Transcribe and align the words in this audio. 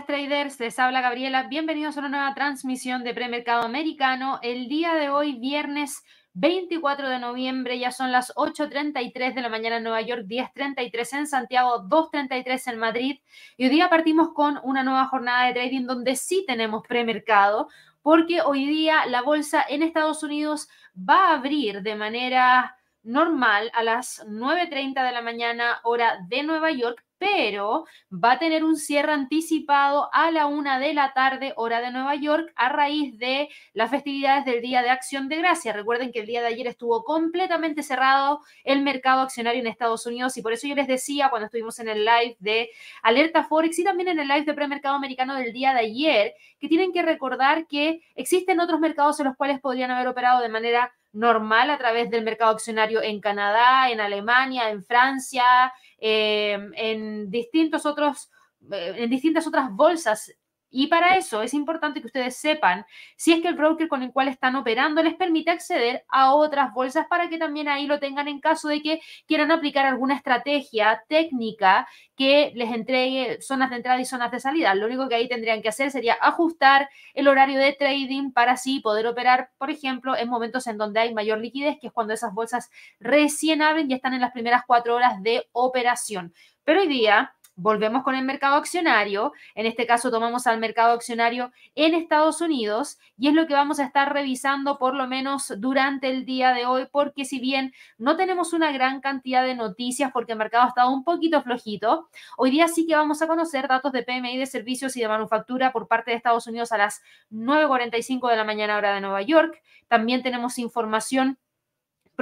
traders, 0.00 0.58
les 0.60 0.78
habla 0.78 1.00
Gabriela. 1.00 1.44
Bienvenidos 1.44 1.96
a 1.96 2.00
una 2.00 2.08
nueva 2.08 2.34
transmisión 2.34 3.04
de 3.04 3.14
premercado 3.14 3.62
americano. 3.62 4.38
El 4.42 4.68
día 4.68 4.94
de 4.94 5.10
hoy, 5.10 5.38
viernes 5.38 6.02
24 6.34 7.08
de 7.08 7.18
noviembre, 7.18 7.78
ya 7.78 7.90
son 7.90 8.10
las 8.10 8.34
8.33 8.34 9.34
de 9.34 9.42
la 9.42 9.48
mañana 9.48 9.76
en 9.76 9.82
Nueva 9.82 10.00
York, 10.00 10.24
10.33 10.26 11.18
en 11.18 11.26
Santiago, 11.26 11.82
2.33 11.84 12.72
en 12.72 12.78
Madrid. 12.78 13.20
Y 13.56 13.64
hoy 13.64 13.70
día 13.70 13.90
partimos 13.90 14.30
con 14.32 14.58
una 14.62 14.82
nueva 14.82 15.06
jornada 15.06 15.46
de 15.46 15.52
trading 15.52 15.86
donde 15.86 16.16
sí 16.16 16.44
tenemos 16.46 16.82
premercado, 16.86 17.68
porque 18.00 18.40
hoy 18.40 18.66
día 18.66 19.06
la 19.06 19.22
bolsa 19.22 19.64
en 19.68 19.82
Estados 19.82 20.22
Unidos 20.22 20.68
va 20.96 21.28
a 21.28 21.34
abrir 21.34 21.82
de 21.82 21.94
manera 21.96 22.76
normal 23.02 23.70
a 23.74 23.82
las 23.82 24.24
9.30 24.26 25.04
de 25.04 25.12
la 25.12 25.22
mañana 25.22 25.80
hora 25.84 26.18
de 26.28 26.42
Nueva 26.44 26.70
York, 26.70 27.04
pero 27.22 27.84
va 28.12 28.32
a 28.32 28.38
tener 28.40 28.64
un 28.64 28.74
cierre 28.74 29.12
anticipado 29.12 30.08
a 30.12 30.32
la 30.32 30.46
una 30.46 30.80
de 30.80 30.92
la 30.92 31.12
tarde, 31.12 31.52
hora 31.54 31.80
de 31.80 31.92
Nueva 31.92 32.16
York, 32.16 32.52
a 32.56 32.68
raíz 32.68 33.16
de 33.16 33.48
las 33.74 33.92
festividades 33.92 34.44
del 34.44 34.60
Día 34.60 34.82
de 34.82 34.90
Acción 34.90 35.28
de 35.28 35.36
Gracia. 35.36 35.72
Recuerden 35.72 36.10
que 36.10 36.18
el 36.18 36.26
día 36.26 36.40
de 36.40 36.48
ayer 36.48 36.66
estuvo 36.66 37.04
completamente 37.04 37.84
cerrado 37.84 38.40
el 38.64 38.82
mercado 38.82 39.20
accionario 39.20 39.60
en 39.60 39.68
Estados 39.68 40.04
Unidos 40.04 40.36
y 40.36 40.42
por 40.42 40.52
eso 40.52 40.66
yo 40.66 40.74
les 40.74 40.88
decía 40.88 41.30
cuando 41.30 41.46
estuvimos 41.46 41.78
en 41.78 41.90
el 41.90 42.04
live 42.04 42.36
de 42.40 42.70
Alerta 43.04 43.44
Forex 43.44 43.78
y 43.78 43.84
también 43.84 44.08
en 44.08 44.18
el 44.18 44.26
live 44.26 44.44
de 44.44 44.54
premercado 44.54 44.96
americano 44.96 45.36
del 45.36 45.52
día 45.52 45.74
de 45.74 45.80
ayer, 45.80 46.34
que 46.58 46.66
tienen 46.66 46.92
que 46.92 47.02
recordar 47.02 47.68
que 47.68 48.00
existen 48.16 48.58
otros 48.58 48.80
mercados 48.80 49.20
en 49.20 49.26
los 49.26 49.36
cuales 49.36 49.60
podrían 49.60 49.92
haber 49.92 50.08
operado 50.08 50.40
de 50.40 50.48
manera 50.48 50.92
normal 51.12 51.70
a 51.70 51.78
través 51.78 52.10
del 52.10 52.24
mercado 52.24 52.52
accionario 52.52 53.02
en 53.02 53.20
Canadá, 53.20 53.90
en 53.90 54.00
Alemania, 54.00 54.70
en 54.70 54.82
Francia, 54.82 55.72
eh, 56.04 56.58
en 56.74 57.30
distintos 57.30 57.86
otros, 57.86 58.28
eh, 58.72 58.94
en 58.98 59.08
distintas 59.08 59.46
otras 59.46 59.70
bolsas 59.70 60.34
y 60.72 60.86
para 60.86 61.16
eso 61.16 61.42
es 61.42 61.52
importante 61.52 62.00
que 62.00 62.06
ustedes 62.06 62.36
sepan 62.36 62.86
si 63.16 63.32
es 63.32 63.42
que 63.42 63.48
el 63.48 63.54
broker 63.54 63.88
con 63.88 64.02
el 64.02 64.10
cual 64.10 64.28
están 64.28 64.56
operando 64.56 65.02
les 65.02 65.14
permite 65.14 65.50
acceder 65.50 66.04
a 66.08 66.34
otras 66.34 66.72
bolsas 66.72 67.06
para 67.08 67.28
que 67.28 67.36
también 67.36 67.68
ahí 67.68 67.86
lo 67.86 68.00
tengan 68.00 68.26
en 68.26 68.40
caso 68.40 68.68
de 68.68 68.80
que 68.80 69.00
quieran 69.26 69.50
aplicar 69.50 69.84
alguna 69.84 70.14
estrategia 70.14 71.04
técnica 71.08 71.86
que 72.16 72.52
les 72.54 72.72
entregue 72.72 73.40
zonas 73.42 73.70
de 73.70 73.76
entrada 73.76 74.00
y 74.00 74.04
zonas 74.04 74.30
de 74.30 74.40
salida. 74.40 74.74
Lo 74.74 74.86
único 74.86 75.08
que 75.08 75.14
ahí 75.14 75.28
tendrían 75.28 75.60
que 75.60 75.68
hacer 75.68 75.90
sería 75.90 76.14
ajustar 76.20 76.88
el 77.14 77.28
horario 77.28 77.58
de 77.58 77.72
trading 77.74 78.32
para 78.32 78.52
así 78.52 78.80
poder 78.80 79.06
operar, 79.06 79.50
por 79.58 79.70
ejemplo, 79.70 80.16
en 80.16 80.28
momentos 80.28 80.66
en 80.66 80.78
donde 80.78 81.00
hay 81.00 81.12
mayor 81.12 81.38
liquidez, 81.38 81.78
que 81.80 81.88
es 81.88 81.92
cuando 81.92 82.14
esas 82.14 82.32
bolsas 82.32 82.70
recién 82.98 83.60
abren 83.60 83.90
y 83.90 83.94
están 83.94 84.14
en 84.14 84.20
las 84.22 84.32
primeras 84.32 84.62
cuatro 84.66 84.94
horas 84.94 85.22
de 85.22 85.46
operación. 85.52 86.32
Pero 86.64 86.80
hoy 86.80 86.88
día 86.88 87.34
volvemos 87.54 88.02
con 88.02 88.14
el 88.14 88.24
mercado 88.24 88.56
accionario. 88.56 89.32
En 89.54 89.66
este 89.66 89.86
caso 89.86 90.10
tomamos 90.10 90.46
al 90.46 90.58
mercado 90.58 90.92
accionario 90.92 91.52
en 91.74 91.94
Estados 91.94 92.40
Unidos 92.40 92.98
y 93.16 93.28
es 93.28 93.34
lo 93.34 93.46
que 93.46 93.54
vamos 93.54 93.78
a 93.78 93.84
estar 93.84 94.12
revisando 94.12 94.78
por 94.78 94.94
lo 94.94 95.06
menos 95.06 95.52
durante 95.58 96.08
el 96.10 96.24
día 96.24 96.52
de 96.52 96.66
hoy 96.66 96.86
porque 96.90 97.24
si 97.24 97.40
bien 97.40 97.72
no 97.98 98.16
tenemos 98.16 98.52
una 98.52 98.72
gran 98.72 99.00
cantidad 99.00 99.44
de 99.44 99.54
noticias 99.54 100.10
porque 100.12 100.32
el 100.32 100.38
mercado 100.38 100.64
ha 100.64 100.68
estado 100.68 100.90
un 100.90 101.04
poquito 101.04 101.42
flojito, 101.42 102.08
hoy 102.36 102.50
día 102.50 102.68
sí 102.68 102.86
que 102.86 102.94
vamos 102.94 103.22
a 103.22 103.26
conocer 103.26 103.68
datos 103.68 103.92
de 103.92 104.02
PMI 104.02 104.36
de 104.36 104.46
servicios 104.46 104.96
y 104.96 105.00
de 105.00 105.08
manufactura 105.08 105.72
por 105.72 105.88
parte 105.88 106.10
de 106.10 106.16
Estados 106.16 106.46
Unidos 106.46 106.72
a 106.72 106.78
las 106.78 107.02
9.45 107.30 108.30
de 108.30 108.36
la 108.36 108.44
mañana 108.44 108.76
hora 108.76 108.94
de 108.94 109.00
Nueva 109.00 109.22
York. 109.22 109.60
También 109.88 110.22
tenemos 110.22 110.58
información 110.58 111.38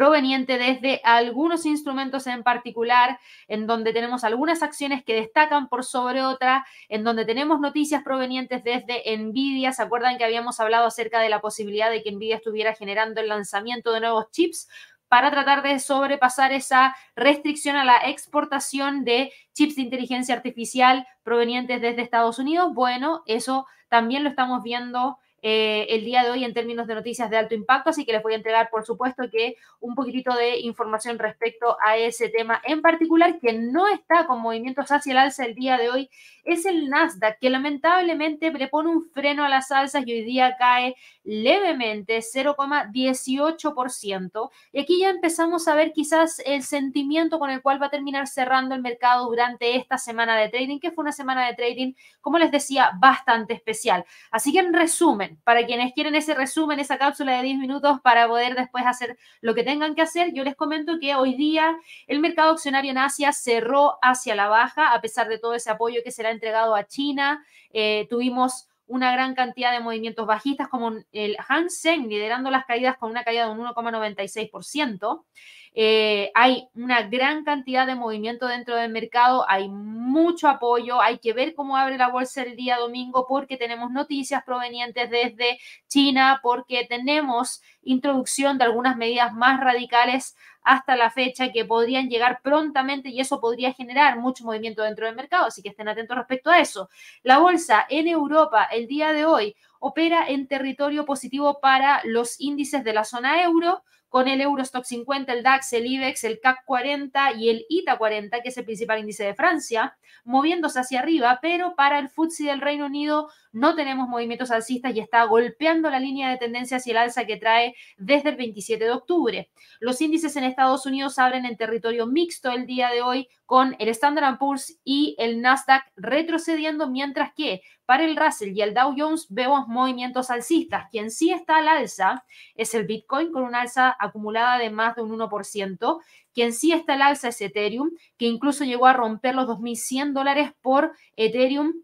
proveniente 0.01 0.57
desde 0.57 1.03
algunos 1.05 1.67
instrumentos 1.67 2.27
en 2.27 2.43
particular, 2.43 3.21
en 3.49 3.67
donde 3.67 3.93
tenemos 3.93 4.25
algunas 4.25 4.63
acciones 4.63 5.05
que 5.05 5.13
destacan 5.13 5.69
por 5.69 5.85
sobre 5.85 6.23
otra, 6.23 6.65
en 6.89 7.05
donde 7.05 7.27
tenemos 7.27 7.61
noticias 7.61 8.03
provenientes 8.03 8.65
desde 8.65 9.03
Nvidia. 9.19 9.75
¿Se 9.75 9.83
acuerdan 9.83 10.17
que 10.17 10.25
habíamos 10.25 10.59
hablado 10.59 10.87
acerca 10.87 11.21
de 11.21 11.29
la 11.29 11.43
posibilidad 11.43 11.91
de 11.91 12.03
que 12.03 12.13
Nvidia 12.13 12.37
estuviera 12.37 12.75
generando 12.75 13.21
el 13.21 13.29
lanzamiento 13.29 13.93
de 13.93 14.01
nuevos 14.01 14.31
chips? 14.31 14.69
para 15.09 15.33
tratar 15.33 15.63
de 15.65 15.81
sobrepasar 15.81 16.53
esa 16.53 16.95
restricción 17.17 17.75
a 17.75 17.85
la 17.85 17.97
exportación 17.97 19.05
de 19.05 19.33
chips 19.53 19.75
de 19.75 19.83
inteligencia 19.83 20.37
artificial 20.37 21.05
provenientes 21.25 21.81
desde 21.81 22.01
Estados 22.01 22.39
Unidos. 22.39 22.73
Bueno, 22.73 23.25
eso 23.27 23.67
también 23.89 24.23
lo 24.23 24.31
estamos 24.31 24.63
viendo 24.63 25.19
eh, 25.43 25.87
el 25.91 26.05
día 26.05 26.23
de 26.23 26.31
hoy 26.31 26.45
en 26.45 26.55
términos 26.55 26.87
de 26.87 26.95
noticias 26.95 27.31
de 27.31 27.37
alto 27.37 27.55
impacto, 27.55 27.91
así 27.91 28.05
que 28.05 28.13
les 28.13 28.23
voy 28.23 28.35
a 28.35 28.37
entregar, 28.37 28.71
por 28.71 28.85
supuesto, 28.85 29.25
que 29.31 29.57
un 29.81 29.95
poquitito 29.95 30.35
de 30.35 30.59
información 30.61 31.19
respecto 31.19 31.77
a 31.85 31.97
ese 31.97 32.29
tema 32.29 32.61
en 32.65 32.83
particular, 32.83 33.39
que 33.39 33.53
no 33.53 33.87
está 33.89 34.27
con 34.27 34.41
movimientos 34.41 34.91
hacia 34.91 35.13
el 35.13 35.19
alza 35.19 35.45
el 35.45 35.55
día 35.55 35.79
de 35.79 35.91
hoy, 35.91 36.11
es 36.45 36.67
el 36.67 36.89
Nasdaq, 36.89 37.39
que 37.39 37.51
lamentablemente 37.51 38.53
le 38.53 38.69
pone 38.69 38.91
un 38.91 39.09
freno 39.11 39.45
a 39.45 39.49
las 39.49 39.71
alzas 39.71 40.07
y 40.07 40.13
hoy 40.13 40.25
día 40.25 40.57
cae 40.59 40.97
levemente 41.25 42.19
0,18%. 42.19 44.51
Y 44.73 44.81
aquí 44.81 45.01
ya 45.01 45.11
empezamos 45.11 45.69
a 45.69 45.75
ver 45.75 45.93
quizás 45.93 46.41
el 46.45 46.63
sentimiento 46.63 47.39
con 47.39 47.51
el 47.51 47.63
cual 47.63 47.81
va 47.81 47.87
a 47.87 47.91
terminar 47.91 48.27
cerrando 48.27 48.75
el 48.75 48.83
mercado 48.83 49.29
durante 49.29 49.77
esta 49.77 49.99
semana 49.99 50.37
de 50.37 50.49
trading, 50.49 50.81
que 50.81 50.93
fue 50.93 51.03
una 51.03 51.13
semana 51.13 51.47
de 51.47 51.55
trading, 51.55 51.93
como 52.21 52.39
les 52.39 52.51
decía, 52.51 52.93
bastante 52.99 53.55
especial. 53.55 54.05
Así 54.31 54.53
que 54.53 54.61
en 54.61 54.73
resumen, 54.73 55.30
para 55.45 55.67
quienes 55.67 55.93
quieren 55.93 56.15
ese 56.15 56.35
resumen, 56.35 56.81
esa 56.81 56.99
cápsula 56.99 57.37
de 57.37 57.43
10 57.43 57.59
minutos 57.59 58.01
para 58.03 58.27
poder 58.29 58.55
después 58.55 58.85
hacer 58.87 59.19
lo 59.41 59.55
que 59.55 59.63
tengan 59.63 59.95
que 59.95 60.03
hacer, 60.03 60.33
yo 60.33 60.45
les 60.45 60.57
comento 60.57 60.99
que 61.01 61.15
hoy 61.15 61.35
día 61.35 61.77
el 62.07 62.21
mercado 62.21 62.53
accionario 62.53 62.91
en 62.91 62.99
Asia 62.99 63.33
cerró 63.33 63.99
hacia 64.03 64.35
la 64.35 64.49
baja, 64.49 64.93
a 64.93 65.01
pesar 65.01 65.29
de 65.29 65.39
todo 65.39 65.55
ese 65.55 65.71
apoyo 65.71 66.01
que 66.05 66.11
se 66.11 66.23
le 66.23 66.29
ha 66.29 66.33
entregado 66.33 66.75
a 66.75 66.87
China. 66.87 67.45
Eh, 67.73 68.07
tuvimos 68.09 68.70
una 68.91 69.13
gran 69.13 69.35
cantidad 69.37 69.71
de 69.73 69.81
movimientos 69.81 70.27
bajistas, 70.27 70.69
como 70.69 70.93
el 71.13 71.37
Hang 71.37 71.71
Seng 71.71 72.09
liderando 72.09 72.51
las 72.51 72.67
caídas 72.67 72.97
con 72.99 73.11
una 73.11 73.23
caída 73.23 73.47
de 73.47 73.53
un 73.53 73.61
1,96%. 73.61 75.25
Eh, 75.73 76.33
hay 76.35 76.69
una 76.75 77.03
gran 77.03 77.45
cantidad 77.45 77.87
de 77.87 77.95
movimiento 77.95 78.49
dentro 78.49 78.75
del 78.75 78.91
mercado, 78.91 79.49
hay 79.49 79.69
mucho 79.69 80.49
apoyo, 80.49 81.01
hay 81.01 81.19
que 81.19 81.33
ver 81.33 81.55
cómo 81.55 81.77
abre 81.77 81.97
la 81.97 82.09
bolsa 82.09 82.43
el 82.43 82.57
día 82.57 82.79
domingo 82.79 83.27
porque 83.29 83.57
tenemos 83.57 83.93
noticias 83.93 84.43
provenientes 84.43 85.09
desde 85.09 85.61
China, 85.87 86.41
porque 86.43 86.85
tenemos 86.89 87.63
introducción 87.83 88.59
de 88.59 88.65
algunas 88.65 88.97
medidas 88.97 89.33
más 89.33 89.61
radicales 89.61 90.35
hasta 90.63 90.97
la 90.97 91.11
fecha 91.11 91.53
que 91.53 91.65
podrían 91.65 92.09
llegar 92.09 92.41
prontamente 92.43 93.09
y 93.09 93.21
eso 93.21 93.41
podría 93.41 93.73
generar 93.73 94.19
mucho 94.19 94.45
movimiento 94.45 94.83
dentro 94.83 95.07
del 95.07 95.17
mercado, 95.17 95.47
así 95.47 95.63
que 95.63 95.71
estén 95.71 95.89
atentos 95.89 96.17
respecto 96.17 96.51
a 96.51 96.61
eso. 96.61 96.89
La 97.23 97.39
bolsa 97.39 97.87
en 97.89 98.09
Europa 98.09 98.65
el 98.65 98.87
día 98.87 99.13
de 99.13 99.25
hoy 99.25 99.57
opera 99.79 100.29
en 100.29 100.47
territorio 100.47 101.05
positivo 101.05 101.61
para 101.61 102.03
los 102.05 102.41
índices 102.41 102.85
de 102.85 102.93
la 102.93 103.05
zona 103.05 103.43
euro, 103.43 103.83
con 104.11 104.27
el 104.29 104.41
Eurostock 104.41 104.85
50, 104.85 105.33
el 105.33 105.43
DAX, 105.45 105.73
el 105.73 105.87
IBEX, 105.87 106.25
el 106.25 106.41
CAC 106.41 106.65
40 106.67 107.33
y 107.35 107.49
el 107.49 107.65
ITA 107.69 107.97
40, 107.97 108.41
que 108.41 108.49
es 108.49 108.57
el 108.59 108.65
principal 108.65 108.99
índice 108.99 109.25
de 109.25 109.35
Francia, 109.35 109.97
moviéndose 110.25 110.81
hacia 110.81 110.99
arriba, 110.99 111.39
pero 111.41 111.75
para 111.77 112.01
el 112.01 112.09
FTSE 112.09 112.45
del 112.45 112.61
Reino 112.61 112.87
Unido 112.87 113.31
no 113.53 113.77
tenemos 113.77 114.09
movimientos 114.09 114.51
alcistas 114.51 114.95
y 114.95 115.01
está 115.01 115.23
golpeando 115.25 115.91
la 115.91 116.01
línea 116.01 116.29
de 116.29 116.39
tendencia 116.39 116.79
hacia 116.79 116.91
el 116.91 116.97
alza 116.99 117.25
que 117.25 117.37
trae 117.37 117.75
desde 117.97 118.31
el 118.31 118.37
27 118.37 118.85
de 118.85 118.91
octubre. 118.91 119.51
Los 119.79 120.01
índices 120.01 120.35
en 120.35 120.45
Estados 120.45 120.87
Unidos 120.87 121.19
abren 121.19 121.47
en 121.47 121.57
territorio 121.57 122.07
mixto 122.07 122.51
el 122.51 122.67
día 122.67 122.91
de 122.91 123.03
hoy 123.03 123.29
con 123.47 123.77
el 123.79 123.89
Standard 123.89 124.39
Poor's 124.39 124.79
y 124.85 125.15
el 125.19 125.41
Nasdaq 125.41 125.85
retrocediendo, 125.97 126.91
mientras 126.91 127.33
que 127.33 127.63
para 127.91 128.05
el 128.05 128.15
Russell 128.15 128.57
y 128.57 128.63
el 128.63 128.73
Dow 128.73 128.95
Jones 128.97 129.27
vemos 129.31 129.67
movimientos 129.67 130.31
alcistas. 130.31 130.89
Quien 130.93 131.11
sí 131.11 131.33
está 131.33 131.57
al 131.57 131.67
alza 131.67 132.25
es 132.55 132.73
el 132.77 132.87
Bitcoin 132.87 133.33
con 133.33 133.43
una 133.43 133.63
alza 133.63 133.97
acumulada 133.99 134.59
de 134.59 134.71
más 134.71 134.95
de 134.95 135.03
un 135.03 135.19
1%. 135.19 136.01
Quien 136.33 136.53
sí 136.53 136.71
está 136.71 136.95
al 136.95 137.03
alza 137.03 137.31
es 137.31 137.41
Ethereum, 137.41 137.91
que 138.17 138.27
incluso 138.27 138.63
llegó 138.63 138.87
a 138.87 138.93
romper 138.93 139.35
los 139.35 139.49
2.100 139.49 140.13
dólares 140.13 140.53
por 140.63 140.93
Ethereum 141.17 141.83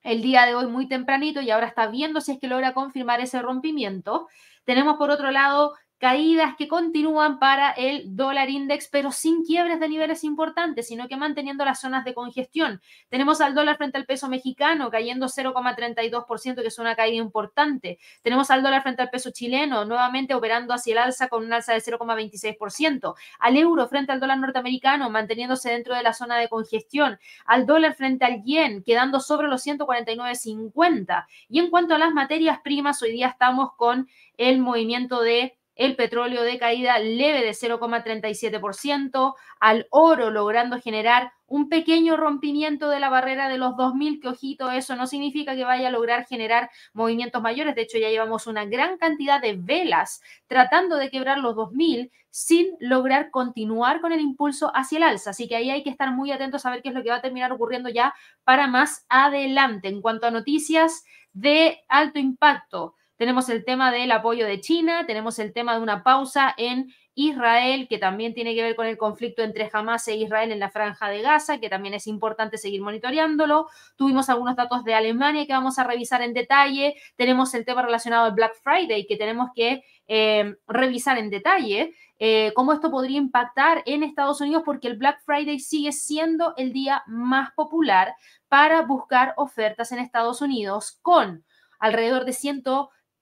el 0.00 0.22
día 0.22 0.46
de 0.46 0.54
hoy 0.54 0.66
muy 0.66 0.88
tempranito 0.88 1.42
y 1.42 1.50
ahora 1.50 1.66
está 1.66 1.88
viendo 1.88 2.22
si 2.22 2.32
es 2.32 2.38
que 2.38 2.48
logra 2.48 2.72
confirmar 2.72 3.20
ese 3.20 3.42
rompimiento. 3.42 4.28
Tenemos 4.64 4.96
por 4.96 5.10
otro 5.10 5.30
lado 5.30 5.74
caídas 5.98 6.54
que 6.56 6.68
continúan 6.68 7.38
para 7.38 7.70
el 7.70 8.16
dólar 8.16 8.50
index, 8.50 8.88
pero 8.90 9.12
sin 9.12 9.44
quiebres 9.44 9.80
de 9.80 9.88
niveles 9.88 10.24
importantes, 10.24 10.88
sino 10.88 11.08
que 11.08 11.16
manteniendo 11.16 11.64
las 11.64 11.80
zonas 11.80 12.04
de 12.04 12.14
congestión. 12.14 12.80
Tenemos 13.08 13.40
al 13.40 13.54
dólar 13.54 13.76
frente 13.76 13.98
al 13.98 14.04
peso 14.04 14.28
mexicano 14.28 14.90
cayendo 14.90 15.28
0,32%, 15.28 16.62
que 16.62 16.68
es 16.68 16.78
una 16.78 16.94
caída 16.94 17.16
importante. 17.16 17.98
Tenemos 18.22 18.50
al 18.50 18.62
dólar 18.62 18.82
frente 18.82 19.02
al 19.02 19.10
peso 19.10 19.30
chileno 19.30 19.84
nuevamente 19.84 20.34
operando 20.34 20.74
hacia 20.74 20.92
el 20.92 20.98
alza 20.98 21.28
con 21.28 21.44
un 21.44 21.52
alza 21.52 21.72
de 21.72 21.80
0,26%. 21.80 23.14
Al 23.38 23.56
euro 23.56 23.88
frente 23.88 24.12
al 24.12 24.20
dólar 24.20 24.38
norteamericano 24.38 25.10
manteniéndose 25.10 25.70
dentro 25.70 25.94
de 25.94 26.02
la 26.02 26.12
zona 26.12 26.36
de 26.36 26.48
congestión. 26.48 27.18
Al 27.46 27.66
dólar 27.66 27.94
frente 27.94 28.24
al 28.24 28.42
yen 28.42 28.82
quedando 28.82 29.20
sobre 29.20 29.48
los 29.48 29.64
149,50. 29.66 31.26
Y 31.48 31.60
en 31.60 31.70
cuanto 31.70 31.94
a 31.94 31.98
las 31.98 32.12
materias 32.12 32.58
primas, 32.62 33.02
hoy 33.02 33.12
día 33.12 33.28
estamos 33.28 33.70
con 33.76 34.08
el 34.36 34.60
movimiento 34.60 35.22
de 35.22 35.56
el 35.76 35.96
petróleo 35.96 36.42
de 36.42 36.58
caída 36.58 36.98
leve 36.98 37.42
de 37.42 37.50
0,37%, 37.50 39.34
al 39.60 39.86
oro 39.90 40.30
logrando 40.30 40.80
generar 40.80 41.32
un 41.46 41.68
pequeño 41.68 42.16
rompimiento 42.16 42.88
de 42.88 43.00
la 43.00 43.10
barrera 43.10 43.48
de 43.48 43.58
los 43.58 43.74
2.000, 43.74 44.20
que 44.20 44.28
ojito, 44.28 44.70
eso 44.70 44.96
no 44.96 45.06
significa 45.06 45.54
que 45.54 45.64
vaya 45.64 45.88
a 45.88 45.90
lograr 45.90 46.26
generar 46.26 46.70
movimientos 46.92 47.42
mayores, 47.42 47.74
de 47.74 47.82
hecho 47.82 47.98
ya 47.98 48.08
llevamos 48.08 48.46
una 48.46 48.64
gran 48.64 48.96
cantidad 48.98 49.40
de 49.40 49.54
velas 49.56 50.22
tratando 50.46 50.96
de 50.96 51.10
quebrar 51.10 51.38
los 51.38 51.54
2.000 51.54 52.10
sin 52.30 52.76
lograr 52.80 53.30
continuar 53.30 54.00
con 54.00 54.12
el 54.12 54.20
impulso 54.20 54.72
hacia 54.74 54.98
el 54.98 55.04
alza, 55.04 55.30
así 55.30 55.46
que 55.46 55.56
ahí 55.56 55.70
hay 55.70 55.82
que 55.82 55.90
estar 55.90 56.10
muy 56.12 56.32
atentos 56.32 56.66
a 56.66 56.70
ver 56.70 56.82
qué 56.82 56.88
es 56.88 56.94
lo 56.94 57.02
que 57.02 57.10
va 57.10 57.16
a 57.16 57.22
terminar 57.22 57.52
ocurriendo 57.52 57.88
ya 57.88 58.14
para 58.42 58.66
más 58.66 59.06
adelante. 59.08 59.88
En 59.88 60.00
cuanto 60.00 60.26
a 60.26 60.30
noticias 60.30 61.04
de 61.32 61.84
alto 61.88 62.18
impacto, 62.18 62.94
tenemos 63.24 63.48
el 63.48 63.64
tema 63.64 63.90
del 63.90 64.12
apoyo 64.12 64.44
de 64.44 64.60
China, 64.60 65.06
tenemos 65.06 65.38
el 65.38 65.54
tema 65.54 65.74
de 65.74 65.80
una 65.80 66.02
pausa 66.02 66.54
en 66.58 66.92
Israel, 67.14 67.88
que 67.88 67.96
también 67.96 68.34
tiene 68.34 68.54
que 68.54 68.62
ver 68.62 68.76
con 68.76 68.86
el 68.86 68.98
conflicto 68.98 69.42
entre 69.42 69.70
Hamas 69.72 70.06
e 70.08 70.16
Israel 70.16 70.52
en 70.52 70.58
la 70.58 70.68
franja 70.68 71.08
de 71.08 71.22
Gaza, 71.22 71.58
que 71.58 71.70
también 71.70 71.94
es 71.94 72.06
importante 72.06 72.58
seguir 72.58 72.82
monitoreándolo. 72.82 73.68
Tuvimos 73.96 74.28
algunos 74.28 74.56
datos 74.56 74.84
de 74.84 74.92
Alemania 74.92 75.46
que 75.46 75.54
vamos 75.54 75.78
a 75.78 75.84
revisar 75.84 76.20
en 76.20 76.34
detalle. 76.34 76.96
Tenemos 77.16 77.54
el 77.54 77.64
tema 77.64 77.80
relacionado 77.80 78.26
al 78.26 78.32
Black 78.32 78.56
Friday, 78.62 79.06
que 79.06 79.16
tenemos 79.16 79.48
que 79.54 79.84
eh, 80.06 80.56
revisar 80.68 81.16
en 81.16 81.30
detalle. 81.30 81.94
Eh, 82.18 82.52
cómo 82.54 82.74
esto 82.74 82.90
podría 82.90 83.16
impactar 83.16 83.82
en 83.86 84.02
Estados 84.02 84.42
Unidos, 84.42 84.64
porque 84.66 84.88
el 84.88 84.98
Black 84.98 85.22
Friday 85.24 85.60
sigue 85.60 85.92
siendo 85.92 86.52
el 86.58 86.74
día 86.74 87.02
más 87.06 87.52
popular 87.52 88.16
para 88.48 88.82
buscar 88.82 89.32
ofertas 89.38 89.92
en 89.92 90.00
Estados 90.00 90.42
Unidos, 90.42 90.98
con 91.00 91.42
alrededor 91.78 92.26
de 92.26 92.34
100 92.34 92.62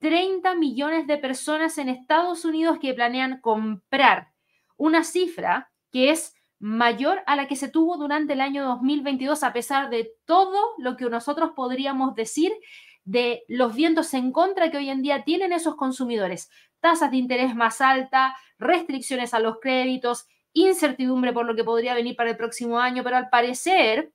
30 0.03 0.55
millones 0.55 1.07
de 1.07 1.17
personas 1.17 1.77
en 1.77 1.87
Estados 1.87 2.43
Unidos 2.43 2.77
que 2.81 2.93
planean 2.93 3.39
comprar 3.39 4.33
una 4.75 5.05
cifra 5.05 5.71
que 5.93 6.09
es 6.11 6.35
mayor 6.59 7.23
a 7.25 7.37
la 7.37 7.47
que 7.47 7.55
se 7.55 7.69
tuvo 7.69 7.95
durante 7.95 8.33
el 8.33 8.41
año 8.41 8.65
2022, 8.65 9.43
a 9.43 9.53
pesar 9.53 9.89
de 9.89 10.11
todo 10.25 10.59
lo 10.77 10.97
que 10.97 11.05
nosotros 11.05 11.51
podríamos 11.55 12.15
decir 12.15 12.51
de 13.05 13.45
los 13.47 13.73
vientos 13.75 14.13
en 14.13 14.33
contra 14.33 14.69
que 14.69 14.75
hoy 14.75 14.89
en 14.89 15.03
día 15.03 15.23
tienen 15.23 15.53
esos 15.53 15.77
consumidores. 15.77 16.49
Tasas 16.81 17.09
de 17.09 17.17
interés 17.17 17.55
más 17.55 17.79
alta, 17.79 18.35
restricciones 18.59 19.33
a 19.33 19.39
los 19.39 19.61
créditos, 19.61 20.27
incertidumbre 20.51 21.31
por 21.31 21.45
lo 21.45 21.55
que 21.55 21.63
podría 21.63 21.93
venir 21.93 22.17
para 22.17 22.31
el 22.31 22.35
próximo 22.35 22.77
año, 22.77 23.05
pero 23.05 23.15
al 23.15 23.29
parecer, 23.29 24.11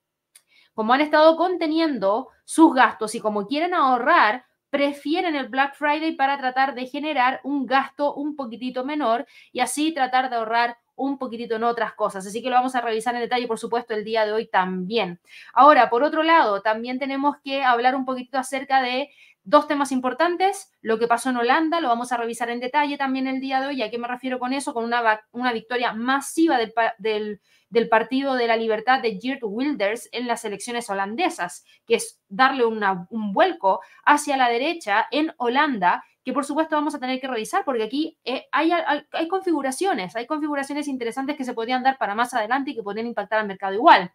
como 0.74 0.92
han 0.92 1.00
estado 1.00 1.34
conteniendo 1.38 2.28
sus 2.44 2.74
gastos 2.74 3.14
y 3.14 3.20
como 3.20 3.46
quieren 3.46 3.72
ahorrar, 3.72 4.47
prefieren 4.70 5.34
el 5.34 5.48
Black 5.48 5.74
Friday 5.74 6.14
para 6.16 6.38
tratar 6.38 6.74
de 6.74 6.86
generar 6.86 7.40
un 7.44 7.66
gasto 7.66 8.14
un 8.14 8.36
poquitito 8.36 8.84
menor 8.84 9.26
y 9.52 9.60
así 9.60 9.92
tratar 9.92 10.30
de 10.30 10.36
ahorrar 10.36 10.76
un 10.98 11.16
poquitito 11.16 11.56
en 11.56 11.64
otras 11.64 11.94
cosas. 11.94 12.26
Así 12.26 12.42
que 12.42 12.50
lo 12.50 12.56
vamos 12.56 12.74
a 12.74 12.80
revisar 12.80 13.14
en 13.14 13.20
detalle, 13.20 13.46
por 13.46 13.58
supuesto, 13.58 13.94
el 13.94 14.04
día 14.04 14.26
de 14.26 14.32
hoy 14.32 14.46
también. 14.46 15.20
Ahora, 15.54 15.88
por 15.88 16.02
otro 16.02 16.22
lado, 16.22 16.60
también 16.60 16.98
tenemos 16.98 17.36
que 17.42 17.62
hablar 17.62 17.94
un 17.94 18.04
poquito 18.04 18.38
acerca 18.38 18.82
de 18.82 19.10
Dos 19.50 19.66
temas 19.66 19.92
importantes, 19.92 20.70
lo 20.82 20.98
que 20.98 21.06
pasó 21.06 21.30
en 21.30 21.38
Holanda, 21.38 21.80
lo 21.80 21.88
vamos 21.88 22.12
a 22.12 22.18
revisar 22.18 22.50
en 22.50 22.60
detalle 22.60 22.98
también 22.98 23.26
el 23.26 23.40
día 23.40 23.62
de 23.62 23.68
hoy. 23.68 23.80
¿A 23.80 23.88
qué 23.88 23.96
me 23.96 24.06
refiero 24.06 24.38
con 24.38 24.52
eso? 24.52 24.74
Con 24.74 24.84
una, 24.84 25.22
una 25.32 25.54
victoria 25.54 25.94
masiva 25.94 26.58
del, 26.58 27.40
del, 27.70 27.88
Partido 27.88 28.34
de 28.34 28.46
la 28.46 28.58
Libertad 28.58 29.00
de 29.00 29.18
Geert 29.18 29.40
Wilders 29.42 30.10
en 30.12 30.26
las 30.26 30.44
elecciones 30.44 30.90
holandesas, 30.90 31.64
que 31.86 31.94
es 31.94 32.20
darle 32.28 32.66
un 32.66 33.32
vuelco 33.32 33.80
hacia 34.04 34.36
la 34.36 34.50
derecha 34.50 35.06
en 35.10 35.32
Holanda, 35.38 36.04
que 36.22 36.34
por 36.34 36.44
supuesto 36.44 36.76
vamos 36.76 36.94
a 36.94 37.00
tener 37.00 37.18
que 37.18 37.28
revisar, 37.28 37.64
porque 37.64 37.84
aquí 37.84 38.18
eh, 38.24 38.48
hay, 38.52 38.70
hay 38.70 39.28
configuraciones, 39.28 40.14
hay 40.14 40.26
configuraciones 40.26 40.88
interesantes 40.88 41.38
que 41.38 41.44
se 41.46 41.54
podrían 41.54 41.82
dar 41.82 41.96
para 41.96 42.14
más 42.14 42.34
adelante 42.34 42.72
y 42.72 42.74
que 42.74 42.82
podrían 42.82 43.06
impactar 43.06 43.38
al 43.38 43.46
mercado 43.46 43.72
igual. 43.72 44.12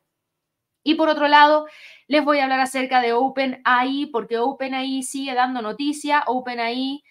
Y 0.83 0.95
por 0.95 1.09
otro 1.09 1.27
lado, 1.27 1.65
les 2.07 2.24
voy 2.24 2.39
a 2.39 2.44
hablar 2.44 2.59
acerca 2.59 3.01
de 3.01 3.13
OpenAI, 3.13 4.07
porque 4.12 4.38
OpenAI 4.38 5.03
sigue 5.03 5.33
dando 5.33 5.62
noticia. 5.62 6.24
OpenAI, 6.27 7.03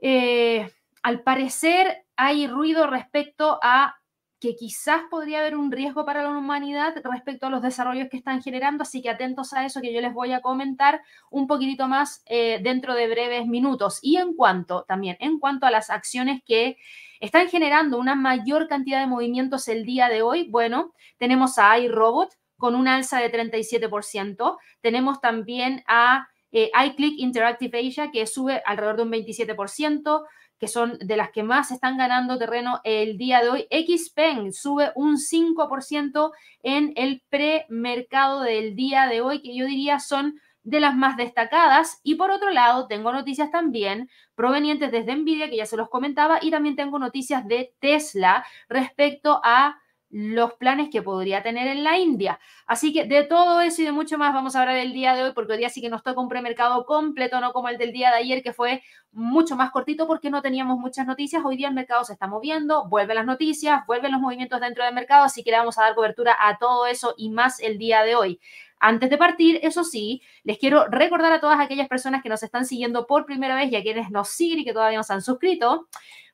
eh, 0.00 0.70
al 1.02 1.22
parecer, 1.22 2.04
hay 2.16 2.46
ruido 2.46 2.86
respecto 2.86 3.58
a 3.62 3.96
que 4.42 4.56
quizás 4.56 5.02
podría 5.08 5.38
haber 5.38 5.56
un 5.56 5.70
riesgo 5.70 6.04
para 6.04 6.24
la 6.24 6.30
humanidad 6.30 6.94
respecto 7.04 7.46
a 7.46 7.50
los 7.50 7.62
desarrollos 7.62 8.08
que 8.10 8.16
están 8.16 8.42
generando, 8.42 8.82
así 8.82 9.00
que 9.00 9.08
atentos 9.08 9.52
a 9.52 9.64
eso 9.64 9.80
que 9.80 9.94
yo 9.94 10.00
les 10.00 10.12
voy 10.12 10.32
a 10.32 10.40
comentar 10.40 11.00
un 11.30 11.46
poquitito 11.46 11.86
más 11.86 12.24
eh, 12.26 12.58
dentro 12.60 12.96
de 12.96 13.06
breves 13.06 13.46
minutos. 13.46 14.00
Y 14.02 14.16
en 14.16 14.34
cuanto, 14.34 14.82
también, 14.88 15.16
en 15.20 15.38
cuanto 15.38 15.66
a 15.66 15.70
las 15.70 15.90
acciones 15.90 16.42
que 16.44 16.76
están 17.20 17.48
generando 17.48 17.98
una 17.98 18.16
mayor 18.16 18.66
cantidad 18.66 18.98
de 18.98 19.06
movimientos 19.06 19.68
el 19.68 19.84
día 19.84 20.08
de 20.08 20.22
hoy, 20.22 20.48
bueno, 20.50 20.92
tenemos 21.18 21.56
a 21.60 21.78
iRobot, 21.78 22.34
con 22.62 22.76
un 22.76 22.86
alza 22.86 23.18
de 23.18 23.32
37%. 23.32 24.56
Tenemos 24.80 25.20
también 25.20 25.82
a 25.88 26.28
eh, 26.52 26.70
iClick 26.86 27.18
Interactive 27.18 27.88
Asia, 27.88 28.12
que 28.12 28.24
sube 28.28 28.62
alrededor 28.64 28.98
de 28.98 29.02
un 29.02 29.10
27%, 29.10 30.22
que 30.60 30.68
son 30.68 30.96
de 31.00 31.16
las 31.16 31.32
que 31.32 31.42
más 31.42 31.72
están 31.72 31.98
ganando 31.98 32.38
terreno 32.38 32.80
el 32.84 33.18
día 33.18 33.40
de 33.40 33.48
hoy. 33.48 33.66
XPeng 33.68 34.52
sube 34.52 34.92
un 34.94 35.16
5% 35.16 36.30
en 36.62 36.92
el 36.94 37.24
premercado 37.28 38.42
del 38.42 38.76
día 38.76 39.08
de 39.08 39.22
hoy, 39.22 39.42
que 39.42 39.56
yo 39.56 39.66
diría 39.66 39.98
son 39.98 40.38
de 40.62 40.78
las 40.78 40.94
más 40.94 41.16
destacadas. 41.16 41.98
Y 42.04 42.14
por 42.14 42.30
otro 42.30 42.50
lado, 42.50 42.86
tengo 42.86 43.12
noticias 43.12 43.50
también 43.50 44.08
provenientes 44.36 44.92
desde 44.92 45.16
Nvidia, 45.16 45.50
que 45.50 45.56
ya 45.56 45.66
se 45.66 45.76
los 45.76 45.88
comentaba, 45.88 46.38
y 46.40 46.52
también 46.52 46.76
tengo 46.76 47.00
noticias 47.00 47.44
de 47.48 47.74
Tesla 47.80 48.46
respecto 48.68 49.40
a 49.42 49.82
los 50.12 50.52
planes 50.54 50.90
que 50.92 51.00
podría 51.00 51.42
tener 51.42 51.66
en 51.66 51.82
la 51.82 51.98
India. 51.98 52.38
Así 52.66 52.92
que 52.92 53.06
de 53.06 53.24
todo 53.24 53.62
eso 53.62 53.80
y 53.80 53.86
de 53.86 53.92
mucho 53.92 54.18
más 54.18 54.34
vamos 54.34 54.54
a 54.54 54.60
hablar 54.60 54.76
el 54.76 54.92
día 54.92 55.14
de 55.14 55.24
hoy, 55.24 55.32
porque 55.32 55.52
hoy 55.54 55.58
día 55.58 55.70
sí 55.70 55.80
que 55.80 55.88
nos 55.88 56.02
toca 56.02 56.20
un 56.20 56.28
premercado 56.28 56.84
completo, 56.84 57.40
no 57.40 57.52
como 57.52 57.70
el 57.70 57.78
del 57.78 57.92
día 57.92 58.10
de 58.10 58.16
ayer, 58.18 58.42
que 58.42 58.52
fue 58.52 58.82
mucho 59.10 59.56
más 59.56 59.70
cortito 59.70 60.06
porque 60.06 60.28
no 60.28 60.42
teníamos 60.42 60.78
muchas 60.78 61.06
noticias. 61.06 61.42
Hoy 61.44 61.56
día 61.56 61.68
el 61.68 61.74
mercado 61.74 62.04
se 62.04 62.12
está 62.12 62.26
moviendo, 62.26 62.86
vuelven 62.88 63.16
las 63.16 63.26
noticias, 63.26 63.86
vuelven 63.86 64.12
los 64.12 64.20
movimientos 64.20 64.60
dentro 64.60 64.84
del 64.84 64.94
mercado, 64.94 65.24
así 65.24 65.42
que 65.42 65.50
le 65.50 65.56
vamos 65.56 65.78
a 65.78 65.82
dar 65.82 65.94
cobertura 65.94 66.36
a 66.38 66.58
todo 66.58 66.86
eso 66.86 67.14
y 67.16 67.30
más 67.30 67.58
el 67.60 67.78
día 67.78 68.02
de 68.02 68.14
hoy. 68.14 68.38
Antes 68.84 69.10
de 69.10 69.16
partir, 69.16 69.60
eso 69.62 69.84
sí, 69.84 70.22
les 70.42 70.58
quiero 70.58 70.88
recordar 70.88 71.32
a 71.32 71.40
todas 71.40 71.60
aquellas 71.60 71.86
personas 71.86 72.20
que 72.20 72.28
nos 72.28 72.42
están 72.42 72.66
siguiendo 72.66 73.06
por 73.06 73.24
primera 73.24 73.54
vez 73.54 73.70
y 73.70 73.76
a 73.76 73.82
quienes 73.82 74.10
nos 74.10 74.30
siguen 74.30 74.58
y 74.58 74.64
que 74.64 74.72
todavía 74.72 74.98
no 74.98 75.04
se 75.04 75.12
han 75.12 75.22
suscrito, 75.22 75.86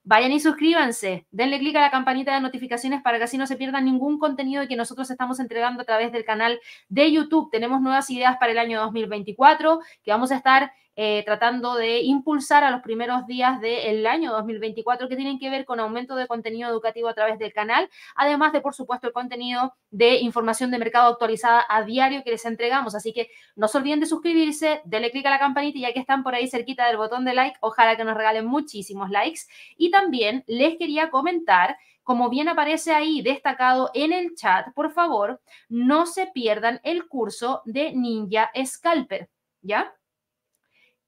Vayan 0.05 0.33
y 0.33 0.40
suscríbanse, 0.40 1.26
denle 1.31 1.59
clic 1.59 1.76
a 1.76 1.83
la 1.83 1.90
campanita 1.90 2.33
de 2.33 2.40
notificaciones 2.40 3.02
para 3.02 3.19
que 3.19 3.25
así 3.25 3.37
no 3.37 3.47
se 3.47 3.57
pierdan 3.57 3.85
ningún 3.85 4.19
contenido 4.19 4.67
que 4.67 4.75
nosotros 4.75 5.11
estamos 5.11 5.38
entregando 5.38 5.83
a 5.83 5.85
través 5.85 6.12
del 6.12 6.25
canal 6.25 6.61
de 6.88 7.12
YouTube. 7.12 7.50
Tenemos 7.50 7.83
nuevas 7.83 8.09
ideas 8.09 8.38
para 8.40 8.52
el 8.52 8.59
año 8.59 8.81
2024 8.81 9.81
que 10.02 10.11
vamos 10.11 10.33
a 10.33 10.37
estar 10.37 10.73
eh, 11.00 11.23
tratando 11.25 11.76
de 11.76 12.00
impulsar 12.00 12.64
a 12.64 12.73
los 12.73 12.83
primeros 12.83 13.25
días 13.28 13.61
del 13.61 14.05
año 14.05 14.33
2024 14.33 15.09
que 15.09 15.14
tienen 15.14 15.38
que 15.38 15.49
ver 15.49 15.64
con 15.64 15.78
aumento 15.78 16.17
de 16.17 16.26
contenido 16.26 16.69
educativo 16.69 17.07
a 17.07 17.14
través 17.14 17.38
del 17.38 17.52
canal, 17.52 17.88
además 18.17 18.52
de, 18.52 18.61
por 18.61 18.75
supuesto, 18.75 19.07
el 19.07 19.12
contenido 19.12 19.75
de 19.93 20.17
información 20.17 20.73
de 20.73 20.78
mercado 20.78 21.12
actualizada 21.12 21.64
a 21.69 21.85
diario 21.85 22.25
que 22.25 22.33
les 22.33 22.45
entregamos. 22.45 22.97
Así 22.97 23.12
que 23.12 23.31
no 23.55 23.69
se 23.69 23.78
olviden 23.78 24.00
de 24.00 24.07
suscribirse, 24.07 24.81
denle 24.87 25.12
clic 25.12 25.25
a 25.26 25.31
la 25.31 25.38
campanita 25.38 25.78
y 25.78 25.83
ya 25.83 25.93
que 25.93 26.00
están 26.00 26.25
por 26.25 26.35
ahí 26.35 26.49
cerquita 26.49 26.88
del 26.88 26.97
botón 26.97 27.25
de 27.25 27.33
like, 27.33 27.59
ojalá 27.61 27.97
que 27.97 28.02
nos 28.02 28.17
regalen 28.17 28.47
muchísimos 28.47 29.09
likes. 29.09 29.43
Y 29.76 29.93
también 29.93 30.43
les 30.49 30.78
quería 30.78 31.11
comentar 31.11 31.76
como 32.02 32.28
bien 32.28 32.49
aparece 32.49 32.90
ahí 32.90 33.23
destacado 33.23 33.93
en 33.95 34.12
el 34.12 34.35
chat, 34.35 34.75
por 34.75 34.90
favor, 34.90 35.40
no 35.69 36.07
se 36.07 36.26
pierdan 36.26 36.81
el 36.83 37.07
curso 37.07 37.62
de 37.67 37.93
Ninja 37.93 38.50
Scalper, 38.64 39.28
¿ya? 39.62 39.95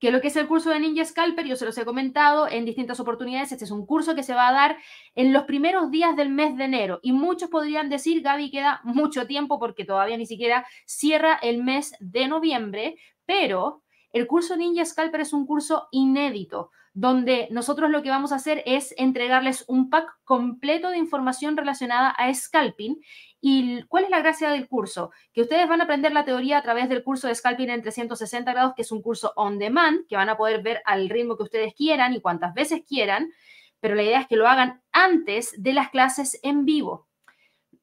Que 0.00 0.10
lo 0.10 0.20
que 0.20 0.28
es 0.28 0.36
el 0.36 0.48
curso 0.48 0.70
de 0.70 0.80
Ninja 0.80 1.04
Scalper, 1.04 1.46
yo 1.46 1.56
se 1.56 1.66
los 1.66 1.76
he 1.76 1.84
comentado 1.84 2.48
en 2.48 2.64
distintas 2.64 2.98
oportunidades, 3.00 3.52
este 3.52 3.66
es 3.66 3.70
un 3.70 3.84
curso 3.84 4.14
que 4.14 4.22
se 4.22 4.34
va 4.34 4.48
a 4.48 4.52
dar 4.52 4.78
en 5.14 5.32
los 5.32 5.44
primeros 5.44 5.90
días 5.90 6.16
del 6.16 6.30
mes 6.30 6.56
de 6.56 6.64
enero. 6.64 7.00
Y 7.02 7.12
muchos 7.12 7.50
podrían 7.50 7.90
decir, 7.90 8.22
Gaby, 8.22 8.50
queda 8.50 8.80
mucho 8.82 9.26
tiempo 9.26 9.58
porque 9.58 9.84
todavía 9.84 10.16
ni 10.16 10.26
siquiera 10.26 10.66
cierra 10.86 11.38
el 11.42 11.62
mes 11.62 11.92
de 12.00 12.28
noviembre, 12.28 12.96
pero 13.26 13.82
el 14.12 14.26
curso 14.26 14.56
Ninja 14.56 14.84
Scalper 14.86 15.20
es 15.20 15.34
un 15.34 15.46
curso 15.46 15.88
inédito 15.92 16.70
donde 16.92 17.48
nosotros 17.50 17.90
lo 17.90 18.02
que 18.02 18.10
vamos 18.10 18.32
a 18.32 18.36
hacer 18.36 18.62
es 18.66 18.94
entregarles 18.96 19.64
un 19.68 19.90
pack 19.90 20.08
completo 20.24 20.90
de 20.90 20.98
información 20.98 21.56
relacionada 21.56 22.10
a 22.10 22.32
scalping. 22.34 23.00
¿Y 23.40 23.82
cuál 23.84 24.04
es 24.04 24.10
la 24.10 24.20
gracia 24.20 24.50
del 24.50 24.68
curso? 24.68 25.12
Que 25.32 25.42
ustedes 25.42 25.68
van 25.68 25.80
a 25.80 25.84
aprender 25.84 26.12
la 26.12 26.24
teoría 26.24 26.58
a 26.58 26.62
través 26.62 26.88
del 26.88 27.04
curso 27.04 27.28
de 27.28 27.34
scalping 27.34 27.70
en 27.70 27.82
360 27.82 28.52
grados, 28.52 28.74
que 28.74 28.82
es 28.82 28.92
un 28.92 29.02
curso 29.02 29.32
on 29.36 29.58
demand, 29.58 30.06
que 30.08 30.16
van 30.16 30.28
a 30.28 30.36
poder 30.36 30.62
ver 30.62 30.82
al 30.84 31.08
ritmo 31.08 31.36
que 31.36 31.44
ustedes 31.44 31.74
quieran 31.74 32.12
y 32.12 32.20
cuantas 32.20 32.54
veces 32.54 32.82
quieran, 32.86 33.30
pero 33.80 33.94
la 33.94 34.02
idea 34.02 34.20
es 34.20 34.26
que 34.26 34.36
lo 34.36 34.48
hagan 34.48 34.82
antes 34.92 35.54
de 35.56 35.72
las 35.72 35.90
clases 35.90 36.38
en 36.42 36.64
vivo. 36.64 37.09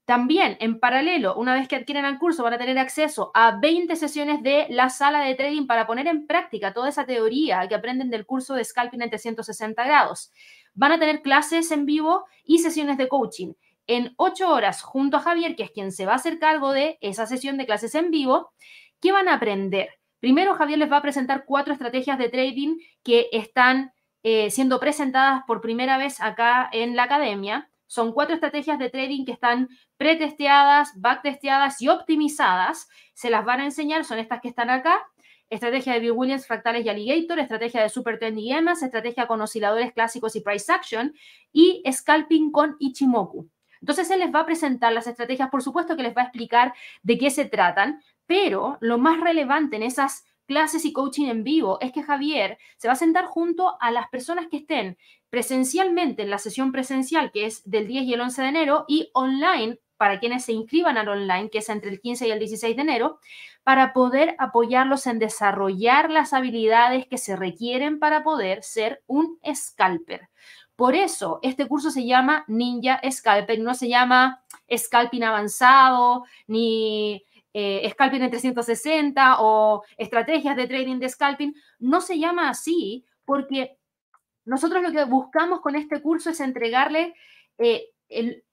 También, 0.08 0.56
en 0.62 0.80
paralelo, 0.80 1.36
una 1.36 1.54
vez 1.54 1.68
que 1.68 1.76
adquieren 1.76 2.06
el 2.06 2.18
curso, 2.18 2.42
van 2.42 2.54
a 2.54 2.58
tener 2.58 2.80
acceso 2.80 3.30
a 3.34 3.60
20 3.60 3.94
sesiones 3.98 4.42
de 4.42 4.66
la 4.70 4.88
sala 4.88 5.20
de 5.20 5.36
trading 5.36 5.68
para 5.68 5.86
poner 5.86 6.08
en 6.08 6.28
práctica 6.28 6.72
toda 6.72 6.88
esa 6.88 7.06
teoría 7.06 7.68
que 7.68 7.76
aprenden 7.76 8.10
del 8.10 8.26
curso 8.26 8.54
de 8.54 8.64
Scalping 8.64 9.02
en 9.02 9.10
360 9.10 9.84
grados. 9.84 10.32
Van 10.74 10.94
a 10.94 10.98
tener 10.98 11.22
clases 11.22 11.72
en 11.72 11.86
vivo 11.86 12.24
y 12.46 12.60
sesiones 12.60 12.98
de 12.98 13.10
coaching. 13.10 13.52
En 13.86 14.14
8 14.16 14.50
horas, 14.50 14.82
junto 14.82 15.18
a 15.18 15.20
Javier, 15.20 15.58
que 15.58 15.64
es 15.64 15.72
quien 15.72 15.92
se 15.92 16.06
va 16.06 16.14
a 16.14 16.16
hacer 16.16 16.40
cargo 16.40 16.72
de 16.72 16.98
esa 17.02 17.26
sesión 17.26 17.58
de 17.58 17.66
clases 17.66 17.94
en 17.94 18.10
vivo, 18.10 18.54
¿qué 19.02 19.12
van 19.12 19.28
a 19.28 19.34
aprender? 19.34 19.90
Primero, 20.22 20.56
Javier 20.56 20.80
les 20.80 20.90
va 20.90 20.98
a 20.98 21.02
presentar 21.02 21.44
cuatro 21.46 21.74
estrategias 21.74 22.18
de 22.18 22.30
trading 22.30 22.78
que 23.04 23.28
están 23.34 23.92
eh, 24.24 24.52
siendo 24.52 24.80
presentadas 24.80 25.44
por 25.46 25.60
primera 25.60 25.98
vez 25.98 26.22
acá 26.22 26.70
en 26.72 26.96
la 26.96 27.04
academia. 27.04 27.70
Son 27.88 28.12
cuatro 28.12 28.36
estrategias 28.36 28.78
de 28.78 28.90
trading 28.90 29.26
que 29.26 29.32
están 29.32 29.70
pretesteadas, 29.98 30.92
backtesteadas 30.96 31.82
y 31.82 31.90
optimizadas. 31.90 32.90
Se 33.14 33.30
las 33.30 33.44
van 33.44 33.62
a 33.62 33.66
enseñar, 33.66 34.06
son 34.06 34.20
estas 34.20 34.42
que 34.42 34.50
están 34.50 34.70
acá. 34.70 35.02
Estrategia 35.50 35.94
de 35.94 36.02
Bill 36.02 36.12
Williams, 36.12 36.46
fractales 36.46 36.86
y 36.86 36.90
alligator, 36.90 37.40
estrategia 37.40 37.82
de 37.82 37.90
super 37.90 38.20
trend 38.20 38.38
y 38.38 38.52
EMAS, 38.52 38.84
estrategia 38.84 39.28
con 39.28 39.40
osciladores 39.40 39.94
clásicos 39.94 40.36
y 40.36 40.42
price 40.42 40.72
action 40.72 41.14
y 41.54 41.82
scalping 41.90 42.52
con 42.52 42.76
Ichimoku. 42.80 43.50
Entonces 43.80 44.10
él 44.12 44.20
les 44.20 44.34
va 44.34 44.42
a 44.42 44.46
presentar 44.46 44.92
las 44.92 45.08
estrategias, 45.08 45.50
por 45.50 45.64
supuesto 45.64 45.96
que 45.96 46.04
les 46.04 46.16
va 46.16 46.24
a 46.24 46.26
explicar 46.26 46.74
de 47.04 47.18
qué 47.18 47.30
se 47.30 47.46
tratan, 47.46 48.02
pero 48.26 48.78
lo 48.82 48.98
más 48.98 49.22
relevante 49.22 49.78
en 49.78 49.84
esas 49.84 50.26
clases 50.48 50.86
y 50.86 50.94
coaching 50.94 51.28
en 51.28 51.44
vivo 51.44 51.78
es 51.82 51.92
que 51.92 52.02
Javier 52.02 52.58
se 52.78 52.88
va 52.88 52.94
a 52.94 52.98
sentar 52.98 53.26
junto 53.26 53.78
a 53.80 53.92
las 53.92 54.08
personas 54.10 54.48
que 54.48 54.58
estén 54.58 54.98
presencialmente 55.30 56.24
en 56.24 56.30
la 56.30 56.40
sesión 56.40 56.72
presencial, 56.72 57.32
que 57.32 57.46
es 57.46 57.70
del 57.70 57.86
10 57.88 58.06
y 58.06 58.14
el 58.14 58.22
11 58.22 58.42
de 58.42 58.48
enero, 58.48 58.86
y 58.88 59.10
online 59.14 59.80
para 59.98 60.20
quienes 60.20 60.46
se 60.46 60.54
inscriban 60.54 60.98
al 60.98 61.10
online, 61.10 61.50
que 61.50 61.60
es 61.60 61.70
entre 61.70 61.92
el 61.92 62.00
15 62.00 62.28
y 62.28 62.32
el 62.32 62.40
16 62.40 62.76
de 62.76 62.82
enero, 62.82 63.20
para 63.64 63.94
poder 63.94 64.36
apoyarlos 64.40 65.08
en 65.08 65.20
desarrollar 65.20 66.10
las 66.10 66.34
habilidades 66.34 67.08
que 67.08 67.18
se 67.18 67.36
requieren 67.36 68.00
para 68.00 68.24
poder 68.24 68.64
ser 68.64 69.04
un 69.08 69.40
scalper. 69.54 70.30
Por 70.78 70.94
eso, 70.94 71.40
este 71.42 71.68
curso 71.68 71.90
se 71.90 72.06
llama 72.06 72.46
Ninja 72.48 73.02
Scalper, 73.10 73.60
no 73.60 73.74
se 73.74 73.90
llama 73.90 74.44
Scalping 74.72 75.24
Avanzado, 75.24 76.24
ni 76.46 77.26
eh, 77.60 77.90
Scalping 77.90 78.22
en 78.22 78.30
360 78.30 79.38
o 79.40 79.84
estrategias 79.98 80.56
de 80.56 80.68
trading 80.68 81.00
de 81.00 81.10
Scalping. 81.10 81.56
No 81.80 82.02
se 82.02 82.20
llama 82.20 82.50
así 82.50 83.04
porque 83.26 83.80
nosotros 84.46 84.84
lo 84.84 84.92
que 84.92 85.06
buscamos 85.06 85.62
con 85.62 85.76
este 85.76 86.00
curso 86.00 86.30
es 86.30 86.40
entregarle 86.40 87.16
eh, 87.58 87.90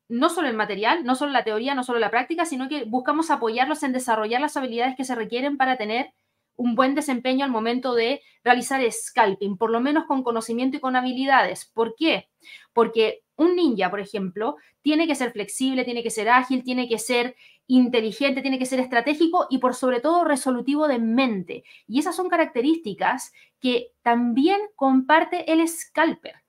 no 0.08 0.30
solo 0.30 0.48
el 0.48 0.56
material, 0.56 1.04
no 1.04 1.16
solo 1.16 1.32
la 1.32 1.44
teoría, 1.44 1.74
no 1.74 1.84
solo 1.84 1.98
la 1.98 2.10
práctica, 2.10 2.46
sino 2.46 2.66
que 2.66 2.84
buscamos 2.84 3.30
apoyarlos 3.30 3.82
en 3.82 3.92
desarrollar 3.92 4.40
las 4.40 4.56
habilidades 4.56 4.96
que 4.96 5.04
se 5.04 5.14
requieren 5.14 5.58
para 5.58 5.76
tener 5.76 6.14
un 6.56 6.74
buen 6.74 6.94
desempeño 6.94 7.44
al 7.44 7.50
momento 7.50 7.94
de 7.94 8.22
realizar 8.42 8.80
scalping, 8.90 9.58
por 9.58 9.70
lo 9.70 9.80
menos 9.80 10.06
con 10.06 10.22
conocimiento 10.22 10.78
y 10.78 10.80
con 10.80 10.96
habilidades. 10.96 11.70
¿Por 11.74 11.94
qué? 11.94 12.30
Porque 12.72 13.23
un 13.36 13.56
ninja, 13.56 13.90
por 13.90 14.00
ejemplo, 14.00 14.56
tiene 14.82 15.06
que 15.06 15.14
ser 15.14 15.32
flexible, 15.32 15.84
tiene 15.84 16.02
que 16.02 16.10
ser 16.10 16.28
ágil, 16.28 16.62
tiene 16.62 16.88
que 16.88 16.98
ser 16.98 17.36
inteligente, 17.66 18.42
tiene 18.42 18.58
que 18.58 18.66
ser 18.66 18.80
estratégico 18.80 19.46
y 19.50 19.58
por 19.58 19.74
sobre 19.74 20.00
todo 20.00 20.24
resolutivo 20.24 20.86
de 20.88 20.98
mente. 20.98 21.64
Y 21.86 21.98
esas 21.98 22.14
son 22.16 22.28
características 22.28 23.32
que 23.60 23.92
también 24.02 24.60
comparte 24.76 25.50
el 25.50 25.66
scalper. 25.66 26.42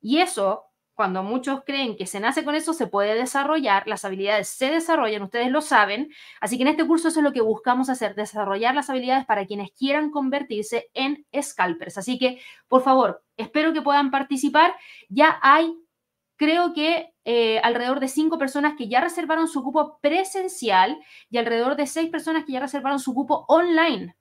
Y 0.00 0.18
eso, 0.18 0.64
cuando 0.94 1.22
muchos 1.22 1.62
creen 1.64 1.96
que 1.96 2.06
se 2.06 2.20
nace 2.20 2.44
con 2.44 2.54
eso, 2.54 2.72
se 2.72 2.86
puede 2.86 3.14
desarrollar, 3.14 3.86
las 3.86 4.04
habilidades 4.04 4.48
se 4.48 4.70
desarrollan, 4.70 5.22
ustedes 5.22 5.50
lo 5.50 5.60
saben. 5.60 6.10
Así 6.40 6.56
que 6.56 6.62
en 6.62 6.68
este 6.68 6.86
curso 6.86 7.08
eso 7.08 7.20
es 7.20 7.24
lo 7.24 7.32
que 7.32 7.40
buscamos 7.40 7.90
hacer, 7.90 8.14
desarrollar 8.14 8.74
las 8.74 8.90
habilidades 8.90 9.26
para 9.26 9.46
quienes 9.46 9.70
quieran 9.72 10.10
convertirse 10.10 10.90
en 10.94 11.26
scalpers. 11.40 11.98
Así 11.98 12.18
que, 12.18 12.40
por 12.66 12.82
favor, 12.82 13.22
espero 13.36 13.72
que 13.72 13.82
puedan 13.82 14.10
participar. 14.10 14.74
Ya 15.08 15.38
hay 15.42 15.72
creo 16.42 16.72
que 16.74 17.14
eh, 17.24 17.60
alrededor 17.60 18.00
de 18.00 18.08
cinco 18.08 18.36
personas 18.36 18.74
que 18.76 18.88
ya 18.88 19.00
reservaron 19.00 19.46
su 19.46 19.62
cupo 19.62 20.00
presencial 20.02 20.98
y 21.30 21.38
alrededor 21.38 21.76
de 21.76 21.86
seis 21.86 22.10
personas 22.10 22.44
que 22.44 22.52
ya 22.52 22.60
reservaron 22.60 22.98
su 22.98 23.14
cupo 23.14 23.44
online. 23.46 24.16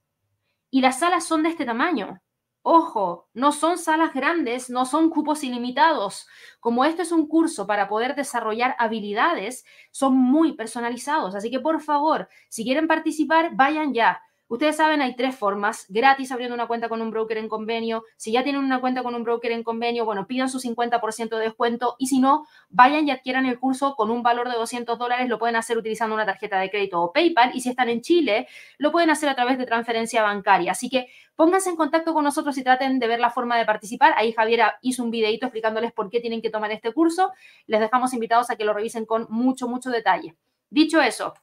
Y 0.69 0.81
las 0.81 0.99
salas 0.99 1.25
son 1.25 1.41
de 1.41 1.49
este 1.49 1.65
tamaño. 1.65 2.21
Ojo, 2.61 3.27
no 3.33 3.51
son 3.51 3.79
salas 3.79 4.13
grandes, 4.13 4.69
no 4.69 4.85
son 4.85 5.09
cupos 5.09 5.43
ilimitados. 5.43 6.27
Como 6.59 6.85
esto 6.85 7.01
es 7.01 7.11
un 7.11 7.27
curso 7.27 7.65
para 7.65 7.89
poder 7.89 8.13
desarrollar 8.13 8.75
habilidades, 8.77 9.65
son 9.89 10.15
muy 10.15 10.53
personalizados. 10.53 11.33
Así 11.33 11.49
que 11.49 11.59
por 11.59 11.81
favor, 11.81 12.29
si 12.49 12.63
quieren 12.63 12.87
participar, 12.87 13.55
vayan 13.55 13.95
ya. 13.95 14.21
Ustedes 14.51 14.75
saben, 14.75 15.01
hay 15.01 15.15
tres 15.15 15.33
formas. 15.33 15.85
Gratis 15.87 16.29
abriendo 16.29 16.53
una 16.53 16.67
cuenta 16.67 16.89
con 16.89 17.01
un 17.01 17.09
broker 17.09 17.37
en 17.37 17.47
convenio. 17.47 18.03
Si 18.17 18.33
ya 18.33 18.43
tienen 18.43 18.61
una 18.61 18.81
cuenta 18.81 19.01
con 19.01 19.15
un 19.15 19.23
broker 19.23 19.49
en 19.53 19.63
convenio, 19.63 20.03
bueno, 20.03 20.27
pidan 20.27 20.49
su 20.49 20.59
50% 20.59 21.37
de 21.37 21.43
descuento. 21.45 21.95
Y 21.97 22.07
si 22.07 22.19
no, 22.19 22.45
vayan 22.67 23.07
y 23.07 23.11
adquieran 23.11 23.45
el 23.45 23.57
curso 23.59 23.95
con 23.95 24.11
un 24.11 24.23
valor 24.23 24.49
de 24.49 24.57
200 24.57 24.99
dólares. 24.99 25.29
Lo 25.29 25.39
pueden 25.39 25.55
hacer 25.55 25.77
utilizando 25.77 26.15
una 26.15 26.25
tarjeta 26.25 26.59
de 26.59 26.69
crédito 26.69 27.01
o 27.01 27.13
PayPal. 27.13 27.51
Y 27.53 27.61
si 27.61 27.69
están 27.69 27.87
en 27.87 28.01
Chile, 28.01 28.45
lo 28.77 28.91
pueden 28.91 29.09
hacer 29.09 29.29
a 29.29 29.35
través 29.35 29.57
de 29.57 29.65
transferencia 29.65 30.21
bancaria. 30.21 30.73
Así 30.73 30.89
que 30.89 31.07
pónganse 31.37 31.69
en 31.69 31.77
contacto 31.77 32.13
con 32.13 32.25
nosotros 32.25 32.57
y 32.57 32.63
traten 32.65 32.99
de 32.99 33.07
ver 33.07 33.21
la 33.21 33.29
forma 33.29 33.57
de 33.57 33.63
participar. 33.63 34.13
Ahí 34.17 34.33
Javier 34.33 34.63
hizo 34.81 35.01
un 35.01 35.11
videito 35.11 35.45
explicándoles 35.45 35.93
por 35.93 36.09
qué 36.09 36.19
tienen 36.19 36.41
que 36.41 36.49
tomar 36.49 36.73
este 36.73 36.91
curso. 36.91 37.31
Les 37.67 37.79
dejamos 37.79 38.13
invitados 38.13 38.49
a 38.49 38.57
que 38.57 38.65
lo 38.65 38.73
revisen 38.73 39.05
con 39.05 39.27
mucho, 39.29 39.69
mucho 39.69 39.89
detalle. 39.91 40.35
Dicho 40.69 41.01
eso, 41.01 41.35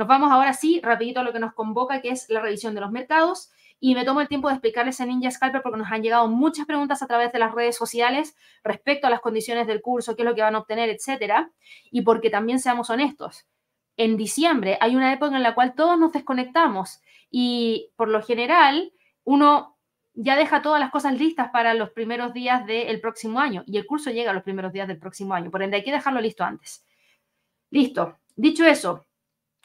nos 0.00 0.08
vamos 0.08 0.32
ahora 0.32 0.54
sí, 0.54 0.80
rapidito 0.82 1.20
a 1.20 1.22
lo 1.22 1.30
que 1.30 1.38
nos 1.38 1.52
convoca, 1.52 2.00
que 2.00 2.08
es 2.08 2.30
la 2.30 2.40
revisión 2.40 2.74
de 2.74 2.80
los 2.80 2.90
mercados. 2.90 3.50
Y 3.78 3.94
me 3.94 4.06
tomo 4.06 4.22
el 4.22 4.28
tiempo 4.28 4.48
de 4.48 4.54
explicarles 4.54 4.98
en 5.00 5.08
Ninja 5.08 5.30
Scalper 5.30 5.60
porque 5.60 5.76
nos 5.76 5.92
han 5.92 6.02
llegado 6.02 6.26
muchas 6.26 6.64
preguntas 6.64 7.02
a 7.02 7.06
través 7.06 7.32
de 7.32 7.38
las 7.38 7.54
redes 7.54 7.76
sociales 7.76 8.34
respecto 8.64 9.06
a 9.06 9.10
las 9.10 9.20
condiciones 9.20 9.66
del 9.66 9.82
curso, 9.82 10.16
qué 10.16 10.22
es 10.22 10.28
lo 10.28 10.34
que 10.34 10.40
van 10.40 10.54
a 10.54 10.60
obtener, 10.60 10.88
etcétera. 10.88 11.50
Y 11.90 12.00
porque 12.00 12.30
también 12.30 12.60
seamos 12.60 12.88
honestos. 12.88 13.46
En 13.98 14.16
diciembre 14.16 14.78
hay 14.80 14.96
una 14.96 15.12
época 15.12 15.36
en 15.36 15.42
la 15.42 15.54
cual 15.54 15.74
todos 15.74 15.98
nos 15.98 16.12
desconectamos 16.12 17.02
y 17.30 17.90
por 17.96 18.08
lo 18.08 18.22
general 18.22 18.94
uno 19.24 19.76
ya 20.14 20.34
deja 20.34 20.62
todas 20.62 20.80
las 20.80 20.90
cosas 20.90 21.18
listas 21.18 21.50
para 21.50 21.74
los 21.74 21.90
primeros 21.90 22.32
días 22.32 22.64
del 22.64 23.02
próximo 23.02 23.38
año 23.38 23.64
y 23.66 23.76
el 23.76 23.84
curso 23.84 24.10
llega 24.10 24.30
a 24.30 24.34
los 24.34 24.44
primeros 24.44 24.72
días 24.72 24.88
del 24.88 24.98
próximo 24.98 25.34
año. 25.34 25.50
Por 25.50 25.62
ende, 25.62 25.76
hay 25.76 25.84
que 25.84 25.92
dejarlo 25.92 26.22
listo 26.22 26.42
antes. 26.42 26.86
Listo. 27.68 28.16
Dicho 28.34 28.64
eso, 28.64 29.04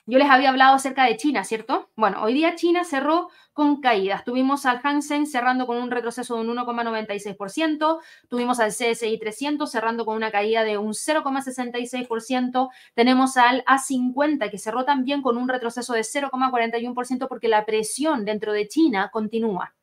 yo 0.07 0.19
les 0.19 0.29
había 0.29 0.49
hablado 0.49 0.75
acerca 0.75 1.05
de 1.05 1.17
China, 1.17 1.43
¿cierto? 1.43 1.89
Bueno, 1.95 2.21
hoy 2.21 2.33
día 2.33 2.55
China 2.55 2.83
cerró 2.83 3.29
con 3.53 3.81
caídas. 3.81 4.23
Tuvimos 4.23 4.65
al 4.65 4.79
Hansen 4.83 5.25
cerrando 5.25 5.65
con 5.65 5.77
un 5.77 5.89
retroceso 5.89 6.35
de 6.35 6.41
un 6.41 6.55
1,96%, 6.55 7.99
tuvimos 8.29 8.59
al 8.59 8.71
CSI 8.71 9.17
300 9.17 9.69
cerrando 9.69 10.05
con 10.05 10.15
una 10.15 10.29
caída 10.31 10.63
de 10.63 10.77
un 10.77 10.93
0,66%, 10.93 12.69
tenemos 12.93 13.37
al 13.37 13.63
A50 13.65 14.51
que 14.51 14.57
cerró 14.57 14.85
también 14.85 15.21
con 15.21 15.37
un 15.37 15.49
retroceso 15.49 15.93
de 15.93 16.01
0,41% 16.01 17.27
porque 17.27 17.47
la 17.47 17.65
presión 17.65 18.25
dentro 18.25 18.53
de 18.53 18.67
China 18.67 19.09
continúa. 19.11 19.73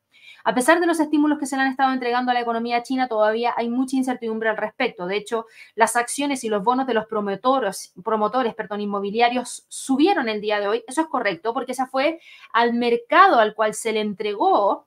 A 0.44 0.54
pesar 0.54 0.80
de 0.80 0.86
los 0.86 1.00
estímulos 1.00 1.38
que 1.38 1.46
se 1.46 1.56
le 1.56 1.62
han 1.62 1.68
estado 1.68 1.92
entregando 1.92 2.30
a 2.30 2.34
la 2.34 2.40
economía 2.40 2.82
china, 2.82 3.08
todavía 3.08 3.54
hay 3.56 3.68
mucha 3.68 3.96
incertidumbre 3.96 4.48
al 4.48 4.56
respecto. 4.56 5.06
De 5.06 5.16
hecho, 5.16 5.46
las 5.74 5.96
acciones 5.96 6.44
y 6.44 6.48
los 6.48 6.62
bonos 6.62 6.86
de 6.86 6.94
los 6.94 7.06
promotores, 7.06 7.92
promotores 8.02 8.54
perdón, 8.54 8.80
inmobiliarios 8.80 9.64
subieron 9.68 10.28
el 10.28 10.40
día 10.40 10.60
de 10.60 10.68
hoy. 10.68 10.84
Eso 10.86 11.02
es 11.02 11.06
correcto, 11.06 11.54
porque 11.54 11.72
esa 11.72 11.86
fue 11.86 12.20
al 12.52 12.74
mercado 12.74 13.38
al 13.38 13.54
cual 13.54 13.74
se 13.74 13.92
le 13.92 14.00
entregó 14.00 14.86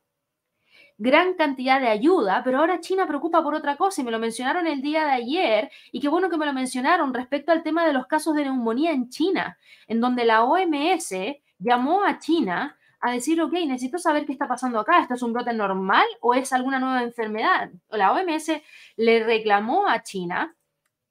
gran 0.97 1.33
cantidad 1.33 1.81
de 1.81 1.89
ayuda, 1.89 2.41
pero 2.43 2.59
ahora 2.59 2.79
China 2.79 3.05
preocupa 3.07 3.43
por 3.43 3.53
otra 3.53 3.75
cosa 3.75 4.01
y 4.01 4.03
me 4.05 4.11
lo 4.11 4.19
mencionaron 4.19 4.65
el 4.65 4.81
día 4.81 5.05
de 5.05 5.11
ayer 5.11 5.71
y 5.91 5.99
qué 5.99 6.07
bueno 6.07 6.29
que 6.29 6.37
me 6.37 6.45
lo 6.45 6.53
mencionaron 6.53 7.13
respecto 7.13 7.51
al 7.51 7.63
tema 7.63 7.85
de 7.85 7.93
los 7.93 8.07
casos 8.07 8.35
de 8.35 8.43
neumonía 8.43 8.91
en 8.91 9.09
China, 9.09 9.57
en 9.87 9.99
donde 9.99 10.25
la 10.25 10.43
OMS 10.45 11.13
llamó 11.59 12.03
a 12.03 12.19
China 12.19 12.77
a 13.05 13.11
decir, 13.11 13.41
ok, 13.41 13.53
necesito 13.53 13.97
saber 13.97 14.25
qué 14.25 14.31
está 14.33 14.47
pasando 14.47 14.79
acá, 14.79 14.99
¿esto 14.99 15.13
es 15.13 15.21
un 15.21 15.33
brote 15.33 15.53
normal 15.53 16.05
o 16.21 16.33
es 16.33 16.51
alguna 16.53 16.79
nueva 16.79 17.03
enfermedad? 17.03 17.69
La 17.89 18.11
OMS 18.11 18.61
le 18.97 19.23
reclamó 19.23 19.87
a 19.87 20.01
China 20.03 20.55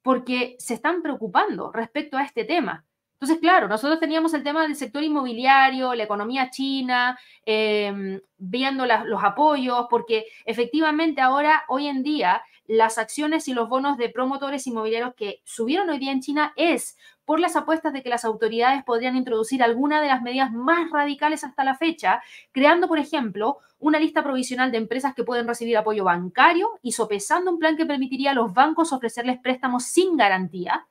porque 0.01 0.55
se 0.59 0.75
están 0.75 1.01
preocupando 1.01 1.71
respecto 1.71 2.17
a 2.17 2.23
este 2.23 2.43
tema. 2.43 2.85
Entonces, 3.13 3.39
claro, 3.39 3.67
nosotros 3.67 3.99
teníamos 3.99 4.33
el 4.33 4.43
tema 4.43 4.63
del 4.63 4.75
sector 4.75 5.01
inmobiliario, 5.01 5.95
la 5.95 6.03
economía 6.03 6.49
china, 6.49 7.17
em, 7.45 8.19
viendo 8.37 8.85
los 8.85 9.23
apoyos, 9.23 9.87
porque 9.89 10.25
efectivamente 10.45 11.21
ahora, 11.21 11.63
hoy 11.69 11.87
en 11.87 12.03
día, 12.03 12.43
las 12.67 12.97
acciones 12.97 13.47
y 13.47 13.53
los 13.53 13.69
bonos 13.69 13.97
de 13.97 14.09
promotores 14.09 14.65
inmobiliarios 14.67 15.13
que 15.15 15.41
subieron 15.43 15.89
hoy 15.89 15.99
día 15.99 16.11
en 16.11 16.21
China 16.21 16.53
es 16.55 16.97
por 17.23 17.39
las 17.39 17.55
apuestas 17.55 17.93
de 17.93 18.03
que 18.03 18.09
las 18.09 18.25
autoridades 18.25 18.83
podrían 18.83 19.15
introducir 19.15 19.63
alguna 19.63 20.01
de 20.01 20.07
las 20.07 20.21
medidas 20.21 20.51
más 20.51 20.89
radicales 20.91 21.43
hasta 21.43 21.63
la 21.63 21.75
fecha, 21.75 22.21
creando, 22.51 22.87
por 22.87 22.99
ejemplo, 22.99 23.59
una 23.79 23.99
lista 23.99 24.23
provisional 24.23 24.71
de 24.71 24.77
empresas 24.77 25.13
que 25.13 25.23
pueden 25.23 25.47
recibir 25.47 25.77
apoyo 25.77 26.03
bancario 26.03 26.69
y 26.81 26.93
sopesando 26.93 27.51
un 27.51 27.59
plan 27.59 27.77
que 27.77 27.85
permitiría 27.85 28.31
a 28.31 28.35
los 28.35 28.53
bancos 28.53 28.93
ofrecerles 28.93 29.39
préstamos 29.39 29.83
sin 29.85 30.17
garantía 30.17 30.87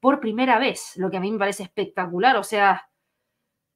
por 0.00 0.20
primera 0.20 0.58
vez, 0.58 0.96
lo 0.96 1.10
que 1.10 1.16
a 1.16 1.20
mí 1.20 1.30
me 1.32 1.38
parece 1.38 1.62
espectacular, 1.62 2.36
o 2.36 2.44
sea, 2.44 2.90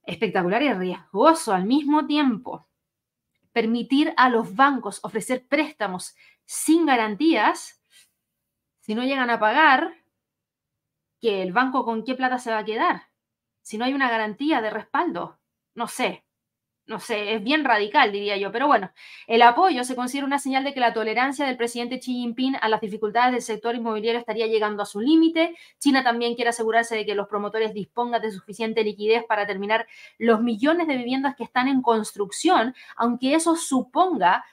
espectacular 0.04 0.62
y 0.62 0.73
riesgoso 0.73 1.52
al 1.52 1.64
mismo 1.64 2.07
tiempo. 2.07 2.66
Permitir 3.52 4.12
a 4.16 4.28
los 4.28 4.54
bancos 4.54 5.00
ofrecer 5.02 5.47
préstamos 5.47 6.14
sin 6.49 6.87
garantías, 6.87 7.78
si 8.81 8.95
no 8.95 9.05
llegan 9.05 9.28
a 9.28 9.38
pagar, 9.38 9.93
que 11.21 11.43
el 11.43 11.52
banco 11.52 11.85
con 11.85 12.05
qué 12.05 12.14
plata 12.14 12.38
se 12.38 12.50
va 12.50 12.59
a 12.59 12.64
quedar, 12.64 13.02
si 13.61 13.76
no 13.76 13.85
hay 13.85 13.93
una 13.93 14.09
garantía 14.09 14.62
de 14.62 14.71
respaldo. 14.71 15.38
No 15.75 15.88
sé, 15.88 16.25
no 16.87 17.00
sé, 17.00 17.35
es 17.35 17.43
bien 17.45 17.64
radical, 17.64 18.12
diría 18.12 18.38
yo. 18.38 18.50
Pero 18.50 18.67
bueno, 18.67 18.90
el 19.26 19.43
apoyo 19.43 19.85
se 19.85 19.95
considera 19.95 20.26
una 20.26 20.38
señal 20.38 20.64
de 20.64 20.73
que 20.73 20.81
la 20.81 20.95
tolerancia 20.95 21.45
del 21.45 21.59
presidente 21.59 21.99
Xi 21.99 22.14
Jinping 22.14 22.57
a 22.62 22.69
las 22.71 22.81
dificultades 22.81 23.33
del 23.33 23.43
sector 23.43 23.75
inmobiliario 23.75 24.19
estaría 24.19 24.47
llegando 24.47 24.83
a 24.83 24.87
su 24.87 25.00
límite. 25.00 25.55
China 25.78 26.02
también 26.02 26.35
quiere 26.35 26.49
asegurarse 26.49 26.97
de 26.97 27.05
que 27.05 27.14
los 27.14 27.28
promotores 27.28 27.75
dispongan 27.75 28.23
de 28.23 28.31
suficiente 28.31 28.83
liquidez 28.85 29.23
para 29.28 29.47
terminar 29.47 29.87
los 30.17 30.40
millones 30.40 30.87
de 30.87 30.97
viviendas 30.97 31.37
que 31.37 31.45
están 31.45 31.69
en 31.69 31.83
construcción, 31.83 32.75
aunque 32.97 33.35
eso 33.35 33.55
suponga 33.55 34.47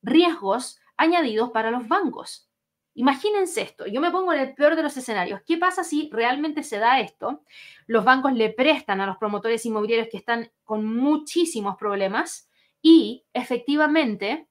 riesgos 0.00 0.80
añadidos 1.00 1.50
para 1.50 1.70
los 1.70 1.88
bancos. 1.88 2.48
Imagínense 2.94 3.62
esto, 3.62 3.86
yo 3.86 4.00
me 4.00 4.10
pongo 4.10 4.32
en 4.32 4.40
el 4.40 4.54
peor 4.54 4.76
de 4.76 4.82
los 4.82 4.96
escenarios. 4.96 5.40
¿Qué 5.46 5.56
pasa 5.56 5.84
si 5.84 6.10
realmente 6.12 6.62
se 6.62 6.78
da 6.78 7.00
esto? 7.00 7.44
Los 7.86 8.04
bancos 8.04 8.32
le 8.34 8.50
prestan 8.50 9.00
a 9.00 9.06
los 9.06 9.16
promotores 9.16 9.64
inmobiliarios 9.64 10.08
que 10.10 10.18
están 10.18 10.50
con 10.64 10.84
muchísimos 10.84 11.76
problemas 11.76 12.50
y 12.82 13.24
efectivamente 13.32 14.48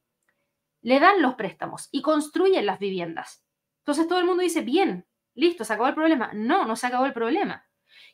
le 0.81 0.99
dan 0.99 1.21
los 1.21 1.35
préstamos 1.35 1.89
y 1.91 2.01
construyen 2.01 2.65
las 2.65 2.79
viviendas. 2.79 3.45
Entonces 3.79 4.07
todo 4.07 4.19
el 4.19 4.25
mundo 4.25 4.41
dice, 4.41 4.61
bien, 4.61 5.05
listo, 5.35 5.63
se 5.63 5.73
acabó 5.73 5.89
el 5.89 5.95
problema. 5.95 6.31
No, 6.33 6.65
no 6.65 6.75
se 6.75 6.87
acabó 6.87 7.05
el 7.05 7.13
problema. 7.13 7.68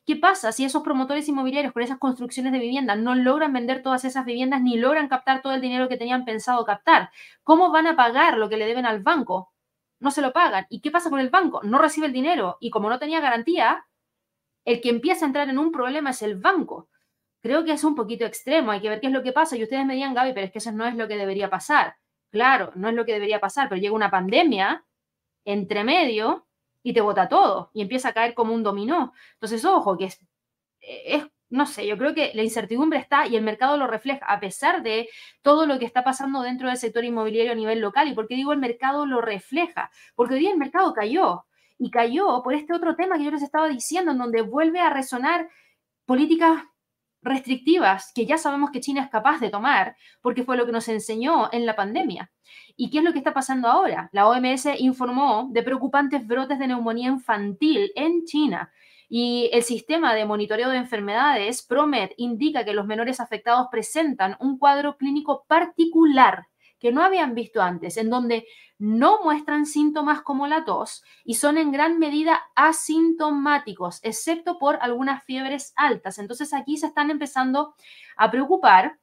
¿Qué 0.05 0.15
pasa 0.15 0.51
si 0.51 0.63
esos 0.63 0.83
promotores 0.83 1.27
inmobiliarios 1.27 1.73
con 1.73 1.81
esas 1.81 1.97
construcciones 1.97 2.53
de 2.53 2.59
vivienda 2.59 2.95
no 2.95 3.15
logran 3.15 3.51
vender 3.53 3.81
todas 3.81 4.05
esas 4.05 4.23
viviendas 4.23 4.61
ni 4.61 4.77
logran 4.77 5.07
captar 5.07 5.41
todo 5.41 5.53
el 5.53 5.61
dinero 5.61 5.89
que 5.89 5.97
tenían 5.97 6.25
pensado 6.25 6.63
captar? 6.63 7.09
¿Cómo 7.43 7.71
van 7.71 7.87
a 7.87 7.95
pagar 7.95 8.37
lo 8.37 8.47
que 8.47 8.57
le 8.57 8.67
deben 8.67 8.85
al 8.85 9.01
banco? 9.01 9.51
No 9.99 10.11
se 10.11 10.21
lo 10.21 10.31
pagan. 10.31 10.67
¿Y 10.69 10.81
qué 10.81 10.91
pasa 10.91 11.09
con 11.09 11.19
el 11.19 11.29
banco? 11.31 11.61
No 11.63 11.79
recibe 11.79 12.05
el 12.05 12.13
dinero 12.13 12.57
y 12.59 12.69
como 12.69 12.87
no 12.89 12.99
tenía 12.99 13.19
garantía, 13.19 13.87
el 14.63 14.79
que 14.79 14.89
empieza 14.89 15.25
a 15.25 15.27
entrar 15.27 15.49
en 15.49 15.57
un 15.57 15.71
problema 15.71 16.11
es 16.11 16.21
el 16.21 16.35
banco. 16.35 16.89
Creo 17.41 17.65
que 17.65 17.71
es 17.71 17.83
un 17.83 17.95
poquito 17.95 18.25
extremo, 18.25 18.71
hay 18.71 18.81
que 18.81 18.89
ver 18.89 18.99
qué 18.99 19.07
es 19.07 19.13
lo 19.13 19.23
que 19.23 19.31
pasa 19.31 19.57
y 19.57 19.63
ustedes 19.63 19.85
me 19.85 19.95
digan, 19.95 20.13
Gaby, 20.13 20.33
pero 20.33 20.45
es 20.45 20.51
que 20.51 20.59
eso 20.59 20.71
no 20.71 20.85
es 20.85 20.95
lo 20.95 21.07
que 21.07 21.17
debería 21.17 21.49
pasar. 21.49 21.95
Claro, 22.31 22.71
no 22.75 22.89
es 22.89 22.95
lo 22.95 23.05
que 23.05 23.13
debería 23.13 23.39
pasar, 23.39 23.69
pero 23.69 23.81
llega 23.81 23.95
una 23.95 24.11
pandemia 24.11 24.85
entre 25.45 25.83
medio 25.83 26.44
y 26.85 26.93
te 26.93 27.01
bota 27.01 27.27
todo 27.27 27.71
y 27.73 27.81
empieza 27.81 28.09
a 28.09 28.13
caer 28.13 28.35
como 28.35 28.53
un 28.53 28.61
dominó. 28.61 29.11
Entonces, 29.33 29.65
ojo, 29.65 29.97
que 29.97 30.05
es, 30.05 30.23
es, 30.79 31.25
no 31.49 31.65
sé, 31.65 31.87
yo 31.87 31.97
creo 31.97 32.13
que 32.13 32.31
la 32.35 32.43
incertidumbre 32.43 32.99
está 32.99 33.25
y 33.25 33.35
el 33.35 33.41
mercado 33.41 33.75
lo 33.75 33.87
refleja, 33.87 34.23
a 34.27 34.39
pesar 34.39 34.83
de 34.83 35.09
todo 35.41 35.65
lo 35.65 35.79
que 35.79 35.85
está 35.85 36.03
pasando 36.03 36.43
dentro 36.43 36.67
del 36.67 36.77
sector 36.77 37.03
inmobiliario 37.03 37.53
a 37.53 37.55
nivel 37.55 37.81
local. 37.81 38.07
¿Y 38.07 38.13
por 38.13 38.27
qué 38.27 38.35
digo 38.35 38.53
el 38.53 38.59
mercado 38.59 39.07
lo 39.07 39.19
refleja? 39.19 39.89
Porque 40.13 40.35
hoy 40.35 40.41
día 40.41 40.51
el 40.51 40.59
mercado 40.59 40.93
cayó 40.93 41.45
y 41.79 41.89
cayó 41.89 42.43
por 42.43 42.53
este 42.53 42.75
otro 42.75 42.95
tema 42.95 43.17
que 43.17 43.23
yo 43.23 43.31
les 43.31 43.41
estaba 43.41 43.67
diciendo, 43.67 44.11
en 44.11 44.19
donde 44.19 44.43
vuelve 44.43 44.79
a 44.79 44.91
resonar 44.91 45.49
políticas 46.05 46.65
restrictivas 47.23 48.11
que 48.13 48.27
ya 48.27 48.37
sabemos 48.37 48.69
que 48.69 48.79
China 48.79 49.01
es 49.01 49.09
capaz 49.09 49.39
de 49.39 49.49
tomar, 49.49 49.95
porque 50.21 50.43
fue 50.43 50.55
lo 50.55 50.67
que 50.67 50.71
nos 50.71 50.87
enseñó 50.87 51.49
en 51.51 51.65
la 51.65 51.75
pandemia. 51.75 52.31
¿Y 52.75 52.89
qué 52.89 52.97
es 52.97 53.03
lo 53.03 53.13
que 53.13 53.19
está 53.19 53.33
pasando 53.33 53.67
ahora? 53.69 54.09
La 54.11 54.27
OMS 54.27 54.67
informó 54.79 55.47
de 55.51 55.63
preocupantes 55.63 56.27
brotes 56.27 56.59
de 56.59 56.67
neumonía 56.67 57.07
infantil 57.07 57.91
en 57.95 58.25
China. 58.25 58.71
Y 59.07 59.49
el 59.53 59.63
sistema 59.63 60.13
de 60.13 60.25
monitoreo 60.25 60.69
de 60.69 60.77
enfermedades, 60.77 61.63
PROMED, 61.63 62.11
indica 62.17 62.65
que 62.65 62.73
los 62.73 62.85
menores 62.85 63.19
afectados 63.19 63.67
presentan 63.71 64.35
un 64.39 64.57
cuadro 64.57 64.97
clínico 64.97 65.45
particular 65.47 66.47
que 66.79 66.91
no 66.91 67.03
habían 67.03 67.33
visto 67.33 67.61
antes, 67.61 67.97
en 67.97 68.09
donde 68.09 68.45
no 68.77 69.23
muestran 69.23 69.65
síntomas 69.65 70.21
como 70.21 70.47
la 70.47 70.65
tos 70.65 71.03
y 71.23 71.35
son 71.35 71.57
en 71.57 71.71
gran 71.71 71.97
medida 71.97 72.41
asintomáticos, 72.55 73.99
excepto 74.03 74.59
por 74.59 74.77
algunas 74.81 75.23
fiebres 75.23 75.73
altas. 75.77 76.19
Entonces 76.19 76.53
aquí 76.53 76.77
se 76.77 76.87
están 76.87 77.09
empezando 77.09 77.75
a 78.17 78.29
preocupar 78.31 78.99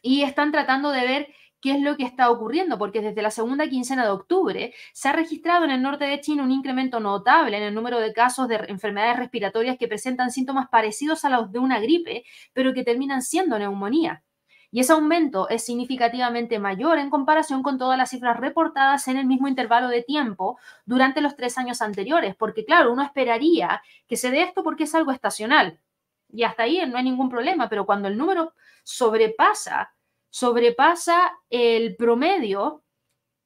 y 0.00 0.22
están 0.22 0.52
tratando 0.52 0.90
de 0.90 1.06
ver 1.06 1.34
qué 1.64 1.72
es 1.72 1.80
lo 1.80 1.96
que 1.96 2.04
está 2.04 2.28
ocurriendo, 2.30 2.76
porque 2.76 3.00
desde 3.00 3.22
la 3.22 3.30
segunda 3.30 3.66
quincena 3.66 4.04
de 4.04 4.10
octubre 4.10 4.74
se 4.92 5.08
ha 5.08 5.12
registrado 5.12 5.64
en 5.64 5.70
el 5.70 5.80
norte 5.80 6.04
de 6.04 6.20
China 6.20 6.42
un 6.42 6.50
incremento 6.50 7.00
notable 7.00 7.56
en 7.56 7.62
el 7.62 7.74
número 7.74 8.00
de 8.00 8.12
casos 8.12 8.48
de 8.48 8.56
enfermedades 8.68 9.16
respiratorias 9.16 9.78
que 9.78 9.88
presentan 9.88 10.30
síntomas 10.30 10.68
parecidos 10.68 11.24
a 11.24 11.30
los 11.30 11.50
de 11.52 11.60
una 11.60 11.80
gripe, 11.80 12.24
pero 12.52 12.74
que 12.74 12.84
terminan 12.84 13.22
siendo 13.22 13.58
neumonía. 13.58 14.22
Y 14.70 14.80
ese 14.80 14.92
aumento 14.92 15.48
es 15.48 15.64
significativamente 15.64 16.58
mayor 16.58 16.98
en 16.98 17.08
comparación 17.08 17.62
con 17.62 17.78
todas 17.78 17.96
las 17.96 18.10
cifras 18.10 18.38
reportadas 18.38 19.08
en 19.08 19.16
el 19.16 19.24
mismo 19.24 19.48
intervalo 19.48 19.88
de 19.88 20.02
tiempo 20.02 20.58
durante 20.84 21.22
los 21.22 21.34
tres 21.34 21.56
años 21.56 21.80
anteriores, 21.80 22.36
porque 22.36 22.66
claro, 22.66 22.92
uno 22.92 23.02
esperaría 23.02 23.82
que 24.06 24.18
se 24.18 24.30
dé 24.30 24.42
esto 24.42 24.62
porque 24.62 24.84
es 24.84 24.94
algo 24.94 25.12
estacional. 25.12 25.80
Y 26.28 26.42
hasta 26.42 26.64
ahí 26.64 26.84
no 26.86 26.98
hay 26.98 27.04
ningún 27.04 27.30
problema, 27.30 27.70
pero 27.70 27.86
cuando 27.86 28.08
el 28.08 28.18
número 28.18 28.52
sobrepasa, 28.82 29.93
sobrepasa 30.34 31.30
el 31.48 31.94
promedio 31.94 32.82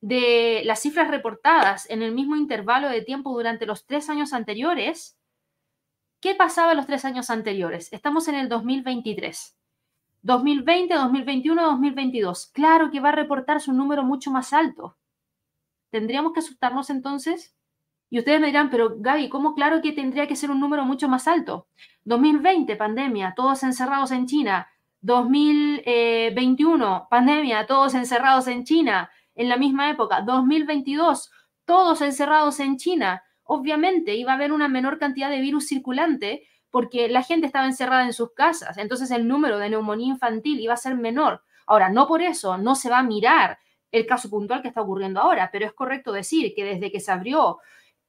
de 0.01 0.63
las 0.65 0.81
cifras 0.81 1.11
reportadas 1.11 1.89
en 1.91 2.01
el 2.01 2.13
mismo 2.13 2.35
intervalo 2.35 2.89
de 2.89 3.03
tiempo 3.03 3.31
durante 3.31 3.67
los 3.67 3.85
tres 3.85 4.09
años 4.09 4.33
anteriores, 4.33 5.19
¿qué 6.21 6.35
pasaba 6.35 6.73
los 6.73 6.87
tres 6.87 7.05
años 7.05 7.29
anteriores? 7.29 7.93
Estamos 7.93 8.27
en 8.29 8.37
el 8.37 8.49
2023. 8.49 9.55
2020, 10.23 10.95
2021, 10.95 11.63
2022. 11.63 12.47
Claro 12.55 12.91
que 12.91 13.01
va 13.01 13.11
a 13.11 13.13
reportarse 13.13 13.71
un 13.71 13.77
número 13.77 14.03
mucho 14.03 14.31
más 14.31 14.55
alto. 14.55 14.97
¿Tendríamos 15.91 16.33
que 16.33 16.41
asustarnos 16.41 16.89
entonces? 16.89 17.55
Y 18.09 18.19
ustedes 18.19 18.41
me 18.41 18.47
dirán, 18.47 18.71
pero 18.71 18.95
Gaby, 18.97 19.29
¿cómo 19.29 19.55
claro 19.55 19.83
que 19.83 19.93
tendría 19.93 20.27
que 20.27 20.37
ser 20.37 20.51
un 20.51 20.59
número 20.59 20.87
mucho 20.87 21.07
más 21.07 21.29
alto? 21.29 21.69
2020, 22.05 22.77
pandemia, 22.77 23.35
todos 23.37 23.63
encerrados 23.63 24.11
en 24.11 24.25
China. 24.25 24.69
2021, 25.01 27.09
pandemia, 27.11 27.67
todos 27.67 27.95
encerrados 27.95 28.47
en 28.49 28.65
China. 28.65 29.11
En 29.35 29.49
la 29.49 29.57
misma 29.57 29.91
época, 29.91 30.21
2022, 30.23 31.31
todos 31.65 32.03
encerrados 32.03 32.61
en 32.61 32.77
China. 32.77 33.23
Obviamente 33.45 34.15
iba 34.17 34.33
a 34.33 34.35
haber 34.35 34.53
una 34.53 34.69
menor 34.69 34.99
cantidad 34.99 35.31
de 35.31 35.41
virus 35.41 35.69
circulante 35.69 36.47
porque 36.71 37.09
la 37.09 37.23
gente 37.23 37.47
estaba 37.47 37.65
encerrada 37.67 38.05
en 38.05 38.13
sus 38.13 38.35
casas, 38.35 38.77
entonces 38.79 39.11
el 39.11 39.27
número 39.27 39.59
de 39.59 39.71
neumonía 39.71 40.09
infantil 40.09 40.61
iba 40.61 40.75
a 40.75 40.79
ser 40.79 40.97
menor. 40.97 41.43
Ahora, 41.67 41.89
no 41.89 42.07
por 42.07 42.21
eso 42.23 42.59
no 42.59 42.75
se 42.75 42.91
va 42.91 42.99
a 42.99 43.03
mirar 43.03 43.59
el 43.91 44.07
caso 44.07 44.29
puntual 44.29 44.63
que 44.63 44.69
está 44.69 44.83
ocurriendo 44.83 45.21
ahora, 45.21 45.51
pero 45.53 45.67
es 45.67 45.73
correcto 45.73 46.13
decir 46.13 46.53
que 46.55 46.65
desde 46.65 46.93
que 46.93 47.01
se 47.01 47.11
abrió, 47.11 47.59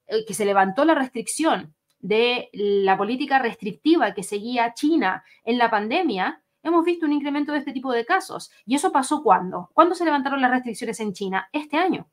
eh, 0.08 0.26
que 0.26 0.34
se 0.34 0.46
levantó 0.46 0.86
la 0.86 0.96
restricción 0.96 1.74
de 2.00 2.50
la 2.54 2.98
política 2.98 3.40
restrictiva 3.40 4.14
que 4.14 4.24
seguía 4.24 4.74
China 4.74 5.24
en 5.44 5.58
la 5.58 5.70
pandemia, 5.70 6.42
hemos 6.64 6.86
visto 6.86 7.06
un 7.06 7.14
incremento 7.14 7.52
de 7.52 7.60
este 7.60 7.74
tipo 7.74 7.92
de 7.92 8.06
casos. 8.06 8.52
¿Y 8.66 8.76
eso 8.76 8.92
pasó 8.92 9.24
cuándo? 9.24 9.70
¿Cuándo 9.74 9.96
se 9.96 10.06
levantaron 10.06 10.42
las 10.42 10.52
restricciones 10.52 11.00
en 11.00 11.14
China? 11.14 11.50
Este 11.52 11.78
año. 11.78 12.10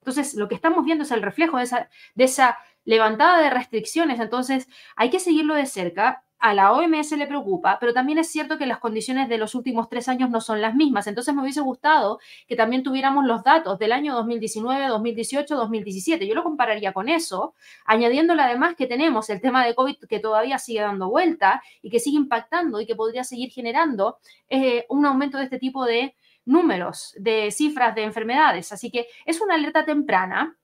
Entonces, 0.00 0.34
lo 0.34 0.48
que 0.48 0.54
estamos 0.54 0.84
viendo 0.84 1.04
es 1.04 1.10
el 1.10 1.22
reflejo 1.22 1.58
de 1.58 1.64
esa, 1.64 1.90
de 2.14 2.24
esa 2.24 2.58
levantada 2.84 3.42
de 3.42 3.50
restricciones, 3.50 4.20
entonces 4.20 4.68
hay 4.96 5.10
que 5.10 5.20
seguirlo 5.20 5.54
de 5.54 5.66
cerca. 5.66 6.24
A 6.40 6.54
la 6.54 6.72
OMS 6.72 7.12
le 7.12 7.26
preocupa, 7.26 7.78
pero 7.80 7.92
también 7.92 8.18
es 8.18 8.30
cierto 8.30 8.58
que 8.58 8.66
las 8.66 8.78
condiciones 8.78 9.28
de 9.28 9.38
los 9.38 9.54
últimos 9.56 9.88
tres 9.88 10.08
años 10.08 10.30
no 10.30 10.40
son 10.40 10.60
las 10.60 10.74
mismas. 10.74 11.06
Entonces 11.06 11.34
me 11.34 11.42
hubiese 11.42 11.60
gustado 11.60 12.20
que 12.46 12.54
también 12.54 12.82
tuviéramos 12.84 13.24
los 13.24 13.42
datos 13.42 13.78
del 13.78 13.92
año 13.92 14.14
2019, 14.14 14.86
2018, 14.86 15.56
2017. 15.56 16.26
Yo 16.28 16.34
lo 16.34 16.44
compararía 16.44 16.92
con 16.92 17.08
eso, 17.08 17.54
añadiéndole 17.84 18.42
además 18.42 18.76
que 18.76 18.86
tenemos 18.86 19.28
el 19.30 19.40
tema 19.40 19.64
de 19.64 19.74
COVID 19.74 19.96
que 20.08 20.20
todavía 20.20 20.58
sigue 20.58 20.80
dando 20.80 21.10
vuelta 21.10 21.62
y 21.82 21.90
que 21.90 21.98
sigue 21.98 22.16
impactando 22.18 22.80
y 22.80 22.86
que 22.86 22.94
podría 22.94 23.24
seguir 23.24 23.50
generando 23.50 24.18
eh, 24.48 24.86
un 24.88 25.06
aumento 25.06 25.38
de 25.38 25.44
este 25.44 25.58
tipo 25.58 25.84
de 25.84 26.14
números, 26.44 27.14
de 27.18 27.50
cifras 27.50 27.94
de 27.94 28.04
enfermedades. 28.04 28.72
Así 28.72 28.90
que 28.90 29.08
es 29.26 29.40
una 29.40 29.54
alerta 29.54 29.84
temprana, 29.84 30.56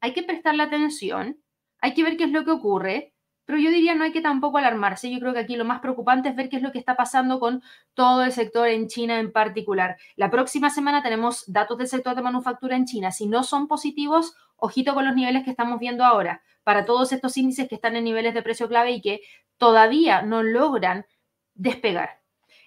hay 0.00 0.12
que 0.12 0.22
prestarle 0.22 0.62
atención 0.62 1.38
hay 1.80 1.94
que 1.94 2.02
ver 2.02 2.16
qué 2.16 2.24
es 2.24 2.30
lo 2.30 2.44
que 2.44 2.50
ocurre, 2.50 3.12
pero 3.48 3.60
yo 3.60 3.70
diría 3.70 3.94
no 3.94 4.04
hay 4.04 4.12
que 4.12 4.20
tampoco 4.20 4.58
alarmarse. 4.58 5.10
Yo 5.10 5.18
creo 5.20 5.32
que 5.32 5.38
aquí 5.38 5.56
lo 5.56 5.64
más 5.64 5.80
preocupante 5.80 6.28
es 6.28 6.36
ver 6.36 6.50
qué 6.50 6.56
es 6.56 6.62
lo 6.62 6.70
que 6.70 6.78
está 6.78 6.96
pasando 6.96 7.40
con 7.40 7.62
todo 7.94 8.22
el 8.22 8.30
sector 8.30 8.68
en 8.68 8.88
China 8.88 9.18
en 9.18 9.32
particular. 9.32 9.96
La 10.16 10.30
próxima 10.30 10.68
semana 10.68 11.02
tenemos 11.02 11.50
datos 11.50 11.78
del 11.78 11.88
sector 11.88 12.14
de 12.14 12.20
manufactura 12.20 12.76
en 12.76 12.84
China. 12.84 13.10
Si 13.10 13.26
no 13.26 13.44
son 13.44 13.66
positivos, 13.66 14.34
ojito 14.56 14.92
con 14.92 15.06
los 15.06 15.14
niveles 15.14 15.44
que 15.44 15.50
estamos 15.50 15.80
viendo 15.80 16.04
ahora. 16.04 16.42
Para 16.62 16.84
todos 16.84 17.10
estos 17.10 17.38
índices 17.38 17.70
que 17.70 17.76
están 17.76 17.96
en 17.96 18.04
niveles 18.04 18.34
de 18.34 18.42
precio 18.42 18.68
clave 18.68 18.90
y 18.90 19.00
que 19.00 19.22
todavía 19.56 20.20
no 20.20 20.42
logran 20.42 21.06
despegar. 21.54 22.20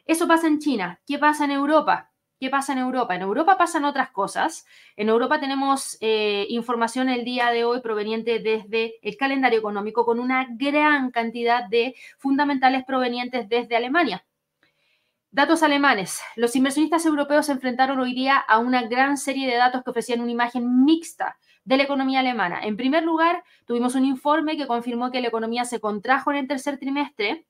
Eso 0.08 0.28
pasa 0.28 0.48
en 0.48 0.58
China. 0.58 1.00
¿Qué 1.06 1.20
pasa 1.20 1.46
en 1.46 1.52
Europa? 1.52 2.11
¿Qué 2.42 2.50
pasa 2.50 2.74
en 2.74 2.80
Europa? 2.80 3.14
En 3.14 3.22
Europa 3.22 3.56
pasan 3.56 3.86
otras 3.86 4.10
cosas. 4.10 4.66
En 4.96 5.10
Europa 5.10 5.40
tenemos 5.40 5.96
eh, 6.02 6.48
información 6.50 7.08
el 7.08 7.24
día 7.24 7.52
de 7.52 7.66
hoy 7.66 7.82
proveniente 7.82 8.40
desde 8.40 8.96
el 9.04 9.16
calendario 9.16 9.60
económico 9.60 10.06
con 10.06 10.20
una 10.20 10.48
gran 10.50 11.12
cantidad 11.12 11.70
de 11.70 11.94
fundamentales 12.18 12.84
provenientes 12.84 13.48
desde 13.48 13.76
Alemania. 13.76 14.26
Datos 15.30 15.62
alemanes. 15.62 16.20
Los 16.36 16.56
inversionistas 16.56 17.06
europeos 17.06 17.46
se 17.46 17.52
enfrentaron 17.52 18.00
hoy 18.00 18.16
día 18.16 18.38
a 18.38 18.58
una 18.58 18.88
gran 18.88 19.18
serie 19.18 19.48
de 19.48 19.58
datos 19.58 19.84
que 19.84 19.92
ofrecían 19.92 20.22
una 20.22 20.32
imagen 20.32 20.84
mixta 20.84 21.38
de 21.64 21.78
la 21.78 21.84
economía 21.84 22.22
alemana. 22.22 22.62
En 22.64 22.76
primer 22.76 23.04
lugar, 23.04 23.44
tuvimos 23.66 23.94
un 23.94 24.04
informe 24.04 24.58
que 24.58 24.66
confirmó 24.66 25.12
que 25.12 25.22
la 25.22 25.28
economía 25.28 25.64
se 25.64 25.80
contrajo 25.80 26.32
en 26.32 26.38
el 26.38 26.48
tercer 26.48 26.80
trimestre, 26.80 27.46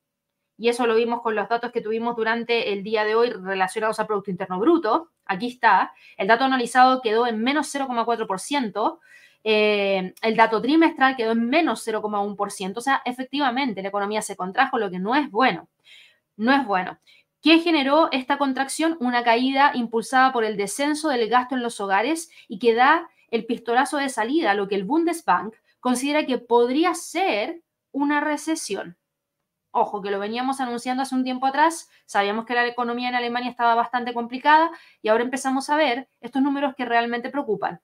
y 0.58 0.68
eso 0.68 0.86
lo 0.86 0.94
vimos 0.94 1.22
con 1.22 1.34
los 1.34 1.48
datos 1.48 1.72
que 1.72 1.80
tuvimos 1.80 2.16
durante 2.16 2.72
el 2.72 2.82
día 2.82 3.04
de 3.04 3.14
hoy 3.14 3.30
relacionados 3.30 3.98
al 3.98 4.06
Producto 4.06 4.30
Interno 4.30 4.58
Bruto. 4.58 5.10
Aquí 5.24 5.48
está, 5.48 5.92
el 6.16 6.26
dato 6.26 6.44
analizado 6.44 7.00
quedó 7.00 7.26
en 7.26 7.42
menos 7.42 7.74
0,4%, 7.74 8.98
eh, 9.44 10.14
el 10.22 10.36
dato 10.36 10.62
trimestral 10.62 11.16
quedó 11.16 11.32
en 11.32 11.48
menos 11.48 11.86
0,1%, 11.86 12.76
o 12.76 12.80
sea, 12.80 13.02
efectivamente 13.04 13.82
la 13.82 13.88
economía 13.88 14.22
se 14.22 14.36
contrajo, 14.36 14.78
lo 14.78 14.90
que 14.90 14.98
no 14.98 15.14
es 15.14 15.30
bueno, 15.30 15.68
no 16.36 16.52
es 16.52 16.64
bueno. 16.66 16.98
¿Qué 17.42 17.58
generó 17.58 18.08
esta 18.12 18.38
contracción? 18.38 18.96
Una 19.00 19.24
caída 19.24 19.72
impulsada 19.74 20.32
por 20.32 20.44
el 20.44 20.56
descenso 20.56 21.08
del 21.08 21.28
gasto 21.28 21.56
en 21.56 21.62
los 21.62 21.80
hogares 21.80 22.30
y 22.46 22.60
que 22.60 22.72
da 22.72 23.08
el 23.32 23.46
pistolazo 23.46 23.96
de 23.96 24.10
salida 24.10 24.54
lo 24.54 24.68
que 24.68 24.76
el 24.76 24.84
Bundesbank 24.84 25.54
considera 25.80 26.24
que 26.24 26.38
podría 26.38 26.94
ser 26.94 27.62
una 27.90 28.20
recesión. 28.20 28.96
Ojo, 29.74 30.02
que 30.02 30.10
lo 30.10 30.18
veníamos 30.18 30.60
anunciando 30.60 31.02
hace 31.02 31.14
un 31.14 31.24
tiempo 31.24 31.46
atrás, 31.46 31.88
sabíamos 32.04 32.44
que 32.44 32.54
la 32.54 32.66
economía 32.66 33.08
en 33.08 33.14
Alemania 33.14 33.50
estaba 33.50 33.74
bastante 33.74 34.12
complicada 34.12 34.70
y 35.00 35.08
ahora 35.08 35.24
empezamos 35.24 35.70
a 35.70 35.76
ver 35.76 36.10
estos 36.20 36.42
números 36.42 36.74
que 36.76 36.84
realmente 36.84 37.30
preocupan. 37.30 37.80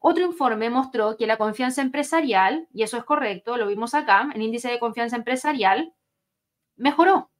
Otro 0.00 0.24
informe 0.24 0.70
mostró 0.70 1.16
que 1.16 1.26
la 1.26 1.38
confianza 1.38 1.82
empresarial, 1.82 2.68
y 2.72 2.84
eso 2.84 2.96
es 2.96 3.04
correcto, 3.04 3.56
lo 3.56 3.66
vimos 3.66 3.92
acá, 3.94 4.30
el 4.34 4.42
índice 4.42 4.68
de 4.70 4.78
confianza 4.78 5.16
empresarial, 5.16 5.92
mejoró. 6.76 7.31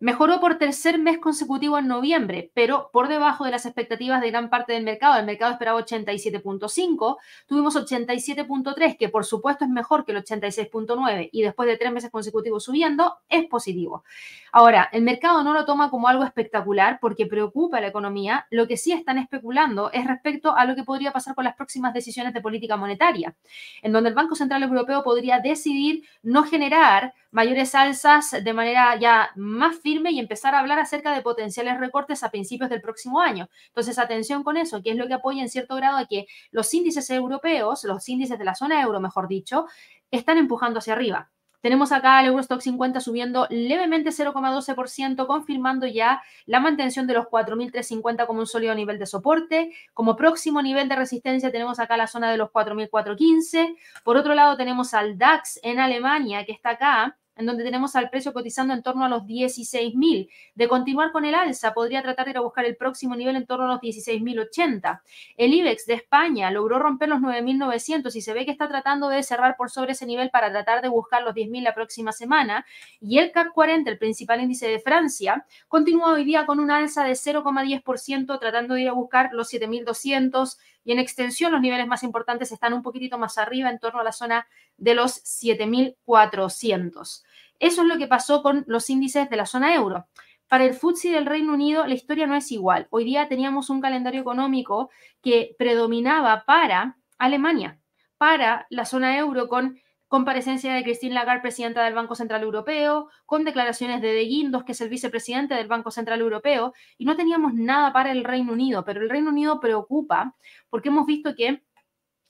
Mejoró 0.00 0.38
por 0.38 0.58
tercer 0.58 0.96
mes 0.96 1.18
consecutivo 1.18 1.76
en 1.76 1.88
noviembre, 1.88 2.52
pero 2.54 2.88
por 2.92 3.08
debajo 3.08 3.44
de 3.44 3.50
las 3.50 3.66
expectativas 3.66 4.20
de 4.20 4.30
gran 4.30 4.48
parte 4.48 4.72
del 4.72 4.84
mercado. 4.84 5.18
El 5.18 5.26
mercado 5.26 5.50
esperaba 5.50 5.84
87.5, 5.84 7.16
tuvimos 7.46 7.74
87.3, 7.74 8.96
que 8.96 9.08
por 9.08 9.24
supuesto 9.24 9.64
es 9.64 9.70
mejor 9.70 10.04
que 10.04 10.12
el 10.12 10.22
86.9 10.22 11.30
y 11.32 11.42
después 11.42 11.68
de 11.68 11.76
tres 11.76 11.90
meses 11.90 12.12
consecutivos 12.12 12.62
subiendo, 12.62 13.16
es 13.28 13.46
positivo. 13.46 14.04
Ahora, 14.52 14.88
el 14.92 15.02
mercado 15.02 15.42
no 15.42 15.52
lo 15.52 15.64
toma 15.64 15.90
como 15.90 16.06
algo 16.06 16.22
espectacular 16.22 16.98
porque 17.00 17.26
preocupa 17.26 17.78
a 17.78 17.80
la 17.80 17.88
economía. 17.88 18.46
Lo 18.50 18.68
que 18.68 18.76
sí 18.76 18.92
están 18.92 19.18
especulando 19.18 19.90
es 19.90 20.06
respecto 20.06 20.56
a 20.56 20.64
lo 20.64 20.76
que 20.76 20.84
podría 20.84 21.12
pasar 21.12 21.34
con 21.34 21.44
las 21.44 21.56
próximas 21.56 21.92
decisiones 21.92 22.32
de 22.32 22.40
política 22.40 22.76
monetaria, 22.76 23.34
en 23.82 23.90
donde 23.90 24.10
el 24.10 24.14
Banco 24.14 24.36
Central 24.36 24.62
Europeo 24.62 25.02
podría 25.02 25.40
decidir 25.40 26.04
no 26.22 26.44
generar 26.44 27.14
mayores 27.32 27.74
alzas 27.74 28.30
de 28.42 28.52
manera 28.52 28.96
ya 28.96 29.30
más 29.34 29.76
firme 29.76 29.87
y 29.88 30.18
empezar 30.18 30.54
a 30.54 30.60
hablar 30.60 30.78
acerca 30.78 31.14
de 31.14 31.22
potenciales 31.22 31.78
recortes 31.78 32.22
a 32.22 32.30
principios 32.30 32.70
del 32.70 32.80
próximo 32.80 33.20
año. 33.20 33.48
Entonces, 33.68 33.98
atención 33.98 34.44
con 34.44 34.56
eso, 34.56 34.82
que 34.82 34.90
es 34.90 34.96
lo 34.96 35.06
que 35.06 35.14
apoya 35.14 35.42
en 35.42 35.48
cierto 35.48 35.76
grado 35.76 35.98
a 35.98 36.06
que 36.06 36.26
los 36.50 36.72
índices 36.74 37.08
europeos, 37.10 37.84
los 37.84 38.08
índices 38.08 38.38
de 38.38 38.44
la 38.44 38.54
zona 38.54 38.82
euro, 38.82 39.00
mejor 39.00 39.28
dicho, 39.28 39.66
están 40.10 40.38
empujando 40.38 40.78
hacia 40.78 40.92
arriba. 40.92 41.30
Tenemos 41.60 41.90
acá 41.90 42.20
el 42.20 42.28
Eurostock 42.28 42.60
50 42.60 43.00
subiendo 43.00 43.46
levemente 43.50 44.10
0,12%, 44.10 45.26
confirmando 45.26 45.86
ya 45.88 46.22
la 46.46 46.60
mantención 46.60 47.08
de 47.08 47.14
los 47.14 47.26
4.350 47.26 48.26
como 48.26 48.40
un 48.40 48.46
sólido 48.46 48.74
nivel 48.76 48.98
de 49.00 49.06
soporte. 49.06 49.72
Como 49.92 50.14
próximo 50.14 50.62
nivel 50.62 50.88
de 50.88 50.94
resistencia 50.94 51.50
tenemos 51.50 51.80
acá 51.80 51.96
la 51.96 52.06
zona 52.06 52.30
de 52.30 52.36
los 52.36 52.50
4.415. 52.50 53.76
Por 54.04 54.16
otro 54.16 54.34
lado 54.34 54.56
tenemos 54.56 54.94
al 54.94 55.18
DAX 55.18 55.58
en 55.64 55.80
Alemania, 55.80 56.44
que 56.44 56.52
está 56.52 56.70
acá 56.70 57.17
en 57.38 57.46
donde 57.46 57.64
tenemos 57.64 57.96
al 57.96 58.10
precio 58.10 58.32
cotizando 58.32 58.74
en 58.74 58.82
torno 58.82 59.04
a 59.04 59.08
los 59.08 59.22
16.000. 59.22 60.28
De 60.54 60.68
continuar 60.68 61.12
con 61.12 61.24
el 61.24 61.34
alza, 61.34 61.72
podría 61.72 62.02
tratar 62.02 62.26
de 62.26 62.32
ir 62.32 62.36
a 62.36 62.40
buscar 62.40 62.64
el 62.64 62.76
próximo 62.76 63.16
nivel 63.16 63.36
en 63.36 63.46
torno 63.46 63.64
a 63.64 63.68
los 63.68 63.80
16.080. 63.80 65.00
El 65.36 65.54
IBEX 65.54 65.86
de 65.86 65.94
España 65.94 66.50
logró 66.50 66.78
romper 66.78 67.08
los 67.08 67.20
9.900 67.20 68.14
y 68.14 68.20
se 68.20 68.34
ve 68.34 68.44
que 68.44 68.50
está 68.50 68.68
tratando 68.68 69.08
de 69.08 69.22
cerrar 69.22 69.56
por 69.56 69.70
sobre 69.70 69.92
ese 69.92 70.04
nivel 70.04 70.30
para 70.30 70.50
tratar 70.50 70.82
de 70.82 70.88
buscar 70.88 71.22
los 71.22 71.34
10.000 71.34 71.62
la 71.62 71.74
próxima 71.74 72.12
semana. 72.12 72.66
Y 73.00 73.18
el 73.18 73.30
CAC 73.30 73.52
40, 73.52 73.90
el 73.90 73.98
principal 73.98 74.40
índice 74.40 74.68
de 74.68 74.80
Francia, 74.80 75.46
continúa 75.68 76.12
hoy 76.12 76.24
día 76.24 76.44
con 76.44 76.58
un 76.58 76.70
alza 76.72 77.04
de 77.04 77.12
0,10%, 77.12 78.38
tratando 78.40 78.74
de 78.74 78.82
ir 78.82 78.88
a 78.88 78.92
buscar 78.92 79.30
los 79.32 79.52
7.200 79.52 80.58
y 80.88 80.92
en 80.92 80.98
extensión 81.00 81.52
los 81.52 81.60
niveles 81.60 81.86
más 81.86 82.02
importantes 82.02 82.50
están 82.50 82.72
un 82.72 82.82
poquitito 82.82 83.18
más 83.18 83.36
arriba, 83.36 83.68
en 83.68 83.78
torno 83.78 84.00
a 84.00 84.04
la 84.04 84.12
zona 84.12 84.48
de 84.78 84.94
los 84.94 85.22
7.400. 85.22 87.24
Eso 87.58 87.82
es 87.82 87.86
lo 87.86 87.98
que 87.98 88.06
pasó 88.06 88.42
con 88.42 88.64
los 88.66 88.88
índices 88.88 89.28
de 89.28 89.36
la 89.36 89.44
zona 89.44 89.74
euro. 89.74 90.06
Para 90.48 90.64
el 90.64 90.72
FTSE 90.72 91.10
del 91.10 91.26
Reino 91.26 91.52
Unido 91.52 91.86
la 91.86 91.92
historia 91.92 92.26
no 92.26 92.36
es 92.36 92.50
igual. 92.52 92.86
Hoy 92.88 93.04
día 93.04 93.28
teníamos 93.28 93.68
un 93.68 93.82
calendario 93.82 94.22
económico 94.22 94.88
que 95.20 95.54
predominaba 95.58 96.44
para 96.46 96.96
Alemania, 97.18 97.78
para 98.16 98.66
la 98.70 98.86
zona 98.86 99.18
euro 99.18 99.46
con 99.46 99.78
comparecencia 100.08 100.74
de 100.74 100.82
Christine 100.82 101.14
Lagarde, 101.14 101.42
presidenta 101.42 101.84
del 101.84 101.94
Banco 101.94 102.14
Central 102.14 102.42
Europeo, 102.42 103.08
con 103.26 103.44
declaraciones 103.44 104.00
de 104.00 104.08
De 104.08 104.24
Guindos, 104.24 104.64
que 104.64 104.72
es 104.72 104.80
el 104.80 104.88
vicepresidente 104.88 105.54
del 105.54 105.68
Banco 105.68 105.90
Central 105.90 106.20
Europeo, 106.20 106.72
y 106.96 107.04
no 107.04 107.16
teníamos 107.16 107.54
nada 107.54 107.92
para 107.92 108.10
el 108.10 108.24
Reino 108.24 108.52
Unido, 108.52 108.84
pero 108.84 109.00
el 109.00 109.10
Reino 109.10 109.30
Unido 109.30 109.60
preocupa 109.60 110.34
porque 110.70 110.88
hemos 110.88 111.06
visto 111.06 111.34
que 111.34 111.62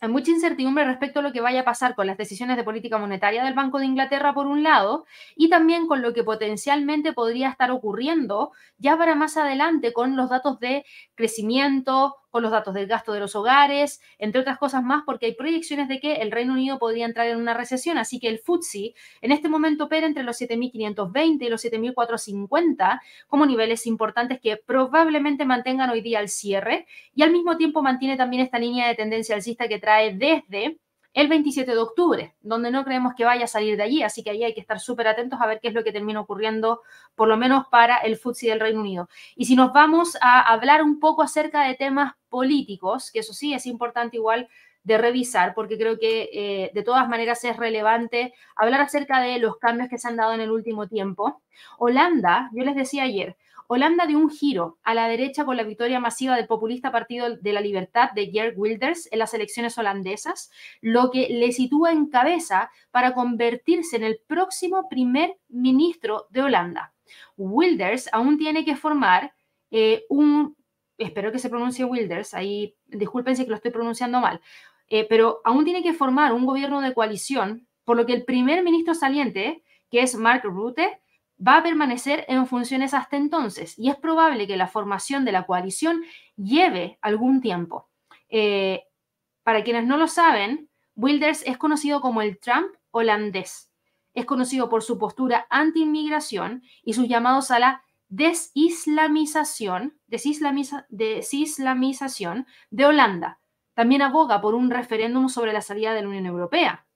hay 0.00 0.08
mucha 0.08 0.30
incertidumbre 0.30 0.84
respecto 0.84 1.18
a 1.18 1.22
lo 1.22 1.32
que 1.32 1.40
vaya 1.40 1.62
a 1.62 1.64
pasar 1.64 1.96
con 1.96 2.06
las 2.06 2.16
decisiones 2.16 2.56
de 2.56 2.62
política 2.62 2.98
monetaria 2.98 3.44
del 3.44 3.54
Banco 3.54 3.80
de 3.80 3.86
Inglaterra, 3.86 4.32
por 4.32 4.46
un 4.46 4.62
lado, 4.62 5.06
y 5.34 5.48
también 5.48 5.88
con 5.88 6.02
lo 6.02 6.12
que 6.12 6.22
potencialmente 6.22 7.12
podría 7.12 7.48
estar 7.48 7.72
ocurriendo 7.72 8.52
ya 8.76 8.96
para 8.96 9.16
más 9.16 9.36
adelante 9.36 9.92
con 9.92 10.14
los 10.16 10.30
datos 10.30 10.60
de 10.60 10.84
crecimiento, 11.16 12.14
con 12.30 12.42
los 12.42 12.50
datos 12.50 12.74
del 12.74 12.86
gasto 12.86 13.12
de 13.12 13.20
los 13.20 13.34
hogares, 13.34 14.00
entre 14.18 14.40
otras 14.40 14.58
cosas 14.58 14.82
más, 14.82 15.02
porque 15.06 15.26
hay 15.26 15.34
proyecciones 15.34 15.88
de 15.88 16.00
que 16.00 16.16
el 16.16 16.30
Reino 16.30 16.52
Unido 16.52 16.78
podría 16.78 17.06
entrar 17.06 17.26
en 17.26 17.38
una 17.38 17.54
recesión. 17.54 17.98
Así 17.98 18.20
que 18.20 18.28
el 18.28 18.38
FTSE 18.38 18.94
en 19.20 19.32
este 19.32 19.48
momento 19.48 19.84
opera 19.84 20.06
entre 20.06 20.22
los 20.22 20.40
7.520 20.40 21.44
y 21.44 21.48
los 21.48 21.64
7.450 21.64 23.00
como 23.26 23.46
niveles 23.46 23.86
importantes 23.86 24.40
que 24.40 24.56
probablemente 24.56 25.44
mantengan 25.44 25.90
hoy 25.90 26.00
día 26.00 26.20
el 26.20 26.28
cierre 26.28 26.86
y 27.14 27.22
al 27.22 27.30
mismo 27.30 27.56
tiempo 27.56 27.82
mantiene 27.82 28.16
también 28.16 28.42
esta 28.42 28.58
línea 28.58 28.88
de 28.88 28.94
tendencia 28.94 29.34
alcista 29.34 29.68
que 29.68 29.78
trae 29.78 30.14
desde 30.14 30.78
el 31.18 31.26
27 31.26 31.72
de 31.72 31.78
octubre, 31.78 32.34
donde 32.42 32.70
no 32.70 32.84
creemos 32.84 33.12
que 33.16 33.24
vaya 33.24 33.46
a 33.46 33.48
salir 33.48 33.76
de 33.76 33.82
allí, 33.82 34.04
así 34.04 34.22
que 34.22 34.30
ahí 34.30 34.44
hay 34.44 34.54
que 34.54 34.60
estar 34.60 34.78
súper 34.78 35.08
atentos 35.08 35.40
a 35.40 35.48
ver 35.48 35.58
qué 35.58 35.66
es 35.66 35.74
lo 35.74 35.82
que 35.82 35.90
termina 35.90 36.20
ocurriendo, 36.20 36.82
por 37.16 37.26
lo 37.26 37.36
menos 37.36 37.66
para 37.72 37.96
el 37.96 38.16
FTSE 38.16 38.50
del 38.50 38.60
Reino 38.60 38.78
Unido. 38.78 39.08
Y 39.34 39.46
si 39.46 39.56
nos 39.56 39.72
vamos 39.72 40.16
a 40.20 40.40
hablar 40.40 40.80
un 40.80 41.00
poco 41.00 41.22
acerca 41.22 41.64
de 41.64 41.74
temas 41.74 42.14
políticos, 42.28 43.10
que 43.10 43.18
eso 43.18 43.32
sí 43.32 43.52
es 43.52 43.66
importante 43.66 44.16
igual 44.16 44.48
de 44.84 44.96
revisar, 44.96 45.54
porque 45.54 45.76
creo 45.76 45.98
que 45.98 46.30
eh, 46.32 46.70
de 46.72 46.82
todas 46.84 47.08
maneras 47.08 47.42
es 47.42 47.56
relevante 47.56 48.32
hablar 48.54 48.80
acerca 48.80 49.20
de 49.20 49.40
los 49.40 49.56
cambios 49.56 49.88
que 49.88 49.98
se 49.98 50.06
han 50.06 50.16
dado 50.16 50.34
en 50.34 50.40
el 50.40 50.52
último 50.52 50.86
tiempo. 50.86 51.42
Holanda, 51.78 52.48
yo 52.52 52.62
les 52.62 52.76
decía 52.76 53.02
ayer, 53.02 53.36
Holanda 53.70 54.06
dio 54.06 54.18
un 54.18 54.30
giro 54.30 54.78
a 54.82 54.94
la 54.94 55.08
derecha 55.08 55.44
con 55.44 55.58
la 55.58 55.62
victoria 55.62 56.00
masiva 56.00 56.36
del 56.36 56.46
populista 56.46 56.90
Partido 56.90 57.36
de 57.36 57.52
la 57.52 57.60
Libertad 57.60 58.12
de 58.12 58.30
Geert 58.30 58.56
Wilders 58.56 59.12
en 59.12 59.18
las 59.18 59.34
elecciones 59.34 59.76
holandesas, 59.76 60.50
lo 60.80 61.10
que 61.10 61.28
le 61.28 61.52
sitúa 61.52 61.92
en 61.92 62.06
cabeza 62.06 62.70
para 62.90 63.12
convertirse 63.12 63.96
en 63.96 64.04
el 64.04 64.20
próximo 64.26 64.88
primer 64.88 65.36
ministro 65.48 66.28
de 66.30 66.44
Holanda. 66.44 66.94
Wilders 67.36 68.08
aún 68.10 68.38
tiene 68.38 68.64
que 68.64 68.74
formar 68.74 69.34
eh, 69.70 70.04
un, 70.08 70.56
espero 70.96 71.30
que 71.30 71.38
se 71.38 71.50
pronuncie 71.50 71.84
Wilders, 71.84 72.32
ahí 72.32 72.74
disculpen 72.86 73.36
si 73.36 73.44
lo 73.44 73.54
estoy 73.54 73.70
pronunciando 73.70 74.20
mal, 74.20 74.40
eh, 74.88 75.06
pero 75.06 75.42
aún 75.44 75.66
tiene 75.66 75.82
que 75.82 75.92
formar 75.92 76.32
un 76.32 76.46
gobierno 76.46 76.80
de 76.80 76.94
coalición, 76.94 77.68
por 77.84 77.98
lo 77.98 78.06
que 78.06 78.14
el 78.14 78.24
primer 78.24 78.64
ministro 78.64 78.94
saliente, 78.94 79.62
que 79.90 80.00
es 80.00 80.14
Mark 80.14 80.44
Rutte, 80.44 81.02
va 81.46 81.58
a 81.58 81.62
permanecer 81.62 82.24
en 82.28 82.46
funciones 82.46 82.94
hasta 82.94 83.16
entonces 83.16 83.78
y 83.78 83.90
es 83.90 83.96
probable 83.96 84.46
que 84.46 84.56
la 84.56 84.66
formación 84.66 85.24
de 85.24 85.32
la 85.32 85.46
coalición 85.46 86.02
lleve 86.36 86.98
algún 87.00 87.40
tiempo. 87.40 87.88
Eh, 88.28 88.84
para 89.42 89.64
quienes 89.64 89.86
no 89.86 89.96
lo 89.96 90.08
saben, 90.08 90.68
Wilders 90.96 91.42
es 91.46 91.58
conocido 91.58 92.00
como 92.00 92.22
el 92.22 92.38
Trump 92.38 92.68
holandés. 92.90 93.66
es 94.14 94.24
conocido 94.24 94.68
por 94.68 94.82
su 94.82 94.98
postura 94.98 95.46
anti-inmigración 95.48 96.64
y 96.82 96.94
sus 96.94 97.06
llamados 97.06 97.52
a 97.52 97.60
la 97.60 97.84
desislamización, 98.08 99.96
desislamización 100.08 102.46
de 102.70 102.86
Holanda. 102.86 103.38
También 103.74 104.02
aboga 104.02 104.40
por 104.40 104.56
un 104.56 104.70
referéndum 104.70 105.28
sobre 105.28 105.52
la 105.52 105.60
salida 105.60 105.94
de 105.94 106.02
la 106.02 106.08
Unión 106.08 106.26
Europea. 106.26 106.87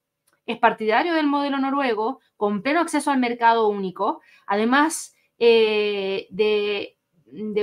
Es 0.46 0.58
partidario 0.58 1.14
del 1.14 1.26
modelo 1.26 1.58
noruego, 1.58 2.20
con 2.36 2.62
pleno 2.62 2.80
acceso 2.80 3.10
al 3.10 3.18
mercado 3.18 3.68
único, 3.68 4.20
además 4.46 5.14
eh, 5.38 6.26
de, 6.30 6.96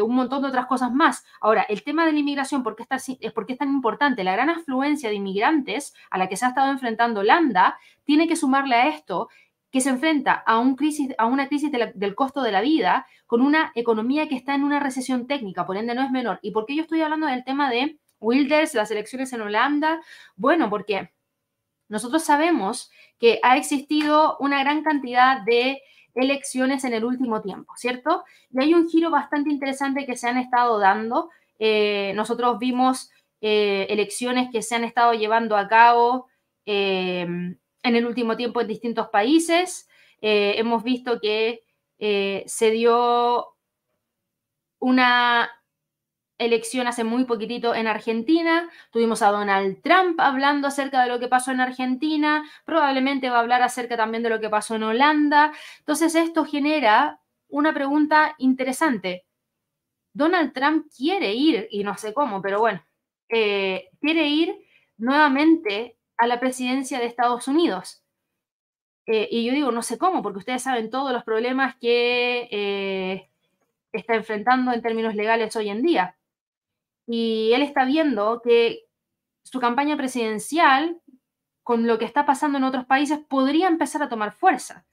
un 0.02 0.16
montón 0.16 0.42
de 0.42 0.48
otras 0.48 0.66
cosas 0.66 0.92
más. 0.92 1.24
Ahora, 1.42 1.64
el 1.64 1.84
tema 1.84 2.06
de 2.06 2.14
la 2.14 2.20
inmigración, 2.20 2.64
¿por 2.64 2.76
qué, 2.76 2.84
está, 2.84 2.98
¿por 3.34 3.46
qué 3.46 3.54
es 3.54 3.60
tan 3.60 3.70
importante? 3.70 4.24
La 4.24 4.34
gran 4.34 4.50
afluencia 4.50 5.10
de 5.10 5.16
inmigrantes 5.16 5.94
a 6.10 6.18
la 6.18 6.28
que 6.28 6.38
se 6.38 6.46
ha 6.46 6.50
estado 6.50 6.72
enfrentando 6.72 7.22
Holanda 7.22 7.78
tiene 8.04 8.28
que 8.28 8.36
sumarle 8.36 8.76
a 8.76 8.88
esto 8.88 9.30
que 9.72 9.82
se 9.82 9.90
enfrenta 9.90 10.34
a, 10.34 10.60
un 10.60 10.76
crisis, 10.76 11.14
a 11.18 11.26
una 11.26 11.48
crisis 11.48 11.72
del 11.72 12.16
costo 12.16 12.42
de 12.42 12.52
la 12.52 12.62
vida 12.62 13.06
con 13.28 13.42
una 13.42 13.72
economía 13.76 14.28
que 14.28 14.36
está 14.36 14.56
en 14.56 14.64
una 14.64 14.80
recesión 14.80 15.28
técnica, 15.28 15.66
por 15.66 15.78
ende 15.78 15.94
no 15.94 16.02
es 16.02 16.12
menor. 16.12 16.40
¿Y 16.42 16.52
por 16.52 16.66
qué 16.66 16.76
yo 16.76 16.82
estoy 16.82 17.02
hablando 17.02 17.28
del 17.28 17.44
tema 17.44 17.70
de 17.70 18.00
Wilders, 18.20 18.74
las 18.74 18.90
elecciones 18.90 19.32
en 19.34 19.42
Holanda? 19.42 20.02
Bueno, 20.36 20.70
porque 20.70 21.12
nosotros 21.90 22.24
sabemos 22.24 22.92
que 23.20 23.40
ha 23.44 23.58
existido 23.58 24.38
una 24.40 24.60
gran 24.64 24.84
cantidad 24.84 25.42
de 25.42 25.82
elecciones 26.16 26.84
en 26.84 26.94
el 26.94 27.04
último 27.04 27.42
tiempo, 27.42 27.74
¿cierto? 27.76 28.24
Y 28.52 28.62
hay 28.62 28.74
un 28.74 28.90
giro 28.90 29.10
bastante 29.10 29.50
interesante 29.50 30.06
que 30.06 30.18
se 30.18 30.28
han 30.28 30.38
estado 30.38 30.80
dando. 30.80 31.30
Eh, 31.60 32.14
nosotros 32.16 32.58
vimos 32.60 33.12
eh, 33.42 33.88
elecciones 33.90 34.50
que 34.52 34.62
se 34.62 34.76
han 34.76 34.84
estado 34.84 35.14
llevando 35.14 35.58
a 35.58 35.68
cabo. 35.68 36.28
Eh, 36.66 37.26
en 37.82 37.96
el 37.96 38.06
último 38.06 38.36
tiempo 38.36 38.62
en 38.62 38.68
distintos 38.68 39.08
países. 39.10 39.88
Eh, 40.22 40.56
hemos 40.58 40.84
visto 40.84 41.20
que 41.20 41.64
se 41.98 42.72
dio 42.72 43.56
una 44.80 45.50
elección 46.40 46.88
hace 46.88 47.04
muy 47.04 47.26
poquitito 47.26 47.76
en 47.76 47.86
Argentina. 47.88 48.70
Tuvimos 48.92 49.22
a 49.22 49.30
Donald 49.30 49.82
Trump 49.84 50.20
hablando 50.20 50.68
acerca 50.68 51.04
de 51.04 51.10
lo 51.10 51.20
que 51.20 51.28
pasó 51.28 51.52
en 51.52 51.62
Argentina. 51.62 52.44
Probablemente 52.66 53.30
va 53.30 53.38
a 53.38 53.42
hablar 53.42 53.62
acerca 53.62 53.98
también 53.98 54.24
de 54.24 54.30
lo 54.30 54.40
que 54.40 54.50
pasó 54.50 54.76
en 54.76 54.84
Holanda. 54.84 55.52
Entonces 55.80 56.16
esto 56.16 56.46
genera 56.46 57.20
una 57.50 57.74
pregunta 57.74 58.36
interesante. 58.40 59.26
Donald 60.14 60.54
Trump 60.54 60.88
quiere 60.96 61.34
ir, 61.34 61.68
y 61.70 61.84
no 61.84 61.96
sé 61.98 62.14
cómo, 62.14 62.42
pero 62.42 62.60
bueno, 62.60 62.84
eh, 63.30 63.90
quiere 64.02 64.28
ir 64.28 64.56
nuevamente 64.98 65.98
a 66.18 66.28
la 66.28 66.40
presidencia 66.40 67.00
de 67.00 67.06
Estados 67.06 67.48
Unidos. 67.48 68.04
Eh, 69.06 69.28
y 69.32 69.46
yo 69.46 69.54
digo, 69.54 69.72
no 69.72 69.82
sé 69.82 69.98
cómo, 69.98 70.22
porque 70.22 70.40
ustedes 70.40 70.64
saben 70.64 70.90
todos 70.90 71.12
los 71.12 71.24
problemas 71.24 71.76
que 71.78 72.48
eh, 72.52 73.30
está 73.92 74.16
enfrentando 74.16 74.72
en 74.72 74.82
términos 74.82 75.16
legales 75.16 75.56
hoy 75.56 75.70
en 75.70 75.82
día. 75.82 76.19
Y 77.12 77.54
él 77.54 77.64
está 77.64 77.86
viendo 77.86 78.40
que 78.44 78.82
su 79.42 79.60
campaña 79.60 79.98
presidencial, 79.98 81.02
con 81.64 81.88
lo 81.88 81.98
que 81.98 82.06
está 82.06 82.24
pasando 82.28 82.60
en 82.60 82.64
otros 82.64 82.86
países, 82.86 83.18
podría 83.28 83.68
empezar 83.68 84.04
a 84.04 84.10
tomar 84.10 84.32
fuerza, 84.32 84.86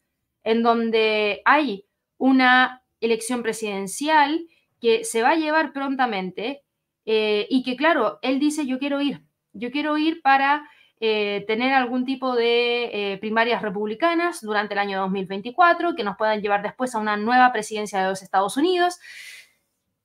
en 0.42 0.62
donde 0.62 1.42
hay 1.44 1.84
una 2.16 2.82
elección 3.02 3.42
presidencial 3.42 4.46
que 4.80 5.04
se 5.04 5.20
va 5.20 5.32
a 5.32 5.36
llevar 5.36 5.74
prontamente 5.74 6.64
eh, 7.04 7.46
y 7.50 7.62
que, 7.62 7.76
claro, 7.76 8.18
él 8.22 8.40
dice, 8.40 8.64
yo 8.66 8.78
quiero 8.78 9.02
ir, 9.02 9.22
yo 9.52 9.70
quiero 9.70 9.98
ir 9.98 10.22
para 10.22 10.66
eh, 11.00 11.44
tener 11.46 11.74
algún 11.74 12.06
tipo 12.06 12.34
de 12.34 13.12
eh, 13.12 13.18
primarias 13.18 13.60
republicanas 13.60 14.40
durante 14.40 14.72
el 14.72 14.78
año 14.78 15.00
2024 15.00 15.94
que 15.94 16.02
nos 16.02 16.16
puedan 16.16 16.40
llevar 16.40 16.62
después 16.62 16.94
a 16.94 16.98
una 16.98 17.18
nueva 17.18 17.52
presidencia 17.52 18.00
de 18.00 18.08
los 18.08 18.22
Estados 18.22 18.56
Unidos. 18.56 18.98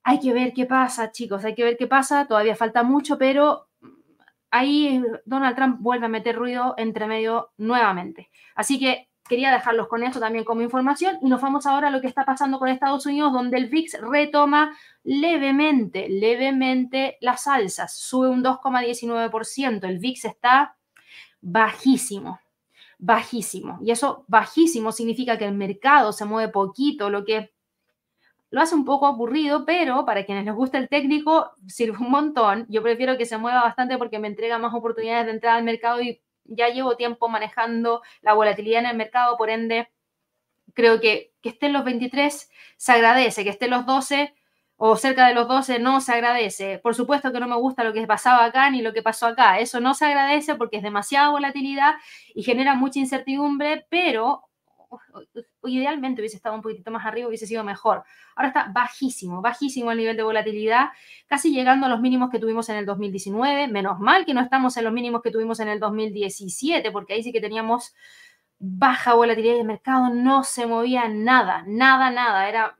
Hay 0.04 0.18
que 0.18 0.32
ver 0.32 0.52
qué 0.52 0.66
pasa, 0.66 1.12
chicos, 1.12 1.44
hay 1.44 1.54
que 1.54 1.64
ver 1.64 1.76
qué 1.76 1.86
pasa, 1.86 2.26
todavía 2.26 2.56
falta 2.56 2.82
mucho, 2.82 3.18
pero 3.18 3.68
ahí 4.50 5.02
Donald 5.24 5.56
Trump 5.56 5.78
vuelve 5.80 6.06
a 6.06 6.08
meter 6.08 6.36
ruido 6.36 6.74
entre 6.76 7.06
medio 7.06 7.52
nuevamente. 7.56 8.30
Así 8.54 8.78
que 8.78 9.08
quería 9.28 9.52
dejarlos 9.52 9.88
con 9.88 10.02
eso 10.02 10.20
también 10.20 10.44
como 10.44 10.62
información 10.62 11.18
y 11.22 11.28
nos 11.28 11.40
vamos 11.40 11.64
ahora 11.66 11.88
a 11.88 11.90
lo 11.90 12.00
que 12.00 12.06
está 12.06 12.24
pasando 12.24 12.58
con 12.58 12.68
Estados 12.68 13.06
Unidos, 13.06 13.32
donde 13.32 13.56
el 13.56 13.68
VIX 13.68 14.00
retoma 14.02 14.76
levemente, 15.04 16.08
levemente 16.08 17.16
las 17.20 17.46
alzas, 17.46 17.96
sube 17.96 18.28
un 18.28 18.44
2,19%, 18.44 19.84
el 19.88 19.98
VIX 19.98 20.24
está 20.26 20.76
bajísimo, 21.40 22.40
bajísimo. 22.98 23.78
Y 23.82 23.90
eso 23.90 24.24
bajísimo 24.28 24.92
significa 24.92 25.38
que 25.38 25.46
el 25.46 25.54
mercado 25.54 26.12
se 26.12 26.24
mueve 26.24 26.52
poquito, 26.52 27.08
lo 27.08 27.24
que 27.24 27.52
lo 28.52 28.60
hace 28.60 28.76
un 28.76 28.84
poco 28.84 29.06
aburrido, 29.06 29.64
pero 29.64 30.04
para 30.04 30.24
quienes 30.24 30.44
les 30.44 30.54
gusta 30.54 30.78
el 30.78 30.88
técnico 30.88 31.52
sirve 31.66 31.98
un 31.98 32.10
montón. 32.10 32.66
Yo 32.68 32.82
prefiero 32.82 33.18
que 33.18 33.26
se 33.26 33.38
mueva 33.38 33.62
bastante 33.62 33.98
porque 33.98 34.20
me 34.20 34.28
entrega 34.28 34.58
más 34.58 34.74
oportunidades 34.74 35.26
de 35.26 35.32
entrada 35.32 35.56
al 35.56 35.64
mercado 35.64 36.00
y 36.00 36.22
ya 36.44 36.68
llevo 36.68 36.96
tiempo 36.96 37.28
manejando 37.28 38.02
la 38.20 38.34
volatilidad 38.34 38.80
en 38.80 38.86
el 38.86 38.96
mercado, 38.96 39.36
por 39.36 39.50
ende, 39.50 39.90
creo 40.74 41.00
que 41.00 41.32
que 41.42 41.50
esté 41.50 41.66
en 41.66 41.74
los 41.74 41.84
23 41.84 42.50
se 42.76 42.92
agradece, 42.92 43.44
que 43.44 43.50
esté 43.50 43.66
en 43.66 43.72
los 43.72 43.84
12 43.84 44.34
o 44.76 44.96
cerca 44.96 45.28
de 45.28 45.34
los 45.34 45.46
12 45.48 45.78
no 45.78 46.00
se 46.00 46.12
agradece. 46.12 46.78
Por 46.78 46.94
supuesto 46.94 47.32
que 47.32 47.40
no 47.40 47.48
me 47.48 47.56
gusta 47.56 47.84
lo 47.84 47.92
que 47.92 48.06
pasaba 48.06 48.44
acá 48.44 48.70
ni 48.70 48.82
lo 48.82 48.92
que 48.92 49.02
pasó 49.02 49.26
acá. 49.26 49.58
Eso 49.58 49.80
no 49.80 49.94
se 49.94 50.06
agradece 50.06 50.54
porque 50.54 50.78
es 50.78 50.82
demasiada 50.82 51.30
volatilidad 51.30 51.94
y 52.34 52.42
genera 52.42 52.74
mucha 52.74 52.98
incertidumbre, 53.00 53.86
pero 53.90 54.44
idealmente 55.64 56.20
hubiese 56.20 56.36
estado 56.36 56.54
un 56.54 56.62
poquitito 56.62 56.90
más 56.90 57.04
arriba, 57.06 57.28
hubiese 57.28 57.46
sido 57.46 57.64
mejor. 57.64 58.04
Ahora 58.34 58.48
está 58.48 58.70
bajísimo, 58.72 59.40
bajísimo 59.40 59.90
el 59.92 59.98
nivel 59.98 60.16
de 60.16 60.22
volatilidad, 60.22 60.88
casi 61.26 61.52
llegando 61.52 61.86
a 61.86 61.88
los 61.88 62.00
mínimos 62.00 62.30
que 62.30 62.38
tuvimos 62.38 62.68
en 62.68 62.76
el 62.76 62.86
2019. 62.86 63.68
Menos 63.68 63.98
mal 63.98 64.24
que 64.24 64.34
no 64.34 64.40
estamos 64.40 64.76
en 64.76 64.84
los 64.84 64.92
mínimos 64.92 65.22
que 65.22 65.30
tuvimos 65.30 65.60
en 65.60 65.68
el 65.68 65.80
2017, 65.80 66.90
porque 66.90 67.14
ahí 67.14 67.22
sí 67.22 67.32
que 67.32 67.40
teníamos 67.40 67.94
baja 68.58 69.14
volatilidad 69.14 69.56
de 69.56 69.64
mercado, 69.64 70.10
no 70.10 70.44
se 70.44 70.66
movía 70.66 71.08
nada, 71.08 71.64
nada, 71.66 72.10
nada. 72.10 72.48
Era 72.48 72.76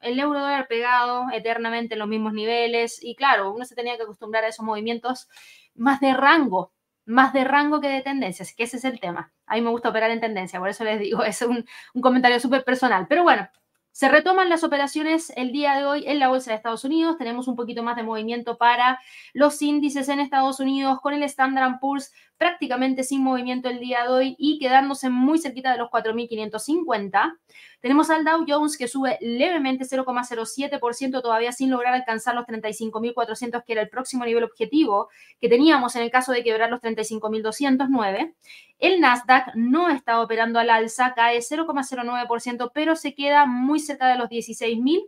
el 0.00 0.18
euro 0.18 0.40
dólar 0.40 0.68
pegado 0.68 1.26
eternamente 1.32 1.94
en 1.94 1.98
los 2.00 2.08
mismos 2.08 2.32
niveles 2.32 3.02
y 3.02 3.14
claro, 3.16 3.52
uno 3.52 3.64
se 3.64 3.74
tenía 3.74 3.96
que 3.96 4.04
acostumbrar 4.04 4.44
a 4.44 4.48
esos 4.48 4.64
movimientos 4.64 5.28
más 5.74 6.00
de 6.00 6.14
rango, 6.14 6.72
más 7.08 7.32
de 7.32 7.44
rango 7.44 7.80
que 7.80 7.88
de 7.88 8.02
tendencias, 8.02 8.54
que 8.54 8.64
ese 8.64 8.76
es 8.76 8.84
el 8.84 9.00
tema. 9.00 9.32
A 9.46 9.54
mí 9.54 9.62
me 9.62 9.70
gusta 9.70 9.88
operar 9.88 10.10
en 10.10 10.20
tendencia, 10.20 10.58
por 10.58 10.68
eso 10.68 10.84
les 10.84 11.00
digo, 11.00 11.22
es 11.24 11.40
un, 11.42 11.64
un 11.94 12.02
comentario 12.02 12.38
súper 12.38 12.64
personal. 12.64 13.06
Pero 13.08 13.22
bueno, 13.22 13.48
se 13.92 14.08
retoman 14.08 14.48
las 14.48 14.62
operaciones 14.62 15.32
el 15.34 15.50
día 15.50 15.74
de 15.76 15.84
hoy 15.84 16.04
en 16.06 16.18
la 16.18 16.28
bolsa 16.28 16.50
de 16.50 16.56
Estados 16.56 16.84
Unidos. 16.84 17.16
Tenemos 17.16 17.48
un 17.48 17.56
poquito 17.56 17.82
más 17.82 17.96
de 17.96 18.02
movimiento 18.02 18.58
para 18.58 19.00
los 19.32 19.60
índices 19.62 20.08
en 20.08 20.20
Estados 20.20 20.60
Unidos 20.60 21.00
con 21.00 21.14
el 21.14 21.22
Standard 21.24 21.80
Poor's 21.80 22.12
prácticamente 22.38 23.02
sin 23.02 23.22
movimiento 23.22 23.68
el 23.68 23.80
día 23.80 24.04
de 24.04 24.08
hoy 24.08 24.36
y 24.38 24.58
quedándose 24.58 25.10
muy 25.10 25.38
cerquita 25.38 25.72
de 25.72 25.78
los 25.78 25.90
4.550. 25.90 27.36
Tenemos 27.80 28.10
al 28.10 28.24
Dow 28.24 28.44
Jones 28.48 28.78
que 28.78 28.88
sube 28.88 29.18
levemente 29.20 29.84
0,07% 29.84 31.20
todavía 31.20 31.52
sin 31.52 31.70
lograr 31.70 31.94
alcanzar 31.94 32.34
los 32.34 32.46
35.400 32.46 33.64
que 33.64 33.72
era 33.72 33.82
el 33.82 33.88
próximo 33.88 34.24
nivel 34.24 34.44
objetivo 34.44 35.08
que 35.40 35.48
teníamos 35.48 35.96
en 35.96 36.02
el 36.02 36.10
caso 36.10 36.32
de 36.32 36.42
quebrar 36.42 36.70
los 36.70 36.80
35.209. 36.80 38.34
El 38.78 39.00
Nasdaq 39.00 39.54
no 39.56 39.90
está 39.90 40.22
operando 40.22 40.60
al 40.60 40.70
alza, 40.70 41.14
cae 41.14 41.38
0,09%, 41.38 42.70
pero 42.72 42.94
se 42.94 43.14
queda 43.14 43.46
muy 43.46 43.80
cerca 43.80 44.06
de 44.06 44.16
los 44.16 44.28
16.000 44.28 45.02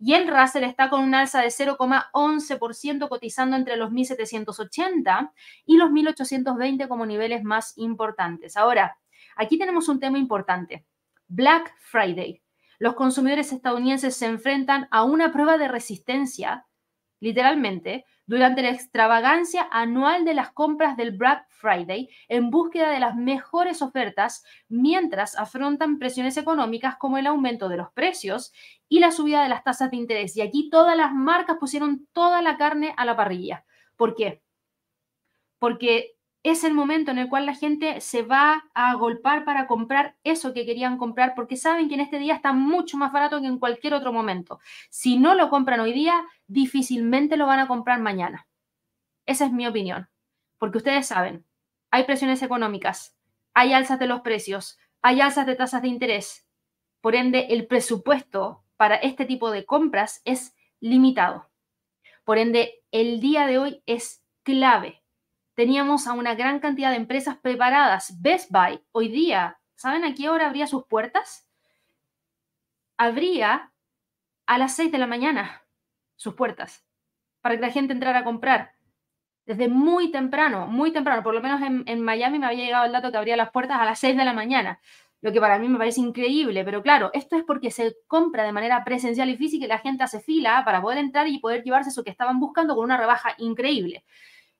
y 0.00 0.14
el 0.14 0.26
Russell 0.26 0.64
está 0.64 0.88
con 0.88 1.02
un 1.02 1.14
alza 1.14 1.42
de 1.42 1.48
0,11% 1.48 3.08
cotizando 3.08 3.56
entre 3.56 3.76
los 3.76 3.90
1.780 3.90 5.30
y 5.66 5.76
los 5.76 5.90
1.820 5.90 6.88
como 6.88 7.04
niveles 7.04 7.44
más 7.44 7.74
importantes. 7.76 8.56
Ahora, 8.56 8.96
aquí 9.36 9.58
tenemos 9.58 9.88
un 9.88 10.00
tema 10.00 10.18
importante. 10.18 10.86
Black 11.28 11.74
Friday. 11.78 12.42
Los 12.78 12.94
consumidores 12.94 13.52
estadounidenses 13.52 14.16
se 14.16 14.24
enfrentan 14.24 14.88
a 14.90 15.04
una 15.04 15.32
prueba 15.32 15.58
de 15.58 15.68
resistencia, 15.68 16.66
literalmente, 17.20 18.04
durante 18.26 18.62
la 18.62 18.70
extravagancia 18.70 19.68
anual 19.70 20.24
de 20.24 20.34
las 20.34 20.52
compras 20.52 20.96
del 20.96 21.16
Black 21.16 21.46
Friday 21.50 22.08
en 22.28 22.50
búsqueda 22.50 22.90
de 22.90 23.00
las 23.00 23.16
mejores 23.16 23.82
ofertas 23.82 24.44
mientras 24.68 25.36
afrontan 25.36 25.98
presiones 25.98 26.36
económicas 26.36 26.96
como 26.96 27.18
el 27.18 27.26
aumento 27.26 27.68
de 27.68 27.76
los 27.76 27.90
precios 27.92 28.52
y 28.88 29.00
la 29.00 29.10
subida 29.10 29.42
de 29.42 29.48
las 29.48 29.64
tasas 29.64 29.90
de 29.90 29.96
interés. 29.96 30.36
Y 30.36 30.42
aquí 30.42 30.70
todas 30.70 30.96
las 30.96 31.12
marcas 31.12 31.56
pusieron 31.58 32.06
toda 32.12 32.40
la 32.40 32.56
carne 32.56 32.94
a 32.96 33.04
la 33.04 33.16
parrilla. 33.16 33.64
¿Por 33.96 34.14
qué? 34.14 34.42
Porque 35.58 36.16
es 36.42 36.64
el 36.64 36.72
momento 36.72 37.10
en 37.10 37.18
el 37.18 37.28
cual 37.28 37.44
la 37.44 37.54
gente 37.54 38.00
se 38.00 38.22
va 38.22 38.64
a 38.74 38.90
agolpar 38.90 39.44
para 39.44 39.66
comprar 39.66 40.16
eso 40.24 40.54
que 40.54 40.64
querían 40.64 40.96
comprar 40.96 41.34
porque 41.34 41.56
saben 41.56 41.88
que 41.88 41.94
en 41.94 42.00
este 42.00 42.18
día 42.18 42.34
está 42.34 42.52
mucho 42.52 42.96
más 42.96 43.12
barato 43.12 43.40
que 43.40 43.46
en 43.46 43.58
cualquier 43.58 43.92
otro 43.92 44.12
momento. 44.12 44.58
Si 44.88 45.18
no 45.18 45.34
lo 45.34 45.50
compran 45.50 45.80
hoy 45.80 45.92
día, 45.92 46.24
difícilmente 46.46 47.36
lo 47.36 47.46
van 47.46 47.60
a 47.60 47.68
comprar 47.68 48.00
mañana. 48.00 48.46
Esa 49.26 49.44
es 49.44 49.52
mi 49.52 49.66
opinión. 49.66 50.08
Porque 50.58 50.78
ustedes 50.78 51.06
saben, 51.06 51.44
hay 51.90 52.04
presiones 52.04 52.42
económicas, 52.42 53.16
hay 53.54 53.72
alzas 53.72 53.98
de 53.98 54.06
los 54.06 54.20
precios, 54.20 54.78
hay 55.02 55.20
alzas 55.20 55.46
de 55.46 55.56
tasas 55.56 55.82
de 55.82 55.88
interés. 55.88 56.46
Por 57.00 57.14
ende, 57.14 57.46
el 57.50 57.66
presupuesto 57.66 58.64
para 58.76 58.96
este 58.96 59.26
tipo 59.26 59.50
de 59.50 59.64
compras 59.64 60.22
es 60.24 60.54
limitado. 60.80 61.50
Por 62.24 62.38
ende, 62.38 62.82
el 62.92 63.20
día 63.20 63.46
de 63.46 63.58
hoy 63.58 63.82
es 63.86 64.22
clave. 64.42 64.99
Teníamos 65.60 66.06
a 66.06 66.14
una 66.14 66.34
gran 66.34 66.58
cantidad 66.58 66.88
de 66.88 66.96
empresas 66.96 67.36
preparadas. 67.36 68.18
Best 68.22 68.50
Buy 68.50 68.80
hoy 68.92 69.08
día, 69.08 69.60
¿saben 69.74 70.04
a 70.04 70.14
qué 70.14 70.30
hora 70.30 70.46
abría 70.46 70.66
sus 70.66 70.86
puertas? 70.86 71.46
Abría 72.96 73.70
a 74.46 74.56
las 74.56 74.74
6 74.76 74.90
de 74.90 74.96
la 74.96 75.06
mañana 75.06 75.60
sus 76.16 76.32
puertas 76.32 76.86
para 77.42 77.56
que 77.56 77.60
la 77.60 77.70
gente 77.70 77.92
entrara 77.92 78.20
a 78.20 78.24
comprar. 78.24 78.72
Desde 79.44 79.68
muy 79.68 80.10
temprano, 80.10 80.66
muy 80.66 80.92
temprano, 80.94 81.22
por 81.22 81.34
lo 81.34 81.42
menos 81.42 81.60
en, 81.60 82.00
Miami 82.00 82.38
me 82.38 82.46
había 82.46 82.64
llegado 82.64 82.86
el 82.86 82.92
dato 82.92 83.10
que 83.10 83.18
abría 83.18 83.36
las 83.36 83.50
puertas 83.50 83.78
a 83.78 83.84
las 83.84 83.98
6 83.98 84.16
de 84.16 84.24
la 84.24 84.32
mañana 84.32 84.80
lo 85.22 85.30
que 85.30 85.40
para 85.40 85.58
mí 85.58 85.68
me 85.68 85.76
parece 85.76 86.00
increíble, 86.00 86.64
pero 86.64 86.82
claro, 86.82 87.10
esto 87.12 87.36
es 87.36 87.44
porque 87.44 87.70
se 87.70 87.94
compra 88.06 88.42
de 88.42 88.52
manera 88.52 88.82
presencial 88.84 89.28
y 89.28 89.36
física 89.36 89.66
y 89.66 89.68
la 89.68 89.76
gente 89.76 90.02
hace 90.02 90.20
fila 90.20 90.62
para 90.64 90.80
poder 90.80 90.96
entrar 90.96 91.28
y 91.28 91.38
poder 91.38 91.62
llevarse 91.62 91.90
eso 91.90 92.02
que 92.02 92.08
estaban 92.08 92.40
buscando 92.40 92.74
con 92.74 92.84
una 92.84 92.96
rebaja 92.96 93.34
increíble. 93.36 94.02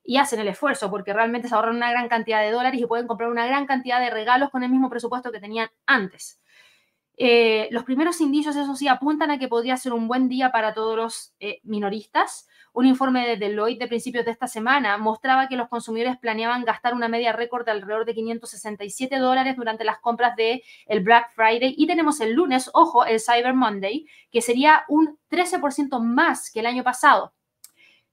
Y 0.03 0.17
hacen 0.17 0.39
el 0.39 0.47
esfuerzo 0.47 0.89
porque 0.89 1.13
realmente 1.13 1.47
se 1.47 1.55
ahorran 1.55 1.75
una 1.75 1.91
gran 1.91 2.09
cantidad 2.09 2.41
de 2.41 2.51
dólares 2.51 2.81
y 2.81 2.85
pueden 2.85 3.07
comprar 3.07 3.29
una 3.29 3.45
gran 3.45 3.65
cantidad 3.65 3.99
de 3.99 4.09
regalos 4.09 4.49
con 4.49 4.63
el 4.63 4.69
mismo 4.69 4.89
presupuesto 4.89 5.31
que 5.31 5.39
tenían 5.39 5.69
antes. 5.85 6.41
Eh, 7.23 7.67
los 7.69 7.83
primeros 7.83 8.19
indicios, 8.19 8.55
eso 8.55 8.75
sí, 8.75 8.87
apuntan 8.87 9.29
a 9.29 9.37
que 9.37 9.47
podría 9.47 9.77
ser 9.77 9.93
un 9.93 10.07
buen 10.07 10.27
día 10.27 10.51
para 10.51 10.73
todos 10.73 10.95
los 10.95 11.35
eh, 11.39 11.59
minoristas. 11.63 12.47
Un 12.73 12.87
informe 12.87 13.27
de 13.27 13.37
Deloitte 13.37 13.79
de 13.79 13.87
principios 13.87 14.25
de 14.25 14.31
esta 14.31 14.47
semana 14.47 14.97
mostraba 14.97 15.47
que 15.47 15.55
los 15.55 15.67
consumidores 15.67 16.17
planeaban 16.17 16.65
gastar 16.65 16.95
una 16.95 17.09
media 17.09 17.31
récord 17.31 17.65
de 17.65 17.71
alrededor 17.71 18.05
de 18.05 18.15
567 18.15 19.17
dólares 19.17 19.55
durante 19.55 19.83
las 19.83 19.99
compras 19.99 20.35
de 20.35 20.63
el 20.87 21.01
Black 21.01 21.31
Friday 21.35 21.75
y 21.77 21.85
tenemos 21.85 22.21
el 22.21 22.33
lunes, 22.33 22.71
ojo, 22.73 23.05
el 23.05 23.19
Cyber 23.19 23.53
Monday, 23.53 24.07
que 24.31 24.41
sería 24.41 24.83
un 24.87 25.19
13% 25.29 25.99
más 26.01 26.49
que 26.49 26.61
el 26.61 26.65
año 26.65 26.83
pasado. 26.83 27.33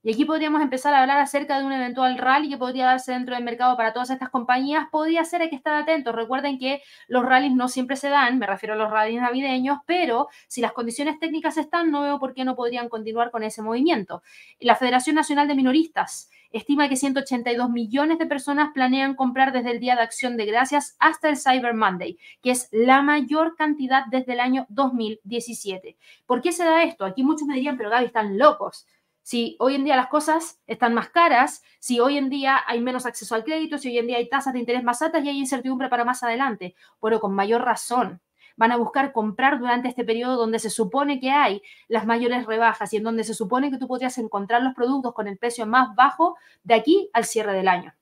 Y 0.05 0.13
aquí 0.13 0.25
podríamos 0.25 0.63
empezar 0.63 0.95
a 0.95 1.01
hablar 1.01 1.19
acerca 1.19 1.59
de 1.59 1.65
un 1.65 1.73
eventual 1.73 2.19
rally 2.19 2.49
que 2.49 2.57
podría 2.57 2.87
darse 2.87 3.13
dentro 3.13 3.35
del 3.35 3.43
mercado 3.43 3.77
para 3.77 3.93
todas 3.93 4.11
estas 4.11 4.29
compañías. 4.29 4.87
Podría 4.93 5.25
ser, 5.25 5.43
hay 5.43 5.51
que 5.51 5.57
estar 5.57 5.75
atentos. 5.75 6.15
Recuerden 6.15 6.57
que 6.59 6.83
los 7.09 7.25
rallies 7.25 7.53
no 7.53 7.67
siempre 7.67 7.97
se 7.97 8.09
dan, 8.09 8.39
me 8.39 8.47
refiero 8.47 8.75
a 8.75 8.77
los 8.77 8.91
rallies 8.93 9.21
navideños, 9.21 9.79
pero 9.87 10.29
si 10.47 10.61
las 10.61 10.73
condiciones 10.73 11.19
técnicas 11.19 11.57
están, 11.57 11.91
no 11.91 12.03
veo 12.03 12.21
por 12.21 12.33
qué 12.33 12.45
no 12.45 12.55
podrían 12.55 12.89
continuar 12.89 13.33
con 13.33 13.43
ese 13.43 13.61
movimiento. 13.61 14.23
La 14.61 14.77
Federación 14.77 15.17
Nacional 15.17 15.49
de 15.49 15.57
Minoristas 15.57 16.31
estima 16.53 16.89
que 16.89 16.97
182 16.97 17.69
millones 17.69 18.19
de 18.19 18.27
personas 18.27 18.71
planean 18.73 19.15
comprar 19.15 19.53
desde 19.53 19.73
el 19.73 19.81
Día 19.81 19.97
de 19.97 20.03
Acción 20.03 20.37
de 20.37 20.47
Gracias 20.47 20.97
hasta 20.99 21.29
el 21.29 21.37
Cyber 21.37 21.75
Monday, 21.75 22.19
que 22.41 22.53
es 22.53 22.69
la 22.71 23.03
mayor 23.03 23.57
cantidad 23.57 24.05
desde 24.07 24.35
el 24.35 24.41
año 24.41 24.65
2017. 24.69 25.97
¿Por 26.25 26.41
qué 26.41 26.53
se 26.53 26.65
da 26.65 26.85
esto? 26.85 27.05
Aquí 27.05 27.23
muchos 27.23 27.47
me 27.49 27.55
dirían, 27.55 27.77
pero 27.77 27.91
Gaby, 27.91 28.07
están 28.07 28.39
locos 28.39 28.87
si 29.29 29.57
hoy 29.59 29.75
en 29.75 29.85
día 29.85 29.95
las 29.95 30.07
cosas 30.07 30.59
están 30.67 30.95
más 30.95 31.11
caras, 31.11 31.63
si 31.81 32.01
hoy 32.01 32.17
en 32.17 32.31
día 32.31 32.65
hay 32.67 32.81
menos 32.81 33.05
acceso 33.05 33.35
al 33.35 33.45
crédito, 33.45 33.77
si 33.77 33.89
hoy 33.89 33.99
en 33.99 34.07
día 34.07 34.17
hay 34.17 34.27
tasas 34.27 34.55
de 34.55 34.59
interés 34.59 34.83
más 34.83 35.03
altas 35.03 35.23
y 35.23 35.29
hay 35.29 35.39
incertidumbre 35.39 35.91
para 35.91 36.07
más 36.07 36.23
adelante, 36.23 36.75
pero 36.99 37.21
con 37.21 37.35
mayor 37.35 37.61
razón 37.61 38.23
van 38.57 38.73
a 38.73 38.79
buscar 38.79 39.13
comprar 39.13 39.59
durante 39.59 39.87
este 39.87 40.03
periodo 40.03 40.39
donde 40.39 40.59
se 40.59 40.71
supone 40.71 41.21
que 41.21 41.31
hay 41.31 41.61
las 41.89 42.07
mayores 42.07 42.47
rebajas 42.47 42.91
y 42.95 42.97
en 42.97 43.03
donde 43.03 43.23
se 43.23 43.35
supone 43.35 43.71
que 43.71 43.77
tú 43.77 43.87
podrías 43.87 44.17
encontrar 44.17 44.63
los 44.63 44.73
productos 44.73 45.13
con 45.13 45.29
el 45.29 45.37
precio 45.37 45.67
más 45.67 45.95
bajo 45.95 46.39
de 46.63 46.77
aquí 46.77 47.11
al 47.13 47.27
cierre 47.27 47.53
del 47.53 47.69
año. 47.69 47.95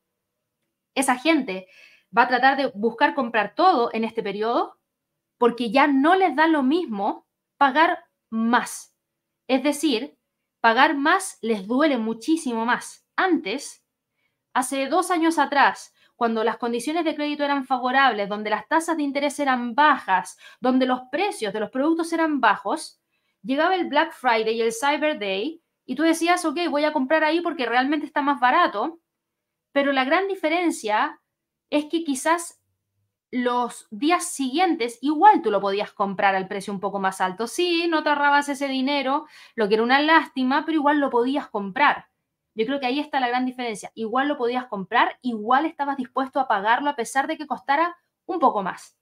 Esa 0.95 1.17
gente 1.17 1.67
va 2.17 2.23
a 2.23 2.29
tratar 2.29 2.57
de 2.57 2.71
buscar 2.73 3.17
comprar 3.17 3.57
todo 3.57 3.91
en 3.93 4.05
este 4.05 4.23
periodo 4.23 4.79
porque 5.39 5.73
ya 5.73 5.89
no 5.89 6.15
les 6.15 6.37
da 6.37 6.47
lo 6.47 6.63
mismo 6.63 7.27
pagar 7.57 8.05
más. 8.31 8.95
Es 9.49 9.65
decir, 9.65 10.16
pagar 10.67 10.97
más 10.97 11.39
les 11.43 11.65
duele 11.65 11.97
muchísimo 11.97 12.67
más. 12.67 13.07
Antes, 13.15 13.85
hace 14.53 14.89
dos 14.89 15.13
años 15.13 15.39
atrás, 15.39 15.95
cuando 16.17 16.43
las 16.43 16.57
condiciones 16.57 17.05
de 17.05 17.15
crédito 17.15 17.45
eran 17.45 17.65
favorables, 17.67 18.29
donde 18.29 18.51
las 18.51 18.67
tasas 18.67 18.97
de 18.97 19.05
interés 19.05 19.39
eran 19.39 19.77
bajas, 19.77 20.37
donde 20.59 20.85
los 20.85 21.03
precios 21.09 21.53
de 21.53 21.61
los 21.61 21.71
productos 21.71 22.13
eran 22.13 22.41
bajos, 22.41 23.01
llegaba 23.45 23.77
el 23.77 23.87
Black 23.87 24.13
Friday 24.13 24.57
y 24.57 24.61
el 24.61 24.73
Cyber 24.73 25.21
Day 25.21 25.63
y 25.85 25.95
tú 25.95 26.03
decías, 26.03 26.45
ok, 26.45 26.59
voy 26.69 26.83
a 26.83 26.93
comprar 26.93 27.23
ahí 27.23 27.41
porque 27.43 27.65
realmente 27.65 28.05
está 28.05 28.21
más 28.21 28.41
barato, 28.41 28.99
pero 29.71 29.93
la 29.93 30.03
gran 30.03 30.27
diferencia 30.27 31.21
es 31.71 31.85
que 31.85 32.03
quizás 32.03 32.61
los 33.31 33.89
días 33.91 34.25
siguientes 34.25 34.99
igual 35.01 35.43
tú 35.43 35.51
lo 35.51 35.61
podías 35.61 35.93
comprar 35.93 36.35
al 36.35 36.49
precio 36.49 36.73
un 36.73 36.81
poco 36.81 37.01
más 37.01 37.21
alto. 37.21 37.47
Sí, 37.47 37.87
no 37.89 38.03
te 38.03 38.09
ahorrabas 38.11 38.49
ese 38.49 38.69
dinero, 38.69 39.27
lo 39.55 39.69
que 39.69 39.75
era 39.75 39.83
una 39.83 40.01
lástima, 40.01 40.65
pero 40.65 40.77
igual 40.77 41.01
lo 41.01 41.11
podías 41.11 41.49
comprar. 41.49 42.07
Yo 42.55 42.65
creo 42.65 42.81
que 42.81 42.87
ahí 42.87 43.01
está 43.01 43.21
la 43.21 43.29
gran 43.29 43.45
diferencia. 43.45 43.93
Igual 43.95 44.29
lo 44.29 44.39
podías 44.39 44.67
comprar, 44.67 45.19
igual 45.21 45.67
estabas 45.67 45.97
dispuesto 45.97 46.41
a 46.41 46.49
pagarlo 46.49 46.89
a 46.89 46.97
pesar 46.97 47.27
de 47.27 47.37
que 47.37 47.47
costara 47.47 47.97
un 48.25 48.39
poco 48.39 48.63
más. 48.63 48.97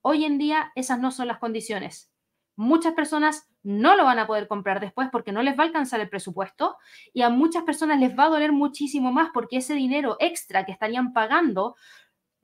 Hoy 0.00 0.24
en 0.24 0.38
día 0.38 0.72
esas 0.74 0.98
no 0.98 1.10
son 1.10 1.28
las 1.28 1.38
condiciones. 1.38 2.10
Muchas 2.56 2.94
personas 2.94 3.48
no 3.62 3.96
lo 3.96 4.04
van 4.04 4.18
a 4.18 4.26
poder 4.26 4.48
comprar 4.48 4.80
después 4.80 5.08
porque 5.12 5.30
no 5.30 5.42
les 5.42 5.58
va 5.58 5.64
a 5.64 5.66
alcanzar 5.66 6.00
el 6.00 6.08
presupuesto 6.08 6.78
y 7.12 7.22
a 7.22 7.28
muchas 7.28 7.64
personas 7.64 8.00
les 8.00 8.18
va 8.18 8.24
a 8.24 8.28
doler 8.28 8.50
muchísimo 8.50 9.12
más 9.12 9.28
porque 9.34 9.58
ese 9.58 9.74
dinero 9.74 10.16
extra 10.20 10.64
que 10.64 10.72
estarían 10.72 11.12
pagando 11.12 11.76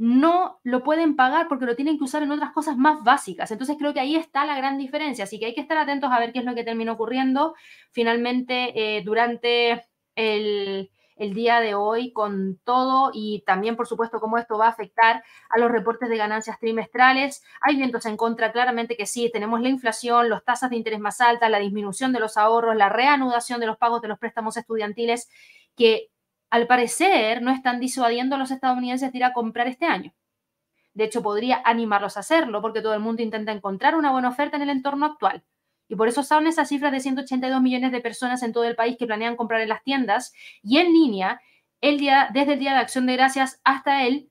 no 0.02 0.58
lo 0.64 0.82
pueden 0.82 1.14
pagar 1.14 1.46
porque 1.46 1.64
lo 1.64 1.76
tienen 1.76 1.96
que 1.96 2.02
usar 2.02 2.24
en 2.24 2.32
otras 2.32 2.50
cosas 2.50 2.76
más 2.76 3.04
básicas. 3.04 3.52
Entonces 3.52 3.76
creo 3.78 3.94
que 3.94 4.00
ahí 4.00 4.16
está 4.16 4.44
la 4.44 4.56
gran 4.56 4.76
diferencia. 4.76 5.22
Así 5.22 5.38
que 5.38 5.46
hay 5.46 5.54
que 5.54 5.60
estar 5.60 5.78
atentos 5.78 6.10
a 6.10 6.18
ver 6.18 6.32
qué 6.32 6.40
es 6.40 6.44
lo 6.44 6.56
que 6.56 6.64
terminó 6.64 6.94
ocurriendo 6.94 7.54
finalmente 7.92 8.96
eh, 8.96 9.02
durante 9.04 9.84
el, 10.16 10.90
el 11.14 11.34
día 11.34 11.60
de 11.60 11.76
hoy 11.76 12.12
con 12.12 12.58
todo 12.64 13.12
y 13.14 13.44
también, 13.46 13.76
por 13.76 13.86
supuesto, 13.86 14.18
cómo 14.18 14.38
esto 14.38 14.58
va 14.58 14.66
a 14.66 14.70
afectar 14.70 15.22
a 15.50 15.60
los 15.60 15.70
reportes 15.70 16.08
de 16.08 16.16
ganancias 16.16 16.58
trimestrales. 16.58 17.44
Hay 17.60 17.76
vientos 17.76 18.04
en 18.04 18.16
contra, 18.16 18.50
claramente 18.50 18.96
que 18.96 19.06
sí, 19.06 19.30
tenemos 19.32 19.60
la 19.60 19.68
inflación, 19.68 20.28
las 20.28 20.42
tasas 20.42 20.70
de 20.70 20.76
interés 20.78 20.98
más 20.98 21.20
altas, 21.20 21.48
la 21.48 21.60
disminución 21.60 22.12
de 22.12 22.18
los 22.18 22.36
ahorros, 22.36 22.74
la 22.74 22.88
reanudación 22.88 23.60
de 23.60 23.66
los 23.66 23.78
pagos 23.78 24.02
de 24.02 24.08
los 24.08 24.18
préstamos 24.18 24.56
estudiantiles, 24.56 25.30
que 25.76 26.08
al 26.52 26.66
parecer 26.66 27.40
no 27.40 27.50
están 27.50 27.80
disuadiendo 27.80 28.36
a 28.36 28.38
los 28.38 28.50
estadounidenses 28.50 29.10
de 29.10 29.16
ir 29.16 29.24
a 29.24 29.32
comprar 29.32 29.68
este 29.68 29.86
año. 29.86 30.12
De 30.92 31.04
hecho, 31.04 31.22
podría 31.22 31.62
animarlos 31.64 32.18
a 32.18 32.20
hacerlo 32.20 32.60
porque 32.60 32.82
todo 32.82 32.92
el 32.92 33.00
mundo 33.00 33.22
intenta 33.22 33.52
encontrar 33.52 33.96
una 33.96 34.12
buena 34.12 34.28
oferta 34.28 34.56
en 34.56 34.62
el 34.64 34.68
entorno 34.68 35.06
actual. 35.06 35.42
Y 35.88 35.96
por 35.96 36.08
eso 36.08 36.22
son 36.22 36.46
esas 36.46 36.68
cifras 36.68 36.92
de 36.92 37.00
182 37.00 37.62
millones 37.62 37.90
de 37.90 38.02
personas 38.02 38.42
en 38.42 38.52
todo 38.52 38.64
el 38.64 38.76
país 38.76 38.98
que 38.98 39.06
planean 39.06 39.34
comprar 39.34 39.62
en 39.62 39.70
las 39.70 39.82
tiendas 39.82 40.34
y 40.62 40.76
en 40.76 40.92
línea 40.92 41.40
el 41.80 41.98
día, 41.98 42.28
desde 42.34 42.52
el 42.52 42.58
Día 42.58 42.74
de 42.74 42.80
Acción 42.80 43.06
de 43.06 43.14
Gracias 43.14 43.58
hasta 43.64 44.04
el 44.06 44.30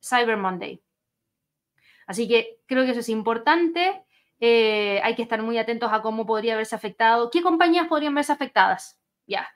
Cyber 0.00 0.36
Monday. 0.36 0.80
Así 2.06 2.28
que 2.28 2.60
creo 2.66 2.84
que 2.84 2.92
eso 2.92 3.00
es 3.00 3.08
importante. 3.08 4.04
Eh, 4.38 5.00
hay 5.02 5.16
que 5.16 5.22
estar 5.22 5.42
muy 5.42 5.58
atentos 5.58 5.92
a 5.92 6.00
cómo 6.00 6.26
podría 6.26 6.54
haberse 6.54 6.76
afectado. 6.76 7.28
¿Qué 7.28 7.42
compañías 7.42 7.88
podrían 7.88 8.14
verse 8.14 8.30
afectadas? 8.30 9.00
Ya. 9.26 9.48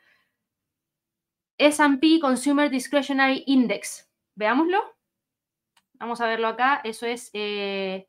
S&P 1.63 2.19
Consumer 2.21 2.71
Discretionary 2.71 3.45
Index. 3.47 4.09
Veámoslo. 4.35 4.81
Vamos 5.95 6.21
a 6.21 6.27
verlo 6.27 6.49
acá. 6.49 6.81
Eso 6.85 7.07
es 7.07 7.31
eh, 7.33 8.09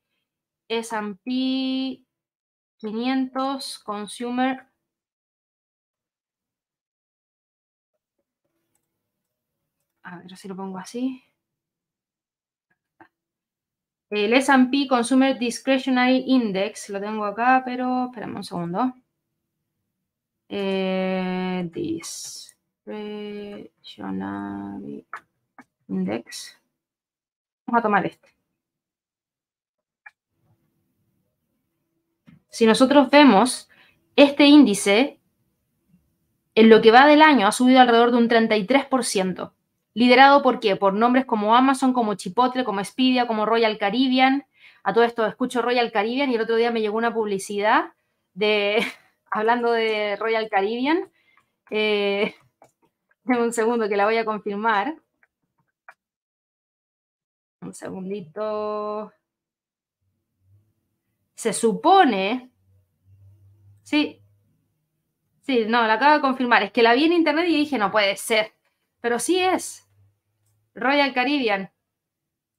S&P 0.67 2.03
500 2.77 3.79
Consumer 3.79 4.67
A 10.03 10.17
ver 10.17 10.35
si 10.37 10.47
lo 10.47 10.55
pongo 10.55 10.77
así. 10.77 11.23
El 14.09 14.33
S&P 14.33 14.87
Consumer 14.87 15.37
Discretionary 15.37 16.23
Index, 16.27 16.89
lo 16.89 16.99
tengo 17.01 17.25
acá, 17.25 17.63
pero 17.65 18.05
espérame 18.05 18.37
un 18.37 18.43
segundo. 18.43 18.93
Eh, 20.49 21.69
this. 21.73 22.52
Index. 25.87 26.59
Vamos 27.65 27.79
a 27.79 27.81
tomar 27.83 28.05
este. 28.05 28.29
Si 32.49 32.65
nosotros 32.65 33.09
vemos 33.09 33.69
este 34.15 34.45
índice, 34.45 35.19
en 36.55 36.69
lo 36.69 36.81
que 36.81 36.91
va 36.91 37.07
del 37.07 37.21
año 37.21 37.47
ha 37.47 37.51
subido 37.51 37.79
alrededor 37.79 38.11
de 38.11 38.17
un 38.17 38.29
33%. 38.29 39.53
¿Liderado 39.95 40.41
por 40.41 40.59
qué? 40.59 40.75
Por 40.75 40.93
nombres 40.93 41.25
como 41.25 41.55
Amazon, 41.55 41.93
como 41.93 42.15
Chipotle, 42.15 42.63
como 42.63 42.79
Expedia, 42.79 43.27
como 43.27 43.45
Royal 43.45 43.77
Caribbean. 43.77 44.45
A 44.83 44.93
todo 44.93 45.03
esto 45.03 45.25
escucho 45.25 45.61
Royal 45.61 45.91
Caribbean 45.91 46.31
y 46.31 46.35
el 46.35 46.41
otro 46.41 46.55
día 46.55 46.71
me 46.71 46.81
llegó 46.81 46.97
una 46.97 47.13
publicidad 47.13 47.93
de, 48.33 48.83
hablando 49.31 49.71
de 49.71 50.15
Royal 50.17 50.49
Caribbean, 50.49 51.09
eh, 51.69 52.35
Deme 53.25 53.43
un 53.43 53.53
segundo 53.53 53.87
que 53.87 53.97
la 53.97 54.05
voy 54.05 54.17
a 54.17 54.25
confirmar. 54.25 54.95
Un 57.61 57.73
segundito. 57.73 59.13
Se 61.35 61.53
supone. 61.53 62.51
Sí. 63.83 64.21
Sí, 65.41 65.65
no, 65.67 65.85
la 65.87 65.93
acabo 65.93 66.15
de 66.15 66.21
confirmar. 66.21 66.63
Es 66.63 66.71
que 66.71 66.83
la 66.83 66.93
vi 66.93 67.05
en 67.05 67.13
internet 67.13 67.45
y 67.49 67.57
dije, 67.57 67.77
no 67.77 67.91
puede 67.91 68.15
ser. 68.17 68.53
Pero 69.01 69.19
sí 69.19 69.39
es. 69.39 69.89
Royal 70.75 71.13
Caribbean 71.13 71.72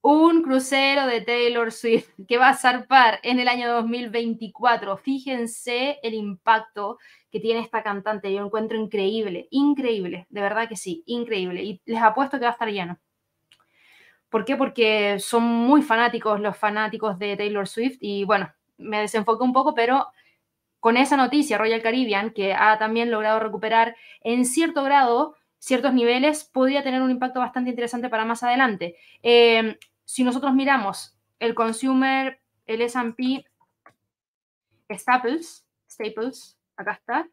un 0.06 0.42
crucero 0.42 1.06
de 1.06 1.22
Taylor 1.22 1.72
Swift 1.72 2.10
que 2.28 2.36
va 2.36 2.50
a 2.50 2.56
zarpar 2.56 3.20
en 3.22 3.40
el 3.40 3.48
año 3.48 3.72
2024. 3.72 4.98
Fíjense 4.98 5.98
el 6.02 6.12
impacto 6.12 6.98
que 7.30 7.40
tiene 7.40 7.60
esta 7.60 7.82
cantante. 7.82 8.32
Yo 8.32 8.44
encuentro 8.44 8.76
increíble, 8.76 9.48
increíble, 9.50 10.26
de 10.28 10.40
verdad 10.42 10.68
que 10.68 10.76
sí, 10.76 11.02
increíble. 11.06 11.64
Y 11.64 11.80
les 11.86 12.02
apuesto 12.02 12.38
que 12.38 12.44
va 12.44 12.50
a 12.50 12.52
estar 12.52 12.68
lleno. 12.68 12.98
¿Por 14.28 14.44
qué? 14.44 14.56
Porque 14.56 15.18
son 15.20 15.42
muy 15.44 15.80
fanáticos 15.80 16.38
los 16.38 16.54
fanáticos 16.54 17.18
de 17.18 17.38
Taylor 17.38 17.66
Swift 17.66 17.96
y 18.00 18.24
bueno, 18.24 18.52
me 18.76 19.00
desenfoqué 19.00 19.42
un 19.42 19.54
poco, 19.54 19.74
pero 19.74 20.08
con 20.80 20.98
esa 20.98 21.16
noticia, 21.16 21.56
Royal 21.56 21.80
Caribbean, 21.80 22.30
que 22.30 22.52
ha 22.52 22.78
también 22.78 23.10
logrado 23.10 23.40
recuperar 23.40 23.96
en 24.20 24.44
cierto 24.44 24.82
grado 24.82 25.34
ciertos 25.58 25.94
niveles, 25.94 26.44
podría 26.44 26.82
tener 26.82 27.00
un 27.00 27.10
impacto 27.10 27.40
bastante 27.40 27.70
interesante 27.70 28.10
para 28.10 28.26
más 28.26 28.42
adelante. 28.42 28.96
Eh, 29.22 29.78
si 30.04 30.24
nosotros 30.24 30.54
miramos 30.54 31.16
el 31.38 31.54
consumer, 31.54 32.40
el 32.66 32.82
S&P 32.82 33.44
Staples, 34.92 35.66
Staples, 35.90 36.58
acá 36.76 36.92
está, 36.92 37.28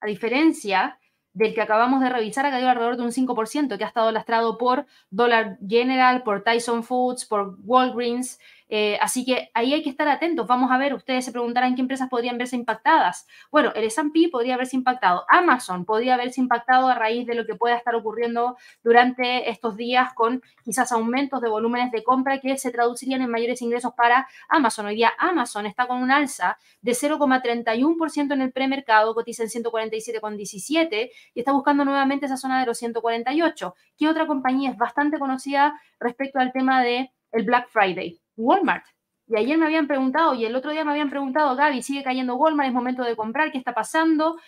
a 0.00 0.06
diferencia 0.06 0.98
del 1.32 1.52
que 1.52 1.60
acabamos 1.60 2.00
de 2.00 2.10
revisar, 2.10 2.46
ha 2.46 2.50
caído 2.50 2.68
alrededor 2.68 2.96
de 2.96 3.02
un 3.02 3.10
5%, 3.10 3.76
que 3.76 3.84
ha 3.84 3.88
estado 3.88 4.12
lastrado 4.12 4.56
por 4.56 4.86
Dollar 5.10 5.58
General, 5.66 6.22
por 6.22 6.44
Tyson 6.44 6.84
Foods, 6.84 7.24
por 7.24 7.56
Walgreens, 7.64 8.38
eh, 8.76 8.98
así 9.00 9.24
que 9.24 9.52
ahí 9.54 9.72
hay 9.72 9.84
que 9.84 9.90
estar 9.90 10.08
atentos. 10.08 10.48
Vamos 10.48 10.72
a 10.72 10.78
ver, 10.78 10.94
ustedes 10.94 11.24
se 11.24 11.30
preguntarán 11.30 11.76
qué 11.76 11.80
empresas 11.80 12.08
podrían 12.08 12.38
verse 12.38 12.56
impactadas. 12.56 13.24
Bueno, 13.52 13.70
el 13.76 13.84
S&P 13.84 14.30
podría 14.32 14.54
haberse 14.54 14.74
impactado. 14.74 15.24
Amazon 15.28 15.84
podría 15.84 16.14
haberse 16.14 16.40
impactado 16.40 16.88
a 16.88 16.96
raíz 16.96 17.24
de 17.24 17.36
lo 17.36 17.46
que 17.46 17.54
pueda 17.54 17.76
estar 17.76 17.94
ocurriendo 17.94 18.56
durante 18.82 19.48
estos 19.48 19.76
días 19.76 20.12
con 20.14 20.42
quizás 20.64 20.90
aumentos 20.90 21.40
de 21.40 21.48
volúmenes 21.48 21.92
de 21.92 22.02
compra 22.02 22.40
que 22.40 22.58
se 22.58 22.72
traducirían 22.72 23.22
en 23.22 23.30
mayores 23.30 23.62
ingresos 23.62 23.94
para 23.94 24.26
Amazon. 24.48 24.86
Hoy 24.86 24.96
día 24.96 25.12
Amazon 25.18 25.66
está 25.66 25.86
con 25.86 26.02
un 26.02 26.10
alza 26.10 26.58
de 26.82 26.92
0,31% 26.94 28.32
en 28.32 28.42
el 28.42 28.50
premercado, 28.50 29.14
cotiza 29.14 29.44
en 29.44 29.50
147,17 29.50 31.10
y 31.32 31.38
está 31.38 31.52
buscando 31.52 31.84
nuevamente 31.84 32.26
esa 32.26 32.36
zona 32.36 32.58
de 32.58 32.66
los 32.66 32.76
148. 32.78 33.72
¿Qué 33.96 34.08
otra 34.08 34.26
compañía 34.26 34.72
es 34.72 34.76
bastante 34.76 35.20
conocida 35.20 35.80
respecto 36.00 36.40
al 36.40 36.50
tema 36.52 36.82
de 36.82 37.12
el 37.30 37.44
Black 37.44 37.68
Friday? 37.68 38.23
Walmart. 38.36 38.84
Y 39.26 39.36
ayer 39.36 39.56
me 39.56 39.64
habían 39.66 39.86
preguntado, 39.86 40.34
y 40.34 40.44
el 40.44 40.54
otro 40.54 40.70
día 40.70 40.84
me 40.84 40.90
habían 40.90 41.08
preguntado, 41.08 41.56
Gaby, 41.56 41.82
sigue 41.82 42.02
cayendo 42.02 42.36
Walmart, 42.36 42.68
es 42.68 42.74
momento 42.74 43.02
de 43.04 43.16
comprar, 43.16 43.50
¿qué 43.50 43.56
está 43.58 43.72
pasando? 43.72 44.38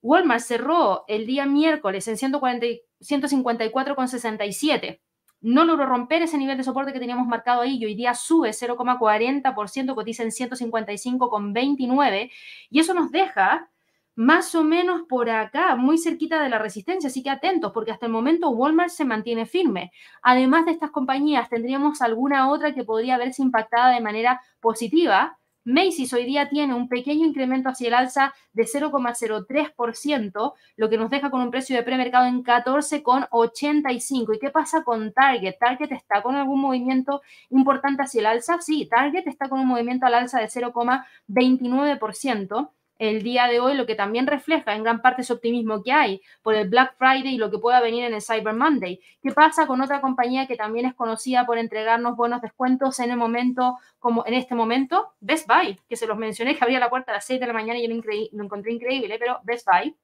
Walmart 0.00 0.42
cerró 0.42 1.04
el 1.08 1.26
día 1.26 1.44
miércoles 1.46 2.06
en 2.08 2.16
154,67. 2.16 5.00
No 5.40 5.64
logró 5.64 5.86
romper 5.86 6.22
ese 6.22 6.38
nivel 6.38 6.56
de 6.56 6.62
soporte 6.62 6.92
que 6.92 7.00
teníamos 7.00 7.26
marcado 7.26 7.62
ahí 7.62 7.76
y 7.76 7.84
hoy 7.84 7.96
día 7.96 8.14
sube 8.14 8.50
0,40%, 8.50 9.94
cotiza 9.96 10.22
en 10.22 10.30
155,29 10.30 12.30
y 12.70 12.78
eso 12.78 12.94
nos 12.94 13.10
deja 13.10 13.71
más 14.14 14.54
o 14.54 14.62
menos 14.62 15.02
por 15.08 15.30
acá, 15.30 15.74
muy 15.76 15.96
cerquita 15.98 16.42
de 16.42 16.50
la 16.50 16.58
resistencia, 16.58 17.08
así 17.08 17.22
que 17.22 17.30
atentos, 17.30 17.72
porque 17.72 17.92
hasta 17.92 18.06
el 18.06 18.12
momento 18.12 18.50
Walmart 18.50 18.90
se 18.90 19.04
mantiene 19.04 19.46
firme. 19.46 19.92
Además 20.22 20.66
de 20.66 20.72
estas 20.72 20.90
compañías, 20.90 21.48
tendríamos 21.48 22.02
alguna 22.02 22.50
otra 22.50 22.74
que 22.74 22.84
podría 22.84 23.16
verse 23.16 23.42
impactada 23.42 23.94
de 23.94 24.00
manera 24.00 24.42
positiva. 24.60 25.38
Macy's 25.64 26.12
hoy 26.12 26.24
día 26.24 26.48
tiene 26.48 26.74
un 26.74 26.88
pequeño 26.88 27.24
incremento 27.24 27.68
hacia 27.68 27.86
el 27.88 27.94
alza 27.94 28.34
de 28.52 28.64
0,03%, 28.64 30.54
lo 30.76 30.90
que 30.90 30.98
nos 30.98 31.08
deja 31.08 31.30
con 31.30 31.40
un 31.40 31.52
precio 31.52 31.76
de 31.76 31.84
premercado 31.84 32.26
en 32.26 32.42
14,85. 32.42 34.34
¿Y 34.34 34.38
qué 34.40 34.50
pasa 34.50 34.82
con 34.82 35.12
Target? 35.12 35.54
¿Target 35.58 35.92
está 35.92 36.20
con 36.22 36.34
algún 36.34 36.60
movimiento 36.60 37.22
importante 37.50 38.02
hacia 38.02 38.20
el 38.20 38.26
alza? 38.26 38.60
Sí, 38.60 38.88
Target 38.90 39.28
está 39.28 39.48
con 39.48 39.60
un 39.60 39.68
movimiento 39.68 40.04
al 40.04 40.14
alza 40.14 40.40
de 40.40 40.48
0,29% 40.48 42.70
el 43.02 43.24
día 43.24 43.48
de 43.48 43.58
hoy, 43.58 43.74
lo 43.74 43.84
que 43.84 43.96
también 43.96 44.28
refleja 44.28 44.76
en 44.76 44.84
gran 44.84 45.02
parte 45.02 45.22
ese 45.22 45.32
optimismo 45.32 45.82
que 45.82 45.90
hay 45.90 46.22
por 46.40 46.54
el 46.54 46.68
Black 46.68 46.94
Friday 46.96 47.34
y 47.34 47.36
lo 47.36 47.50
que 47.50 47.58
pueda 47.58 47.80
venir 47.80 48.04
en 48.04 48.14
el 48.14 48.22
Cyber 48.22 48.54
Monday. 48.54 49.00
¿Qué 49.20 49.32
pasa 49.32 49.66
con 49.66 49.80
otra 49.80 50.00
compañía 50.00 50.46
que 50.46 50.54
también 50.54 50.86
es 50.86 50.94
conocida 50.94 51.44
por 51.44 51.58
entregarnos 51.58 52.16
buenos 52.16 52.40
descuentos 52.40 53.00
en 53.00 53.10
el 53.10 53.16
momento, 53.16 53.76
como 53.98 54.24
en 54.24 54.34
este 54.34 54.54
momento? 54.54 55.14
Best 55.18 55.48
Buy, 55.48 55.80
que 55.88 55.96
se 55.96 56.06
los 56.06 56.16
mencioné, 56.16 56.56
que 56.56 56.62
abría 56.62 56.78
la 56.78 56.90
puerta 56.90 57.10
a 57.10 57.16
las 57.16 57.24
6 57.24 57.40
de 57.40 57.46
la 57.48 57.52
mañana 57.52 57.80
y 57.80 57.88
yo 57.88 57.92
lo, 57.92 58.44
encontré 58.44 58.72
increíble, 58.72 59.16
pero 59.18 59.40
Best 59.42 59.66
Buy. 59.66 59.96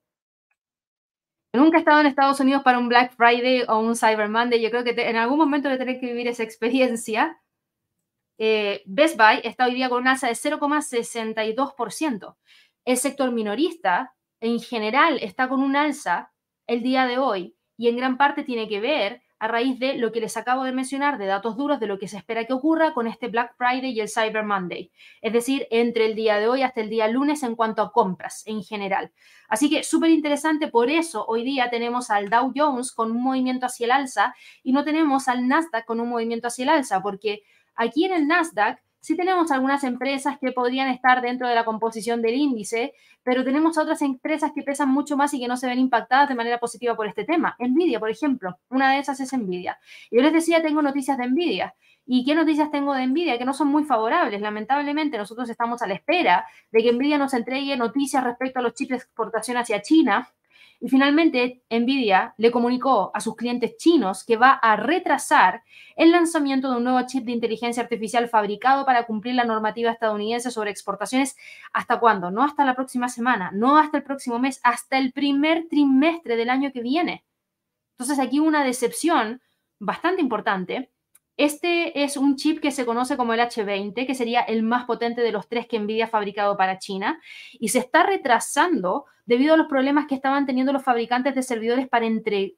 Nunca 1.53 1.76
he 1.76 1.80
estado 1.80 2.01
en 2.01 2.07
Estados 2.07 2.40
Unidos 2.40 2.64
para 2.64 2.78
un 2.78 2.88
Black 2.88 3.14
Friday 3.14 3.62
o 3.68 3.78
un 3.78 3.94
Cyber 3.94 4.28
Monday. 4.28 4.61
Yo 4.61 4.70
creo 4.70 4.82
que 4.82 5.09
en 5.09 5.16
algún 5.16 5.38
momento 5.38 5.68
voy 5.68 5.76
a 5.76 5.78
tener 5.78 6.01
que 6.01 6.07
vivir 6.07 6.26
esa 6.26 6.42
experiencia. 6.42 7.38
Eh, 8.38 8.82
Best 8.86 9.16
Buy 9.16 9.40
está 9.44 9.66
hoy 9.66 9.74
día 9.74 9.88
con 9.88 10.01
una 10.01 10.12
alza 10.12 10.26
de 10.26 10.34
0,62%. 10.34 12.34
El 12.89 12.97
sector 12.97 13.30
minorista 13.32 14.14
en 14.41 14.61
general 14.61 15.18
está 15.20 15.47
con 15.51 15.61
un 15.62 15.76
alza 15.76 16.32
el 16.66 16.82
día 16.82 17.07
de 17.07 17.18
hoy 17.18 17.55
y 17.76 17.89
en 17.89 17.99
gran 17.99 18.16
parte 18.16 18.45
tiene 18.45 18.66
que 18.66 18.80
ver 18.80 19.20
a 19.39 19.47
raíz 19.47 19.78
de 19.78 19.99
lo 19.99 20.11
que 20.11 20.22
les 20.22 20.39
acabo 20.39 20.64
de 20.64 20.72
mencionar, 20.72 21.18
de 21.18 21.26
datos 21.26 21.59
duros 21.59 21.80
de 21.80 21.86
lo 21.86 21.99
que 21.99 22.09
se 22.09 22.16
espera 22.16 22.47
que 22.47 22.55
ocurra 22.55 22.95
con 22.95 23.07
este 23.07 23.28
Black 23.28 23.55
Friday 23.59 23.91
y 23.91 24.01
el 24.01 24.09
Cyber 24.09 24.43
Monday. 24.43 24.91
Es 25.20 25.34
decir, 25.34 25.66
entre 25.70 26.07
el 26.07 26.14
día 26.14 26.39
de 26.39 26.49
hoy 26.49 26.62
hasta 26.62 26.80
el 26.80 26.89
día 26.89 27.09
lunes 27.09 27.43
en 27.43 27.57
cuanto 27.57 27.82
a 27.82 27.93
compras 27.93 28.43
en 28.47 28.62
general. 28.62 29.12
Así 29.51 29.68
que 29.68 29.84
súper 29.84 30.09
interesante, 30.09 30.68
por 30.68 30.89
eso 30.89 31.26
hoy 31.26 31.45
día 31.45 31.68
tenemos 31.68 32.09
al 32.09 32.30
Dow 32.30 32.55
Jones 32.57 32.93
con 32.93 33.11
un 33.11 33.22
movimiento 33.22 33.66
hacia 33.66 33.84
el 33.84 33.91
alza 33.91 34.34
y 34.62 34.72
no 34.72 34.82
tenemos 34.82 35.28
al 35.28 35.47
Nasdaq 35.47 35.84
con 35.84 36.01
un 36.01 36.09
movimiento 36.09 36.49
hacia 36.49 36.62
el 36.62 36.70
alza, 36.70 37.03
porque 37.03 37.43
aquí 37.74 38.07
en 38.07 38.14
el 38.14 38.26
Nasdaq 38.26 38.80
Sí 39.01 39.16
tenemos 39.16 39.51
algunas 39.53 39.84
empresas 39.84 40.38
que 40.38 40.53
podrían 40.53 40.88
estar 40.88 41.22
dentro 41.22 41.49
de 41.49 41.55
la 41.55 41.64
composición 41.64 42.20
del 42.20 42.34
índice, 42.34 42.94
pero 43.22 43.44
tenemos 43.44 43.78
otras 43.78 44.03
empresas 44.03 44.53
que 44.55 44.62
pesan 44.62 44.88
mucho 44.88 45.16
más 45.16 45.32
y 45.34 45.40
que 45.40 45.49
no 45.49 45.57
se 45.57 45.66
ven 45.66 45.78
impactadas 45.78 46.28
de 46.28 46.34
manera 46.34 46.59
positiva 46.59 46.96
por 46.96 47.07
este 47.07 47.24
tema. 47.24 47.57
Nvidia, 47.59 48.01
por 48.01 48.11
ejemplo, 48.11 48.59
una 48.70 48.92
de 48.92 48.99
esas 48.99 49.20
es 49.20 49.32
Nvidia. 49.32 49.78
Yo 50.11 50.20
les 50.20 50.32
decía, 50.32 50.62
tengo 50.62 50.82
noticias 50.82 51.16
de 51.16 51.28
Nvidia. 51.28 51.74
¿Y 52.11 52.24
qué 52.24 52.34
noticias 52.34 52.70
tengo 52.70 52.94
de 52.94 53.07
Nvidia? 53.07 53.38
Que 53.38 53.44
no 53.44 53.53
son 53.53 53.68
muy 53.68 53.84
favorables. 53.84 54.40
Lamentablemente, 54.40 55.18
nosotros 55.18 55.49
estamos 55.51 55.82
a 55.82 55.86
la 55.86 55.94
espera 55.94 56.46
de 56.72 56.82
que 56.82 56.92
Nvidia 56.92 57.18
nos 57.18 57.34
entregue 57.34 57.76
noticias 57.76 58.24
respecto 58.24 58.59
a 58.59 58.62
los 58.62 58.74
chips 58.74 58.90
de 58.90 58.96
exportación 58.96 59.59
hacia 59.59 59.82
China 59.82 60.28
y 60.80 60.88
finalmente, 60.88 61.62
Nvidia 61.70 62.34
le 62.36 62.52
comunicó 62.52 63.10
a 63.12 63.20
sus 63.20 63.34
clientes 63.34 63.76
chinos 63.78 64.24
que 64.24 64.36
va 64.36 64.52
a 64.52 64.76
retrasar 64.76 65.62
el 65.96 66.12
lanzamiento 66.12 66.70
de 66.70 66.76
un 66.76 66.84
nuevo 66.84 67.04
chip 67.04 67.24
de 67.24 67.32
inteligencia 67.32 67.82
artificial 67.82 68.28
fabricado 68.28 68.86
para 68.86 69.04
cumplir 69.04 69.34
la 69.34 69.44
normativa 69.44 69.90
estadounidense 69.90 70.52
sobre 70.52 70.70
exportaciones. 70.70 71.36
¿Hasta 71.72 71.98
cuándo? 71.98 72.30
No 72.30 72.44
hasta 72.44 72.64
la 72.64 72.76
próxima 72.76 73.08
semana, 73.08 73.50
no 73.52 73.76
hasta 73.76 73.98
el 73.98 74.04
próximo 74.04 74.38
mes, 74.38 74.60
hasta 74.62 74.98
el 74.98 75.12
primer 75.12 75.66
trimestre 75.68 76.36
del 76.36 76.50
año 76.50 76.70
que 76.72 76.80
viene. 76.80 77.24
Entonces 77.98 78.20
aquí 78.20 78.38
una 78.38 78.62
decepción 78.62 79.42
bastante 79.80 80.22
importante. 80.22 80.90
Este 81.39 82.03
es 82.03 82.16
un 82.16 82.34
chip 82.34 82.61
que 82.61 82.72
se 82.72 82.84
conoce 82.84 83.16
como 83.16 83.32
el 83.32 83.39
H20, 83.39 84.07
que 84.09 84.14
sería 84.16 84.41
el 84.41 84.64
más 84.64 84.86
potente 84.86 85.20
de 85.20 85.30
los 85.30 85.49
tres 85.49 85.68
que 85.68 85.78
Nvidia 85.78 86.07
ha 86.07 86.09
fabricado 86.09 86.57
para 86.57 86.80
China, 86.80 87.20
y 87.53 87.68
se 87.68 87.78
está 87.78 88.03
retrasando 88.03 89.05
debido 89.24 89.55
a 89.55 89.57
los 89.57 89.68
problemas 89.68 90.07
que 90.09 90.16
estaban 90.16 90.47
teniendo 90.47 90.72
los 90.72 90.82
fabricantes 90.82 91.36
de 91.36 91.45
servidores 91.45 91.86
para, 91.86 92.09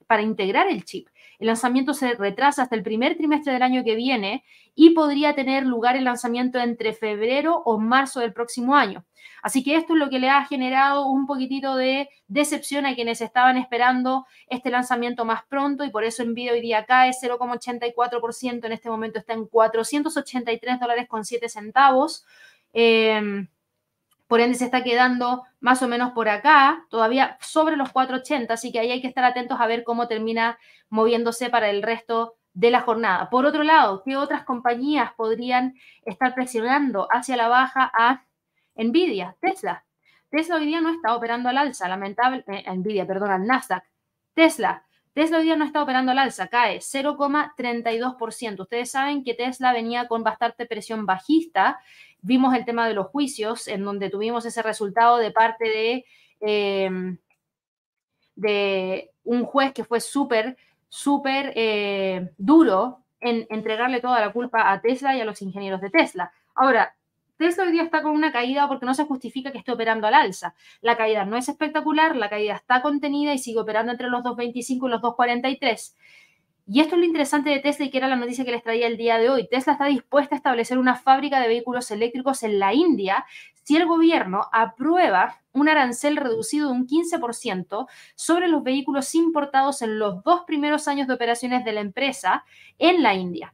para 0.06 0.22
integrar 0.22 0.66
el 0.68 0.84
chip. 0.86 1.08
El 1.40 1.46
lanzamiento 1.46 1.94
se 1.94 2.14
retrasa 2.14 2.62
hasta 2.62 2.76
el 2.76 2.82
primer 2.82 3.16
trimestre 3.16 3.52
del 3.52 3.62
año 3.62 3.82
que 3.82 3.96
viene 3.96 4.44
y 4.74 4.90
podría 4.90 5.34
tener 5.34 5.64
lugar 5.64 5.96
el 5.96 6.04
lanzamiento 6.04 6.58
entre 6.58 6.92
febrero 6.92 7.62
o 7.64 7.78
marzo 7.78 8.20
del 8.20 8.34
próximo 8.34 8.76
año. 8.76 9.04
Así 9.42 9.64
que 9.64 9.76
esto 9.76 9.94
es 9.94 9.98
lo 9.98 10.10
que 10.10 10.18
le 10.18 10.28
ha 10.28 10.44
generado 10.44 11.06
un 11.06 11.26
poquitito 11.26 11.76
de 11.76 12.10
decepción 12.28 12.84
a 12.84 12.94
quienes 12.94 13.22
estaban 13.22 13.56
esperando 13.56 14.26
este 14.48 14.70
lanzamiento 14.70 15.24
más 15.24 15.42
pronto 15.48 15.82
y 15.84 15.90
por 15.90 16.04
eso 16.04 16.22
Nvidia 16.24 16.52
hoy 16.52 16.60
día 16.60 16.84
cae 16.84 17.12
0,84%, 17.12 18.66
en 18.66 18.72
este 18.72 18.90
momento 18.90 19.18
está 19.18 19.32
en 19.32 19.46
483 19.46 20.78
dólares 20.78 21.08
con 21.08 21.24
7 21.24 21.48
centavos. 21.48 22.26
Eh, 22.74 23.46
por 24.30 24.40
ende 24.40 24.56
se 24.56 24.66
está 24.66 24.84
quedando 24.84 25.42
más 25.58 25.82
o 25.82 25.88
menos 25.88 26.12
por 26.12 26.28
acá, 26.28 26.86
todavía 26.88 27.36
sobre 27.40 27.76
los 27.76 27.90
480, 27.90 28.54
así 28.54 28.70
que 28.70 28.78
ahí 28.78 28.92
hay 28.92 29.00
que 29.00 29.08
estar 29.08 29.24
atentos 29.24 29.60
a 29.60 29.66
ver 29.66 29.82
cómo 29.82 30.06
termina 30.06 30.56
moviéndose 30.88 31.50
para 31.50 31.68
el 31.68 31.82
resto 31.82 32.36
de 32.52 32.70
la 32.70 32.80
jornada. 32.80 33.28
Por 33.28 33.44
otro 33.44 33.64
lado, 33.64 34.04
¿qué 34.04 34.16
otras 34.16 34.44
compañías 34.44 35.12
podrían 35.14 35.74
estar 36.04 36.32
presionando 36.36 37.08
hacia 37.10 37.36
la 37.36 37.48
baja 37.48 37.90
a 37.92 38.24
Nvidia? 38.76 39.36
Tesla. 39.40 39.84
Tesla 40.30 40.54
hoy 40.54 40.66
día 40.66 40.80
no 40.80 40.90
está 40.90 41.16
operando 41.16 41.48
al 41.48 41.58
alza, 41.58 41.88
lamentable, 41.88 42.44
eh, 42.46 42.72
Nvidia, 42.72 43.08
perdón, 43.08 43.32
al 43.32 43.44
Nasdaq. 43.48 43.82
Tesla 44.32 44.84
Tesla 45.12 45.38
hoy 45.38 45.44
día 45.44 45.56
no 45.56 45.64
está 45.64 45.82
operando 45.82 46.12
al 46.12 46.18
alza, 46.18 46.46
cae 46.46 46.78
0,32%. 46.78 48.62
Ustedes 48.62 48.92
saben 48.92 49.24
que 49.24 49.34
Tesla 49.34 49.72
venía 49.72 50.06
con 50.06 50.22
bastante 50.22 50.66
presión 50.66 51.04
bajista. 51.04 51.80
Vimos 52.22 52.54
el 52.54 52.64
tema 52.64 52.86
de 52.86 52.94
los 52.94 53.06
juicios, 53.08 53.68
en 53.68 53.84
donde 53.84 54.10
tuvimos 54.10 54.44
ese 54.44 54.62
resultado 54.62 55.18
de 55.18 55.30
parte 55.30 55.64
de, 55.64 56.04
em, 56.40 57.18
un 59.24 59.44
juez 59.44 59.72
que 59.72 59.84
fue 59.84 60.00
súper, 60.00 60.56
súper 60.88 61.52
eh, 61.54 62.30
duro 62.38 63.04
en 63.20 63.46
entregarle 63.50 64.00
toda 64.00 64.20
la 64.20 64.32
culpa 64.32 64.72
a 64.72 64.80
Tesla 64.80 65.14
y 65.16 65.20
a 65.20 65.24
los 65.24 65.42
ingenieros 65.42 65.80
de 65.80 65.90
Tesla. 65.90 66.32
Ahora, 66.54 66.94
Tesla 67.36 67.64
hoy 67.64 67.72
día 67.72 67.84
está 67.84 68.02
con 68.02 68.12
una 68.12 68.32
caída 68.32 68.68
porque 68.68 68.84
no 68.84 68.92
se 68.92 69.04
justifica 69.04 69.50
que 69.50 69.58
esté 69.58 69.72
operando 69.72 70.06
al 70.06 70.12
alza. 70.12 70.54
La 70.82 70.98
caída 70.98 71.24
no 71.24 71.38
es 71.38 71.48
espectacular, 71.48 72.14
la 72.14 72.28
caída 72.28 72.54
está 72.54 72.82
contenida 72.82 73.32
y 73.32 73.38
sigue 73.38 73.60
operando 73.60 73.92
entre 73.92 74.08
los 74.08 74.22
2.25 74.22 74.86
y 74.86 74.90
los 74.90 75.00
2.43. 75.00 75.94
Y 76.72 76.78
esto 76.78 76.94
es 76.94 77.00
lo 77.00 77.04
interesante 77.04 77.50
de 77.50 77.58
Tesla 77.58 77.86
y 77.86 77.90
que 77.90 77.98
era 77.98 78.06
la 78.06 78.14
noticia 78.14 78.44
que 78.44 78.52
les 78.52 78.62
traía 78.62 78.86
el 78.86 78.96
día 78.96 79.18
de 79.18 79.28
hoy. 79.28 79.48
Tesla 79.48 79.72
está 79.72 79.86
dispuesta 79.86 80.36
a 80.36 80.38
establecer 80.38 80.78
una 80.78 80.94
fábrica 80.94 81.40
de 81.40 81.48
vehículos 81.48 81.90
eléctricos 81.90 82.44
en 82.44 82.60
la 82.60 82.72
India 82.72 83.26
si 83.64 83.74
el 83.76 83.86
gobierno 83.86 84.42
aprueba 84.52 85.40
un 85.50 85.68
arancel 85.68 86.16
reducido 86.16 86.68
de 86.68 86.74
un 86.74 86.86
15% 86.86 87.88
sobre 88.14 88.46
los 88.46 88.62
vehículos 88.62 89.16
importados 89.16 89.82
en 89.82 89.98
los 89.98 90.22
dos 90.22 90.42
primeros 90.46 90.86
años 90.86 91.08
de 91.08 91.14
operaciones 91.14 91.64
de 91.64 91.72
la 91.72 91.80
empresa 91.80 92.44
en 92.78 93.02
la 93.02 93.14
India. 93.14 93.52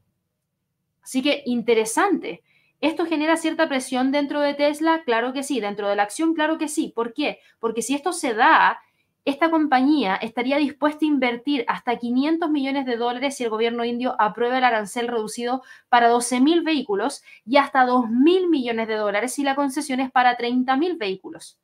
Así 1.02 1.22
que 1.22 1.42
interesante. 1.46 2.42
¿Esto 2.82 3.06
genera 3.06 3.38
cierta 3.38 3.66
presión 3.66 4.12
dentro 4.12 4.42
de 4.42 4.52
Tesla? 4.52 5.04
Claro 5.06 5.32
que 5.32 5.42
sí. 5.42 5.60
¿Dentro 5.60 5.88
de 5.88 5.96
la 5.96 6.02
acción? 6.02 6.34
Claro 6.34 6.58
que 6.58 6.68
sí. 6.68 6.92
¿Por 6.94 7.14
qué? 7.14 7.38
Porque 7.60 7.80
si 7.80 7.94
esto 7.94 8.12
se 8.12 8.34
da, 8.34 8.78
esta 9.26 9.50
compañía 9.50 10.16
estaría 10.16 10.56
dispuesta 10.56 11.04
a 11.04 11.08
invertir 11.08 11.64
hasta 11.68 11.98
500 11.98 12.48
millones 12.48 12.86
de 12.86 12.96
dólares 12.96 13.36
si 13.36 13.44
el 13.44 13.50
gobierno 13.50 13.84
indio 13.84 14.16
aprueba 14.18 14.56
el 14.56 14.64
arancel 14.64 15.08
reducido 15.08 15.62
para 15.88 16.10
12.000 16.10 16.64
vehículos 16.64 17.22
y 17.44 17.58
hasta 17.58 17.86
2.000 17.86 18.48
millones 18.48 18.88
de 18.88 18.94
dólares 18.94 19.34
si 19.34 19.42
la 19.42 19.54
concesión 19.54 20.00
es 20.00 20.10
para 20.10 20.38
30.000 20.38 20.96
vehículos. 20.96 21.58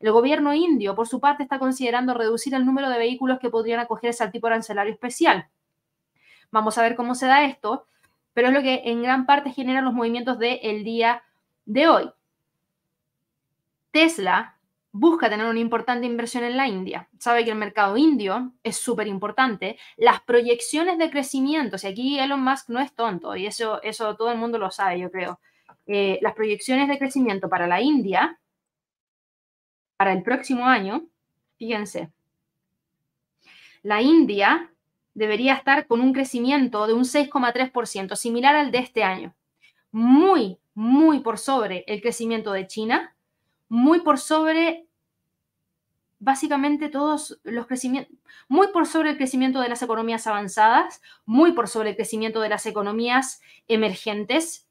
El 0.00 0.12
gobierno 0.12 0.52
indio, 0.52 0.94
por 0.94 1.08
su 1.08 1.20
parte, 1.20 1.42
está 1.42 1.58
considerando 1.58 2.12
reducir 2.12 2.54
el 2.54 2.66
número 2.66 2.90
de 2.90 2.98
vehículos 2.98 3.38
que 3.38 3.50
podrían 3.50 3.80
acogerse 3.80 4.22
al 4.22 4.30
tipo 4.30 4.46
arancelario 4.46 4.92
especial. 4.92 5.48
Vamos 6.50 6.76
a 6.78 6.82
ver 6.82 6.94
cómo 6.94 7.14
se 7.14 7.26
da 7.26 7.44
esto 7.44 7.88
pero 8.38 8.50
es 8.50 8.54
lo 8.54 8.62
que 8.62 8.82
en 8.84 9.02
gran 9.02 9.26
parte 9.26 9.50
genera 9.50 9.82
los 9.82 9.92
movimientos 9.92 10.38
del 10.38 10.84
día 10.84 11.24
de 11.66 11.88
hoy. 11.88 12.08
Tesla 13.90 14.57
busca 14.92 15.28
tener 15.28 15.46
una 15.46 15.60
importante 15.60 16.06
inversión 16.06 16.44
en 16.44 16.56
la 16.56 16.66
India. 16.66 17.08
Sabe 17.18 17.44
que 17.44 17.50
el 17.50 17.56
mercado 17.56 17.96
indio 17.96 18.52
es 18.62 18.76
súper 18.76 19.06
importante. 19.06 19.78
Las 19.96 20.20
proyecciones 20.22 20.98
de 20.98 21.10
crecimiento, 21.10 21.78
si 21.78 21.86
aquí 21.86 22.18
Elon 22.18 22.42
Musk 22.42 22.68
no 22.70 22.80
es 22.80 22.94
tonto, 22.94 23.36
y 23.36 23.46
eso, 23.46 23.82
eso 23.82 24.16
todo 24.16 24.30
el 24.30 24.38
mundo 24.38 24.58
lo 24.58 24.70
sabe, 24.70 25.00
yo 25.00 25.10
creo. 25.10 25.40
Eh, 25.86 26.18
las 26.22 26.34
proyecciones 26.34 26.88
de 26.88 26.98
crecimiento 26.98 27.48
para 27.48 27.66
la 27.66 27.80
India, 27.80 28.38
para 29.96 30.12
el 30.12 30.22
próximo 30.22 30.66
año, 30.66 31.06
fíjense, 31.58 32.10
la 33.82 34.02
India 34.02 34.70
debería 35.14 35.54
estar 35.54 35.86
con 35.86 36.00
un 36.00 36.12
crecimiento 36.12 36.86
de 36.86 36.92
un 36.92 37.04
6,3%, 37.04 38.16
similar 38.16 38.54
al 38.54 38.70
de 38.70 38.78
este 38.78 39.02
año. 39.02 39.34
Muy, 39.90 40.58
muy 40.74 41.20
por 41.20 41.38
sobre 41.38 41.84
el 41.88 42.00
crecimiento 42.00 42.52
de 42.52 42.66
China, 42.66 43.16
muy 43.68 44.00
por 44.00 44.18
sobre 44.18 44.88
básicamente 46.18 46.88
todos 46.88 47.40
los 47.44 47.66
crecimientos, 47.66 48.16
muy 48.48 48.68
por 48.68 48.86
sobre 48.86 49.10
el 49.10 49.16
crecimiento 49.16 49.60
de 49.60 49.68
las 49.68 49.82
economías 49.82 50.26
avanzadas, 50.26 51.00
muy 51.24 51.52
por 51.52 51.68
sobre 51.68 51.90
el 51.90 51.96
crecimiento 51.96 52.40
de 52.40 52.48
las 52.48 52.66
economías 52.66 53.40
emergentes. 53.68 54.66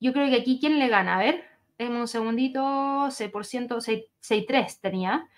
Yo 0.00 0.12
creo 0.12 0.28
que 0.30 0.36
aquí, 0.36 0.58
¿quién 0.58 0.78
le 0.78 0.88
gana? 0.88 1.16
A 1.16 1.18
ver, 1.18 1.44
en 1.76 1.94
un 1.94 2.08
segundito, 2.08 2.60
6%, 3.10 3.80
6,3 4.20 4.80
tenía. 4.80 5.28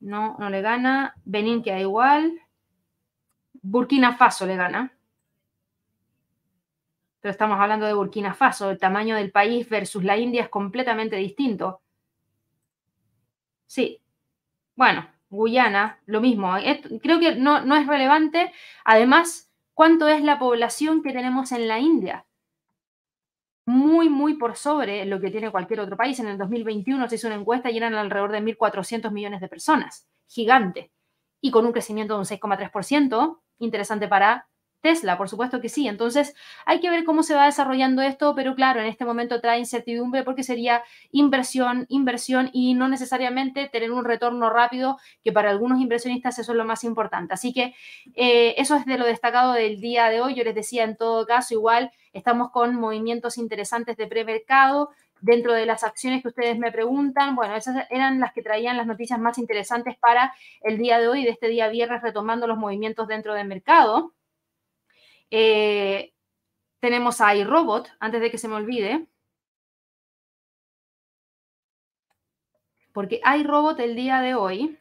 No, 0.00 0.36
no 0.38 0.50
le 0.50 0.60
gana. 0.60 1.14
Benín 1.24 1.62
queda 1.62 1.80
igual. 1.80 2.40
Burkina 3.62 4.16
Faso 4.16 4.46
le 4.46 4.56
gana. 4.56 4.97
Pero 7.20 7.32
estamos 7.32 7.58
hablando 7.60 7.86
de 7.86 7.94
Burkina 7.94 8.34
Faso. 8.34 8.70
El 8.70 8.78
tamaño 8.78 9.16
del 9.16 9.32
país 9.32 9.68
versus 9.68 10.04
la 10.04 10.16
India 10.16 10.42
es 10.42 10.48
completamente 10.48 11.16
distinto. 11.16 11.80
Sí. 13.66 14.00
Bueno, 14.76 15.08
Guyana, 15.30 16.00
lo 16.06 16.20
mismo. 16.20 16.54
Creo 17.02 17.20
que 17.20 17.34
no, 17.34 17.76
es 17.76 17.86
relevante. 17.86 18.52
Además, 18.84 19.50
¿cuánto 19.74 20.08
es 20.08 20.22
la 20.22 20.38
población 20.38 21.02
que 21.02 21.12
tenemos 21.12 21.52
en 21.52 21.68
la 21.68 21.78
India? 21.78 22.24
muy, 23.68 24.08
muy 24.08 24.32
por 24.32 24.56
sobre 24.56 25.04
lo 25.04 25.20
que 25.20 25.30
tiene 25.30 25.50
cualquier 25.50 25.80
otro 25.80 25.94
país. 25.94 26.18
En 26.20 26.26
el 26.26 26.38
2021 26.38 27.06
se 27.06 27.16
hizo 27.16 27.26
una 27.26 27.36
encuesta 27.36 27.70
y 27.70 27.76
eran 27.76 27.94
alrededor 27.94 28.32
de 28.32 28.40
1.400 28.40 29.10
millones 29.10 29.42
de 29.42 29.48
personas. 29.48 30.08
Gigante. 30.26 30.90
Y 31.42 31.50
con 31.50 31.66
un 31.66 31.72
crecimiento 31.72 32.14
de 32.14 32.20
un 32.20 32.24
6,3%, 32.24 33.40
interesante 33.58 34.08
para 34.08 34.48
Tesla, 34.80 35.18
por 35.18 35.28
supuesto 35.28 35.60
que 35.60 35.68
sí. 35.68 35.88
Entonces, 35.88 36.34
hay 36.64 36.80
que 36.80 36.90
ver 36.90 37.04
cómo 37.04 37.22
se 37.22 37.34
va 37.34 37.46
desarrollando 37.46 38.02
esto, 38.02 38.34
pero 38.34 38.54
claro, 38.54 38.80
en 38.80 38.86
este 38.86 39.04
momento 39.04 39.40
trae 39.40 39.58
incertidumbre 39.58 40.22
porque 40.22 40.42
sería 40.42 40.82
inversión, 41.10 41.86
inversión 41.88 42.50
y 42.52 42.74
no 42.74 42.88
necesariamente 42.88 43.68
tener 43.68 43.90
un 43.92 44.04
retorno 44.04 44.50
rápido, 44.50 44.98
que 45.22 45.32
para 45.32 45.50
algunos 45.50 45.80
inversionistas 45.80 46.38
eso 46.38 46.52
es 46.52 46.58
lo 46.58 46.64
más 46.64 46.84
importante. 46.84 47.34
Así 47.34 47.52
que 47.52 47.74
eh, 48.14 48.54
eso 48.58 48.76
es 48.76 48.86
de 48.86 48.98
lo 48.98 49.06
destacado 49.06 49.52
del 49.52 49.80
día 49.80 50.08
de 50.08 50.20
hoy. 50.20 50.34
Yo 50.34 50.44
les 50.44 50.54
decía, 50.54 50.84
en 50.84 50.96
todo 50.96 51.26
caso, 51.26 51.54
igual 51.54 51.90
estamos 52.12 52.50
con 52.50 52.74
movimientos 52.76 53.38
interesantes 53.38 53.96
de 53.96 54.06
premercado. 54.06 54.90
Dentro 55.20 55.52
de 55.52 55.66
las 55.66 55.82
acciones 55.82 56.22
que 56.22 56.28
ustedes 56.28 56.58
me 56.60 56.70
preguntan, 56.70 57.34
bueno, 57.34 57.56
esas 57.56 57.86
eran 57.90 58.20
las 58.20 58.32
que 58.32 58.42
traían 58.42 58.76
las 58.76 58.86
noticias 58.86 59.18
más 59.18 59.36
interesantes 59.38 59.96
para 59.98 60.32
el 60.62 60.78
día 60.78 61.00
de 61.00 61.08
hoy, 61.08 61.24
de 61.24 61.30
este 61.30 61.48
día 61.48 61.68
viernes, 61.68 62.02
retomando 62.02 62.46
los 62.46 62.56
movimientos 62.56 63.08
dentro 63.08 63.34
del 63.34 63.48
mercado. 63.48 64.12
Eh, 65.30 66.12
tenemos 66.80 67.20
a 67.20 67.34
iRobot, 67.34 67.88
antes 68.00 68.20
de 68.20 68.30
que 68.30 68.38
se 68.38 68.48
me 68.48 68.54
olvide. 68.54 69.06
Porque 72.92 73.20
iRobot 73.38 73.78
el 73.80 73.94
día 73.94 74.20
de 74.20 74.34
hoy 74.34 74.78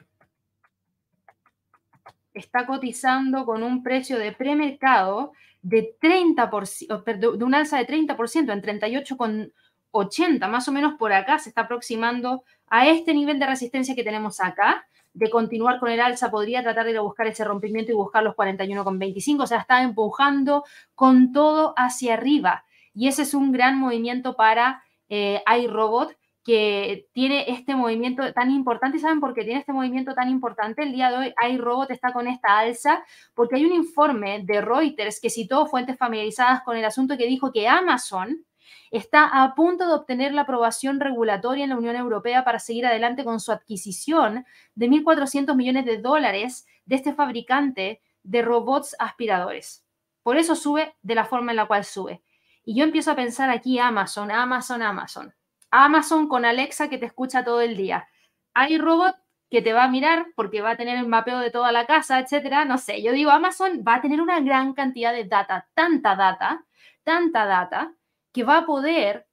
está 2.33 2.65
cotizando 2.65 3.45
con 3.45 3.63
un 3.63 3.83
precio 3.83 4.17
de 4.17 4.31
premercado 4.31 5.33
de 5.61 5.97
30%, 5.99 7.37
de 7.37 7.43
un 7.43 7.55
alza 7.55 7.77
de 7.77 7.87
30%, 7.87 8.53
en 8.53 8.61
38,80, 8.61 10.47
más 10.47 10.67
o 10.67 10.71
menos 10.71 10.93
por 10.97 11.11
acá 11.13 11.39
se 11.39 11.49
está 11.49 11.61
aproximando 11.61 12.43
a 12.67 12.87
este 12.87 13.13
nivel 13.13 13.39
de 13.39 13.47
resistencia 13.47 13.95
que 13.95 14.03
tenemos 14.03 14.39
acá 14.39 14.87
de 15.17 15.31
continuar 15.31 15.79
con 15.79 15.89
el 15.89 15.99
alza, 15.99 16.29
podría 16.29 16.61
tratar 16.61 16.85
de 16.85 16.91
ir 16.91 16.97
a 16.97 17.01
buscar 17.01 17.25
ese 17.25 17.43
rompimiento 17.43 17.91
y 17.91 17.95
buscar 17.95 18.23
los 18.23 18.35
41,25. 18.35 19.43
O 19.43 19.47
sea, 19.47 19.59
está 19.59 19.81
empujando 19.81 20.63
con 20.93 21.31
todo 21.31 21.73
hacia 21.75 22.13
arriba. 22.13 22.65
Y 22.93 23.07
ese 23.07 23.23
es 23.23 23.33
un 23.33 23.51
gran 23.51 23.79
movimiento 23.79 24.35
para 24.35 24.83
eh, 25.09 25.41
iRobot 25.59 26.15
que 26.43 27.07
tiene 27.13 27.45
este 27.49 27.75
movimiento 27.75 28.31
tan 28.31 28.51
importante. 28.51 28.97
¿Y 28.97 28.99
saben 28.99 29.19
por 29.19 29.33
qué 29.33 29.43
tiene 29.43 29.59
este 29.59 29.73
movimiento 29.73 30.13
tan 30.13 30.29
importante? 30.29 30.83
El 30.83 30.93
día 30.93 31.09
de 31.09 31.17
hoy 31.17 31.33
iRobot 31.51 31.89
está 31.89 32.13
con 32.13 32.27
esta 32.27 32.59
alza 32.59 33.03
porque 33.33 33.55
hay 33.55 33.65
un 33.65 33.73
informe 33.73 34.43
de 34.45 34.61
Reuters 34.61 35.19
que 35.19 35.31
citó 35.31 35.65
fuentes 35.65 35.97
familiarizadas 35.97 36.61
con 36.61 36.77
el 36.77 36.85
asunto 36.85 37.17
que 37.17 37.25
dijo 37.25 37.51
que 37.51 37.67
Amazon 37.67 38.45
está 38.91 39.43
a 39.43 39.55
punto 39.55 39.87
de 39.87 39.93
obtener 39.93 40.33
la 40.33 40.41
aprobación 40.41 40.99
regulatoria 40.99 41.63
en 41.63 41.71
la 41.71 41.77
Unión 41.77 41.95
Europea 41.95 42.43
para 42.43 42.59
seguir 42.59 42.85
adelante 42.85 43.23
con 43.23 43.39
su 43.39 43.51
adquisición 43.51 44.45
de 44.75 44.89
1.400 44.89 45.55
millones 45.55 45.85
de 45.85 45.97
dólares 45.97 46.65
de 46.85 46.95
este 46.95 47.13
fabricante 47.13 48.01
de 48.23 48.41
robots 48.41 48.95
aspiradores. 48.99 49.85
Por 50.23 50.37
eso 50.37 50.55
sube 50.55 50.95
de 51.01 51.15
la 51.15 51.25
forma 51.25 51.51
en 51.51 51.57
la 51.57 51.67
cual 51.67 51.85
sube. 51.85 52.21
Y 52.65 52.75
yo 52.75 52.83
empiezo 52.83 53.11
a 53.11 53.15
pensar 53.15 53.49
aquí 53.49 53.79
Amazon, 53.79 54.29
Amazon, 54.29 54.81
Amazon. 54.81 55.33
Amazon 55.71 56.27
con 56.27 56.43
Alexa 56.43 56.89
que 56.89 56.97
te 56.97 57.05
escucha 57.05 57.43
todo 57.43 57.61
el 57.61 57.77
día. 57.77 58.07
Hay 58.53 58.77
robot 58.77 59.15
que 59.49 59.61
te 59.61 59.73
va 59.73 59.85
a 59.85 59.89
mirar 59.89 60.27
porque 60.35 60.61
va 60.61 60.71
a 60.71 60.75
tener 60.77 60.97
el 60.97 61.07
mapeo 61.07 61.39
de 61.39 61.51
toda 61.51 61.71
la 61.71 61.85
casa, 61.85 62.19
etcétera. 62.19 62.65
No 62.65 62.77
sé, 62.77 63.01
yo 63.01 63.11
digo, 63.13 63.31
Amazon 63.31 63.83
va 63.87 63.95
a 63.95 64.01
tener 64.01 64.21
una 64.21 64.39
gran 64.41 64.73
cantidad 64.73 65.13
de 65.13 65.25
data, 65.25 65.67
tanta 65.73 66.15
data, 66.15 66.65
tanta 67.03 67.45
data, 67.45 67.93
que 68.37 68.43
va 68.43 68.59
a 68.59 68.65
poder 68.67 69.25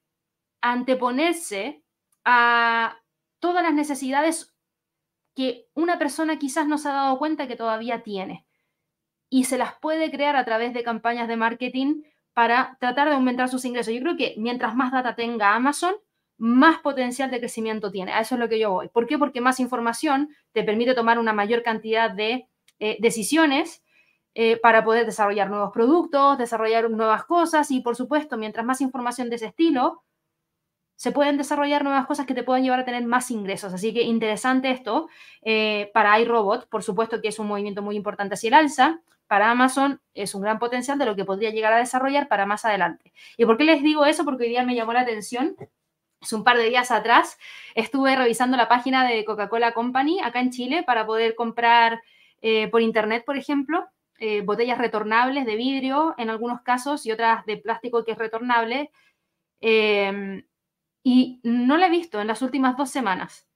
anteponerse 0.63 1.85
a 2.25 3.03
todas 3.39 3.63
las 3.63 3.75
necesidades 3.75 4.57
que 5.35 5.67
una 5.75 5.99
persona 5.99 6.39
quizás 6.39 6.67
no 6.67 6.79
se 6.79 6.89
ha 6.89 6.95
dado 6.95 7.19
cuenta 7.19 7.47
que 7.47 7.55
todavía 7.55 8.03
tiene. 8.03 8.47
Y 9.29 9.45
se 9.45 9.59
las 9.59 9.75
puede 9.79 10.11
crear 10.11 10.37
a 10.37 10.45
través 10.47 10.73
de 10.73 10.83
campañas 10.83 11.29
de 11.29 11.37
marketing 11.37 12.05
para 12.33 12.79
tratar 12.81 13.11
de 13.11 13.17
aumentar 13.17 13.51
sus 13.51 13.67
ingresos. 13.67 13.93
Yo 13.93 14.01
creo 14.01 14.17
que 14.17 14.37
mientras 14.39 14.75
más 14.75 14.91
data 14.91 15.15
tenga 15.15 15.55
Amazon, 15.55 15.97
más 16.39 16.79
potencial 16.79 17.31
de 17.31 17.41
crecimiento 17.41 17.91
tiene. 17.91 18.15
A 18.15 18.21
eso 18.21 18.37
es 18.37 18.39
lo 18.39 18.49
que 18.49 18.59
yo 18.59 18.71
voy. 18.71 18.89
¿Por 18.89 19.07
qué? 19.07 19.19
Porque 19.19 19.43
más 19.43 19.61
información 19.61 20.31
te 20.53 20.65
permite 20.65 20.95
tomar 20.95 21.19
una 21.19 21.35
mayor 21.35 21.63
cantidad 21.63 22.11
de 22.11 22.49
eh, 22.79 22.97
decisiones 23.01 23.84
eh, 24.35 24.59
para 24.59 24.85
poder 24.85 25.07
desarrollar 25.07 25.51
nuevos 25.51 25.73
productos, 25.73 26.39
desarrollar 26.39 26.91
nuevas 26.91 27.25
cosas 27.25 27.71
y, 27.71 27.81
por 27.81 27.97
supuesto, 27.97 28.37
mientras 28.37 28.67
más 28.67 28.81
información 28.81 29.31
de 29.31 29.37
ese 29.37 29.47
estilo, 29.47 30.03
se 30.97 31.13
pueden 31.13 31.37
desarrollar 31.37 31.85
nuevas 31.85 32.07
cosas 32.07 32.27
que 32.27 32.35
te 32.35 32.45
puedan 32.45 32.63
llevar 32.63 32.81
a 32.81 32.85
tener 32.85 33.05
más 33.05 33.31
ingresos. 33.31 33.73
Así 33.73 33.93
que 33.93 34.03
interesante 34.03 34.71
esto 34.71 35.09
eh, 35.43 35.91
para 35.93 36.19
iRobot, 36.21 36.69
por 36.69 36.83
supuesto 36.83 37.21
que 37.21 37.29
es 37.29 37.39
un 37.39 37.49
movimiento 37.49 37.83
muy 37.83 37.97
importante 37.97 38.35
hacia 38.35 38.49
el 38.49 38.55
alza. 38.55 39.01
Para 39.27 39.51
Amazon 39.51 40.01
es 40.13 40.35
un 40.35 40.43
gran 40.43 40.59
potencial 40.59 40.99
de 40.99 41.07
lo 41.07 41.17
que 41.17 41.25
podría 41.25 41.51
llegar 41.51 41.73
a 41.73 41.79
desarrollar 41.79 42.29
para 42.29 42.47
más 42.47 42.65
adelante. 42.65 43.13
¿Y 43.37 43.47
por 43.47 43.57
qué 43.57 43.65
les 43.65 43.83
digo 43.83 44.05
eso? 44.05 44.25
Porque 44.25 44.45
hoy 44.45 44.51
día 44.51 44.65
me 44.65 44.75
llamó 44.75 44.93
la 44.93 45.01
atención 45.01 45.57
Hace 46.25 46.37
un 46.37 46.45
par 46.45 46.57
de 46.57 46.71
días 46.71 46.91
atrás 46.91 47.37
estuve 47.75 48.17
revisando 48.17 48.57
la 48.57 48.67
página 48.67 49.07
de 49.07 49.27
Coca-Cola 49.27 49.73
Company 49.73 50.21
acá 50.21 50.41
en 50.41 50.51
Chile 50.51 50.83
para 50.83 51.05
poder 51.05 51.35
comprar 51.35 52.01
eh, 52.41 52.69
por 52.69 52.81
internet, 52.81 53.25
por 53.27 53.37
ejemplo, 53.37 53.87
eh, 54.19 54.43
botellas 54.43 54.79
retornables 54.79 55.47
de 55.47 55.57
vidrio 55.57 56.15
en 56.19 56.31
algunos 56.31 56.63
casos 56.63 57.07
y 57.07 57.13
otras 57.13 57.45
de 57.47 57.57
plástico 57.57 58.05
que 58.05 58.13
es 58.13 58.19
retornable. 58.19 58.91
Em, 59.61 60.45
y 61.03 61.41
no 61.43 61.77
la 61.77 61.87
he 61.89 61.91
visto 61.91 62.21
en 62.21 62.27
las 62.27 62.43
últimas 62.43 62.77
dos 62.77 62.91
semanas. 62.91 63.49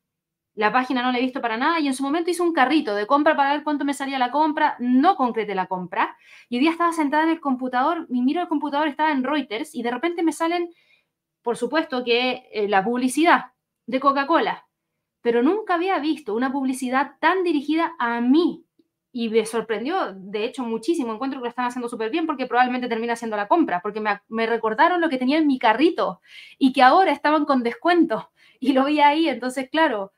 La 0.54 0.72
página 0.72 1.02
no 1.02 1.12
la 1.12 1.18
he 1.18 1.22
visto 1.22 1.40
para 1.40 1.56
nada 1.56 1.80
y 1.80 1.86
en 1.86 1.94
su 1.94 2.02
momento 2.02 2.30
hice 2.30 2.42
un 2.42 2.52
carrito 2.52 2.94
de 2.94 3.06
compra 3.06 3.36
para 3.36 3.52
ver 3.52 3.62
cuánto 3.62 3.84
me 3.84 3.94
salía 3.94 4.18
la 4.18 4.30
compra. 4.30 4.76
No 4.80 5.16
concreté 5.16 5.54
la 5.54 5.66
compra. 5.66 6.16
Y 6.48 6.56
hoy 6.56 6.62
día 6.62 6.72
estaba 6.72 6.92
sentada 6.92 7.22
en 7.24 7.30
el 7.30 7.40
computador, 7.40 8.06
mi 8.10 8.22
miro 8.22 8.42
el 8.42 8.48
computador 8.48 8.88
estaba 8.88 9.12
en 9.12 9.24
Reuters 9.24 9.74
y 9.74 9.82
de 9.82 9.90
repente 9.90 10.22
me 10.22 10.32
salen 10.32 10.70
por 11.48 11.56
supuesto 11.56 12.04
que 12.04 12.48
eh, 12.52 12.68
la 12.68 12.84
publicidad 12.84 13.52
de 13.86 14.00
Coca-Cola, 14.00 14.66
pero 15.22 15.42
nunca 15.42 15.76
había 15.76 15.98
visto 15.98 16.34
una 16.34 16.52
publicidad 16.52 17.12
tan 17.20 17.42
dirigida 17.42 17.94
a 17.98 18.20
mí. 18.20 18.66
Y 19.10 19.28
me 19.30 19.46
sorprendió, 19.46 20.12
de 20.14 20.44
hecho, 20.44 20.62
muchísimo. 20.64 21.12
Encuentro 21.12 21.40
que 21.40 21.44
lo 21.44 21.48
están 21.48 21.66
haciendo 21.66 21.88
súper 21.88 22.10
bien 22.10 22.26
porque 22.26 22.46
probablemente 22.46 22.88
termina 22.88 23.14
haciendo 23.14 23.36
la 23.36 23.48
compra, 23.48 23.80
porque 23.82 24.00
me, 24.00 24.46
recordaron 24.46 25.00
lo 25.00 25.08
que 25.08 25.18
tenía 25.18 25.38
en 25.38 25.46
mi 25.46 25.58
carrito 25.58 26.20
y 26.58 26.72
que 26.72 26.82
ahora 26.82 27.12
estaban 27.12 27.44
con 27.44 27.62
descuento. 27.62 28.30
Y 28.60 28.72
lo 28.72 28.86
vi 28.86 29.00
ahí, 29.00 29.28
entonces, 29.28 29.70
claro, 29.70 30.10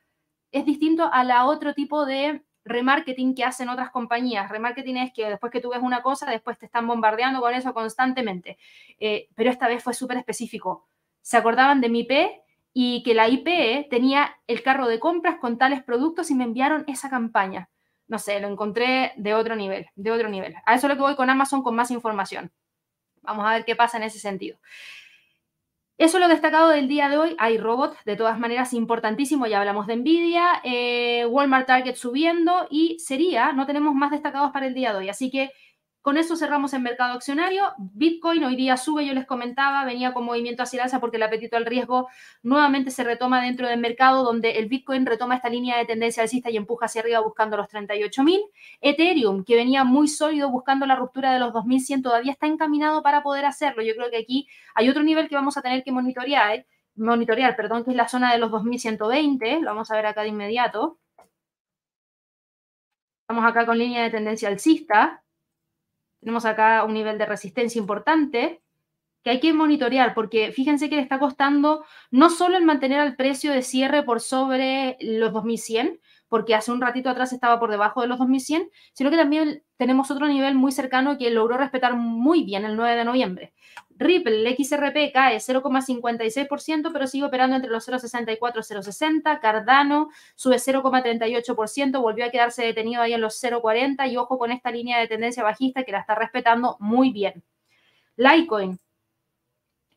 es 0.51 0.65
distinto 0.65 1.07
a 1.13 1.23
la 1.23 1.45
otro 1.45 1.75
tipo 1.75 2.07
de 2.07 2.41
remarketing 2.65 3.35
que 3.35 3.43
hacen 3.43 3.69
otras 3.69 3.91
compañías. 3.91 4.49
Remarketing 4.49 4.97
es 4.97 5.13
que 5.13 5.29
después 5.29 5.51
que 5.51 5.61
tú 5.61 5.69
ves 5.69 5.81
una 5.83 6.01
cosa, 6.01 6.27
después 6.27 6.57
te 6.57 6.65
están 6.65 6.87
bombardeando 6.87 7.39
con 7.39 7.53
eso 7.53 7.71
constantemente. 7.71 8.57
Eh, 8.99 9.29
pero 9.35 9.51
esta 9.51 9.67
vez 9.67 9.83
fue 9.83 9.93
súper 9.93 10.17
específico 10.17 10.87
se 11.21 11.37
acordaban 11.37 11.81
de 11.81 11.89
mi 11.89 11.99
IP 12.01 12.11
y 12.73 13.03
que 13.03 13.13
la 13.13 13.27
IP 13.27 13.89
tenía 13.89 14.35
el 14.47 14.63
carro 14.63 14.87
de 14.87 14.99
compras 14.99 15.37
con 15.39 15.57
tales 15.57 15.83
productos 15.83 16.31
y 16.31 16.35
me 16.35 16.43
enviaron 16.43 16.83
esa 16.87 17.09
campaña. 17.09 17.69
No 18.11 18.19
sé, 18.19 18.41
lo 18.41 18.49
encontré 18.49 19.13
de 19.15 19.33
otro 19.33 19.55
nivel, 19.55 19.87
de 19.95 20.11
otro 20.11 20.27
nivel. 20.27 20.53
A 20.65 20.75
eso 20.75 20.87
es 20.87 20.89
lo 20.89 20.97
que 20.97 21.01
voy 21.01 21.15
con 21.15 21.29
Amazon 21.29 21.63
con 21.63 21.73
más 21.77 21.91
información. 21.91 22.51
Vamos 23.21 23.47
a 23.47 23.51
ver 23.51 23.63
qué 23.63 23.73
pasa 23.73 23.95
en 23.95 24.03
ese 24.03 24.19
sentido. 24.19 24.59
Eso 25.97 26.17
es 26.17 26.21
lo 26.21 26.27
destacado 26.27 26.67
del 26.71 26.89
día 26.89 27.07
de 27.07 27.17
hoy. 27.17 27.37
Hay 27.39 27.57
robots, 27.57 27.95
de 28.03 28.17
todas 28.17 28.37
maneras, 28.37 28.73
importantísimo. 28.73 29.47
Ya 29.47 29.59
hablamos 29.59 29.87
de 29.87 29.95
Nvidia, 29.95 30.59
eh, 30.65 31.25
Walmart 31.25 31.67
Target 31.67 31.95
subiendo 31.95 32.67
y 32.69 32.99
sería, 32.99 33.53
no 33.53 33.65
tenemos 33.65 33.95
más 33.95 34.11
destacados 34.11 34.51
para 34.51 34.67
el 34.67 34.73
día 34.73 34.91
de 34.91 34.97
hoy. 34.97 35.09
Así 35.09 35.31
que 35.31 35.51
con 36.01 36.17
eso 36.17 36.35
cerramos 36.35 36.73
el 36.73 36.81
mercado 36.81 37.13
accionario. 37.13 37.73
Bitcoin 37.77 38.43
hoy 38.43 38.55
día 38.55 38.75
sube, 38.77 39.05
yo 39.05 39.13
les 39.13 39.25
comentaba, 39.25 39.85
venía 39.85 40.13
con 40.13 40.25
movimiento 40.25 40.63
hacia 40.63 40.77
el 40.77 40.83
alza 40.83 40.99
porque 40.99 41.17
el 41.17 41.23
apetito 41.23 41.57
al 41.57 41.65
riesgo 41.65 42.07
nuevamente 42.41 42.89
se 42.91 43.03
retoma 43.03 43.41
dentro 43.41 43.67
del 43.67 43.79
mercado 43.79 44.23
donde 44.23 44.57
el 44.57 44.67
Bitcoin 44.67 45.05
retoma 45.05 45.35
esta 45.35 45.49
línea 45.49 45.77
de 45.77 45.85
tendencia 45.85 46.23
alcista 46.23 46.49
y 46.49 46.57
empuja 46.57 46.87
hacia 46.87 47.01
arriba 47.01 47.19
buscando 47.19 47.55
los 47.55 47.67
38.000. 47.67 48.39
Ethereum, 48.81 49.43
que 49.43 49.55
venía 49.55 49.83
muy 49.83 50.07
sólido 50.07 50.49
buscando 50.49 50.85
la 50.87 50.95
ruptura 50.95 51.33
de 51.33 51.39
los 51.39 51.53
2.100, 51.53 52.01
todavía 52.01 52.31
está 52.31 52.47
encaminado 52.47 53.03
para 53.03 53.21
poder 53.21 53.45
hacerlo. 53.45 53.83
Yo 53.83 53.93
creo 53.95 54.09
que 54.09 54.17
aquí 54.17 54.47
hay 54.73 54.89
otro 54.89 55.03
nivel 55.03 55.29
que 55.29 55.35
vamos 55.35 55.57
a 55.57 55.61
tener 55.61 55.83
que 55.83 55.91
monitorear, 55.91 56.55
¿eh? 56.55 56.67
monitorear, 56.95 57.55
perdón, 57.55 57.83
que 57.83 57.91
es 57.91 57.95
la 57.95 58.07
zona 58.07 58.31
de 58.33 58.39
los 58.39 58.51
2.120. 58.51 59.61
Lo 59.61 59.67
vamos 59.67 59.91
a 59.91 59.95
ver 59.95 60.07
acá 60.07 60.23
de 60.23 60.29
inmediato. 60.29 60.97
Estamos 63.23 63.49
acá 63.49 63.65
con 63.65 63.77
línea 63.77 64.03
de 64.03 64.09
tendencia 64.09 64.49
alcista 64.49 65.23
tenemos 66.21 66.45
acá 66.45 66.85
un 66.85 66.93
nivel 66.93 67.17
de 67.17 67.25
resistencia 67.25 67.79
importante 67.79 68.61
que 69.23 69.31
hay 69.31 69.39
que 69.39 69.53
monitorear 69.53 70.13
porque 70.13 70.51
fíjense 70.51 70.89
que 70.89 70.95
le 70.95 71.01
está 71.01 71.19
costando 71.19 71.83
no 72.09 72.29
solo 72.29 72.57
el 72.57 72.65
mantener 72.65 72.99
al 72.99 73.15
precio 73.15 73.51
de 73.51 73.61
cierre 73.61 74.03
por 74.03 74.21
sobre 74.21 74.97
los 75.01 75.33
2100, 75.33 75.99
porque 76.31 76.55
hace 76.55 76.71
un 76.71 76.79
ratito 76.79 77.09
atrás 77.09 77.33
estaba 77.33 77.59
por 77.59 77.69
debajo 77.69 77.99
de 77.99 78.07
los 78.07 78.17
2100, 78.17 78.71
sino 78.93 79.09
que 79.09 79.17
también 79.17 79.63
tenemos 79.75 80.11
otro 80.11 80.27
nivel 80.27 80.55
muy 80.55 80.71
cercano 80.71 81.17
que 81.17 81.29
logró 81.29 81.57
respetar 81.57 81.93
muy 81.97 82.45
bien 82.45 82.63
el 82.63 82.77
9 82.77 82.95
de 82.95 83.03
noviembre. 83.03 83.53
Ripple, 83.97 84.47
el 84.47 84.55
XRP 84.55 85.11
cae 85.13 85.39
0,56%, 85.39 86.93
pero 86.93 87.07
sigue 87.07 87.25
operando 87.25 87.57
entre 87.57 87.69
los 87.69 87.85
0,64 87.85 88.31
y 88.31 88.73
0,60. 88.73 89.41
Cardano 89.41 90.07
sube 90.35 90.55
0,38%, 90.55 92.01
volvió 92.01 92.23
a 92.23 92.29
quedarse 92.29 92.63
detenido 92.63 93.01
ahí 93.01 93.11
en 93.11 93.19
los 93.19 93.43
0,40 93.43 94.09
y 94.09 94.15
ojo 94.15 94.37
con 94.37 94.53
esta 94.53 94.71
línea 94.71 94.99
de 94.99 95.09
tendencia 95.09 95.43
bajista 95.43 95.83
que 95.83 95.91
la 95.91 95.99
está 95.99 96.15
respetando 96.15 96.77
muy 96.79 97.11
bien. 97.11 97.43
Litecoin, 98.15 98.79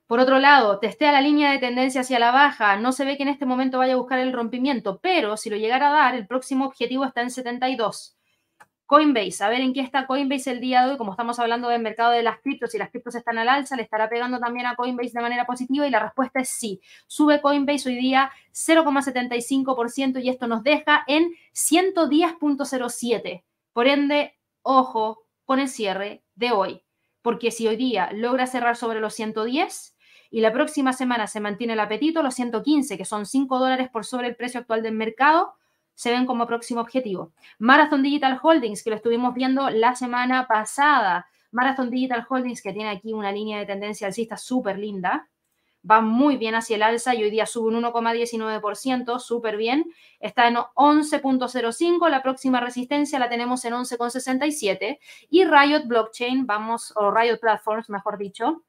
por 0.06 0.20
otro 0.20 0.38
lado, 0.38 0.78
testea 0.80 1.12
la 1.12 1.22
línea 1.22 1.50
de 1.50 1.58
tendencia 1.58 2.02
hacia 2.02 2.18
la 2.18 2.30
baja, 2.30 2.76
no 2.76 2.92
se 2.92 3.06
ve 3.06 3.16
que 3.16 3.22
en 3.22 3.30
este 3.30 3.46
momento 3.46 3.78
vaya 3.78 3.94
a 3.94 3.96
buscar 3.96 4.18
el 4.18 4.34
rompimiento, 4.34 4.98
pero 5.00 5.36
si 5.38 5.48
lo 5.48 5.56
llegara 5.56 5.88
a 5.88 5.92
dar, 5.92 6.14
el 6.14 6.26
próximo 6.26 6.66
objetivo 6.66 7.04
está 7.04 7.22
en 7.22 7.30
72. 7.30 8.16
Coinbase, 8.86 9.42
a 9.42 9.48
ver 9.48 9.62
en 9.62 9.72
qué 9.72 9.80
está 9.80 10.06
Coinbase 10.06 10.50
el 10.50 10.60
día 10.60 10.84
de 10.84 10.92
hoy, 10.92 10.98
como 10.98 11.12
estamos 11.12 11.38
hablando 11.38 11.68
del 11.68 11.80
mercado 11.80 12.12
de 12.12 12.22
las 12.22 12.40
criptos 12.40 12.74
y 12.74 12.78
las 12.78 12.90
criptos 12.90 13.14
están 13.14 13.38
al 13.38 13.48
alza, 13.48 13.76
¿le 13.76 13.82
estará 13.82 14.10
pegando 14.10 14.38
también 14.38 14.66
a 14.66 14.76
Coinbase 14.76 15.12
de 15.14 15.22
manera 15.22 15.46
positiva? 15.46 15.86
Y 15.86 15.90
la 15.90 16.00
respuesta 16.00 16.40
es 16.40 16.50
sí. 16.50 16.82
Sube 17.06 17.40
Coinbase 17.40 17.88
hoy 17.88 17.96
día 17.96 18.30
0,75% 18.52 20.22
y 20.22 20.28
esto 20.28 20.46
nos 20.46 20.62
deja 20.62 21.02
en 21.06 21.32
110.07. 21.54 23.42
Por 23.72 23.86
ende, 23.86 24.38
ojo 24.60 25.24
con 25.46 25.60
el 25.60 25.68
cierre 25.68 26.22
de 26.34 26.52
hoy, 26.52 26.82
porque 27.22 27.50
si 27.50 27.66
hoy 27.66 27.76
día 27.76 28.10
logra 28.12 28.46
cerrar 28.46 28.76
sobre 28.76 29.00
los 29.00 29.14
110 29.14 29.93
y 30.34 30.40
la 30.40 30.52
próxima 30.52 30.92
semana 30.92 31.28
se 31.28 31.38
mantiene 31.38 31.74
el 31.74 31.78
apetito, 31.78 32.20
los 32.20 32.34
115, 32.34 32.98
que 32.98 33.04
son 33.04 33.24
5 33.24 33.56
dólares 33.56 33.88
por 33.88 34.04
sobre 34.04 34.26
el 34.26 34.34
precio 34.34 34.58
actual 34.58 34.82
del 34.82 34.92
mercado, 34.92 35.54
se 35.94 36.10
ven 36.10 36.26
como 36.26 36.48
próximo 36.48 36.80
objetivo. 36.80 37.32
Marathon 37.60 38.02
Digital 38.02 38.40
Holdings, 38.42 38.82
que 38.82 38.90
lo 38.90 38.96
estuvimos 38.96 39.32
viendo 39.32 39.70
la 39.70 39.94
semana 39.94 40.48
pasada. 40.48 41.28
Marathon 41.52 41.88
Digital 41.88 42.26
Holdings, 42.28 42.62
que 42.62 42.72
tiene 42.72 42.88
aquí 42.88 43.12
una 43.12 43.30
línea 43.30 43.60
de 43.60 43.66
tendencia 43.66 44.08
alcista 44.08 44.36
súper 44.36 44.76
linda. 44.76 45.28
Va 45.88 46.00
muy 46.00 46.36
bien 46.36 46.56
hacia 46.56 46.74
el 46.74 46.82
alza 46.82 47.14
y 47.14 47.22
hoy 47.22 47.30
día 47.30 47.46
sube 47.46 47.68
un 47.68 47.84
1,19%, 47.84 49.20
súper 49.20 49.56
bien. 49.56 49.84
Está 50.18 50.48
en 50.48 50.56
11.05, 50.56 52.08
la 52.08 52.24
próxima 52.24 52.58
resistencia 52.58 53.20
la 53.20 53.28
tenemos 53.28 53.64
en 53.66 53.74
11,67. 53.74 54.98
Y 55.30 55.44
Riot 55.44 55.84
Blockchain, 55.86 56.44
vamos, 56.44 56.92
o 56.96 57.12
Riot 57.12 57.38
Platforms, 57.38 57.88
mejor 57.88 58.18
dicho, 58.18 58.64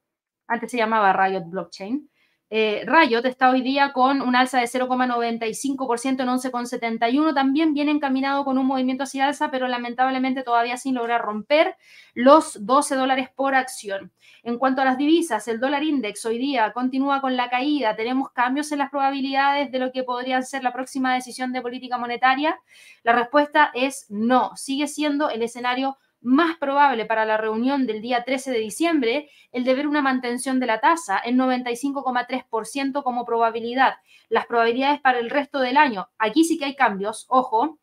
antes 0.48 0.72
se 0.72 0.78
llamaba 0.78 1.14
Riot 1.14 1.46
Blockchain, 1.46 2.10
eh, 2.52 2.86
Riot 2.86 3.26
está 3.26 3.50
hoy 3.50 3.62
día 3.62 3.92
con 3.92 4.22
un 4.22 4.36
alza 4.36 4.60
de 4.60 4.68
0,95% 4.68 6.22
en 6.22 6.30
11,71. 6.30 7.34
También 7.34 7.74
viene 7.74 7.92
encaminado 7.92 8.46
con 8.46 8.60
un 8.60 8.68
movimiento 8.68 9.04
hacia 9.04 9.28
alza, 9.28 9.50
pero 9.50 9.68
lamentablemente 9.68 10.44
todavía 10.44 10.78
sin 10.78 10.94
lograr 10.94 11.22
romper 11.22 11.76
los 12.14 12.64
12 12.64 12.96
dólares 12.96 13.30
por 13.36 13.56
acción. 13.56 14.12
En 14.44 14.60
cuanto 14.60 14.84
a 14.84 14.86
las 14.86 14.98
divisas, 14.98 15.48
el 15.48 15.60
dólar 15.60 15.84
index 15.84 16.24
hoy 16.26 16.38
día 16.38 16.72
continúa 16.72 17.20
con 17.20 17.36
la 17.36 17.50
caída. 17.50 17.96
Tenemos 17.96 18.30
cambios 18.32 18.72
en 18.72 18.78
las 18.78 18.92
probabilidades 18.92 19.72
de 19.72 19.80
lo 19.80 19.92
que 19.92 20.04
podría 20.04 20.40
ser 20.44 20.64
la 20.64 20.72
próxima 20.72 21.16
decisión 21.16 21.52
de 21.52 21.62
política 21.64 21.98
monetaria. 21.98 22.60
La 23.04 23.14
respuesta 23.14 23.72
es 23.74 24.06
no. 24.10 24.56
Sigue 24.56 24.88
siendo 24.88 25.30
el 25.32 25.42
escenario 25.42 25.98
más 26.26 26.58
probable 26.58 27.06
para 27.06 27.24
la 27.24 27.38
reunión 27.38 27.86
del 27.86 28.02
día 28.02 28.24
13 28.24 28.52
de 28.52 28.60
diciembre 28.60 29.30
el 29.52 29.64
de 29.64 29.76
ver 29.76 29.88
una 29.88 30.02
mantención 30.02 30.60
de 30.60 30.66
la 30.66 30.80
tasa 30.80 31.22
en 31.24 31.38
95,3% 31.38 33.04
como 33.04 33.26
probabilidad. 33.26 33.96
Las 34.28 34.48
probabilidades 34.48 35.00
para 35.00 35.20
el 35.20 35.30
resto 35.30 35.60
del 35.60 35.78
año, 35.78 36.10
aquí 36.18 36.44
sí 36.44 36.58
que 36.58 36.66
hay 36.66 36.76
cambios, 36.76 37.26
ojo, 37.30 37.80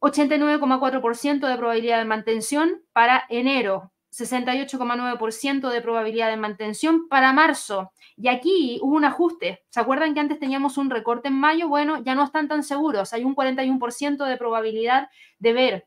89,4% 0.00 1.48
de 1.48 1.56
probabilidad 1.56 1.98
de 1.98 2.04
mantención 2.04 2.82
para 2.92 3.24
enero, 3.30 3.92
68,9% 4.10 5.70
de 5.70 5.80
probabilidad 5.80 6.28
de 6.28 6.36
mantención 6.36 7.08
para 7.08 7.32
marzo. 7.32 7.92
Y 8.16 8.28
aquí 8.28 8.78
hubo 8.82 8.96
un 8.96 9.04
ajuste. 9.04 9.64
¿Se 9.70 9.80
acuerdan 9.80 10.14
que 10.14 10.20
antes 10.20 10.38
teníamos 10.38 10.76
un 10.76 10.90
recorte 10.90 11.28
en 11.28 11.34
mayo? 11.34 11.68
Bueno, 11.68 12.02
ya 12.02 12.14
no 12.14 12.22
están 12.22 12.48
tan 12.48 12.62
seguros. 12.62 13.12
Hay 13.12 13.24
un 13.24 13.34
41% 13.34 14.24
de 14.26 14.36
probabilidad 14.36 15.08
de 15.38 15.52
ver 15.52 15.86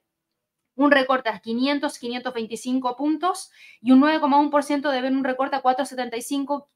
un 0.77 0.91
recorte 0.91 1.27
a 1.27 1.39
500, 1.39 1.99
525 1.99 2.95
puntos 2.95 3.51
y 3.81 3.91
un 3.91 4.01
9,1% 4.01 4.89
de 4.89 5.01
ver 5.01 5.11
un 5.11 5.23
recorte 5.25 5.57
a 5.57 5.61
475 5.61 6.69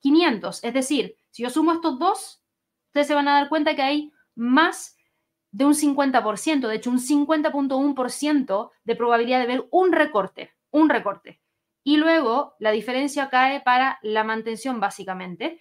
500. 0.00 0.64
Es 0.64 0.74
decir, 0.74 1.16
si 1.30 1.42
yo 1.44 1.50
sumo 1.50 1.72
estos 1.72 1.98
dos, 1.98 2.42
ustedes 2.88 3.06
se 3.06 3.14
van 3.14 3.28
a 3.28 3.34
dar 3.34 3.48
cuenta 3.48 3.74
que 3.74 3.82
hay 3.82 4.12
más 4.34 4.96
de 5.50 5.64
un 5.64 5.74
50%, 5.74 6.68
de 6.68 6.76
hecho 6.76 6.90
un 6.90 6.98
50.1% 6.98 8.70
de 8.84 8.96
probabilidad 8.96 9.40
de 9.40 9.46
ver 9.46 9.68
un 9.70 9.92
recorte, 9.92 10.52
un 10.70 10.88
recorte. 10.88 11.40
Y 11.82 11.96
luego 11.96 12.54
la 12.58 12.70
diferencia 12.70 13.30
cae 13.30 13.60
para 13.60 13.98
la 14.02 14.24
mantención 14.24 14.78
básicamente. 14.78 15.60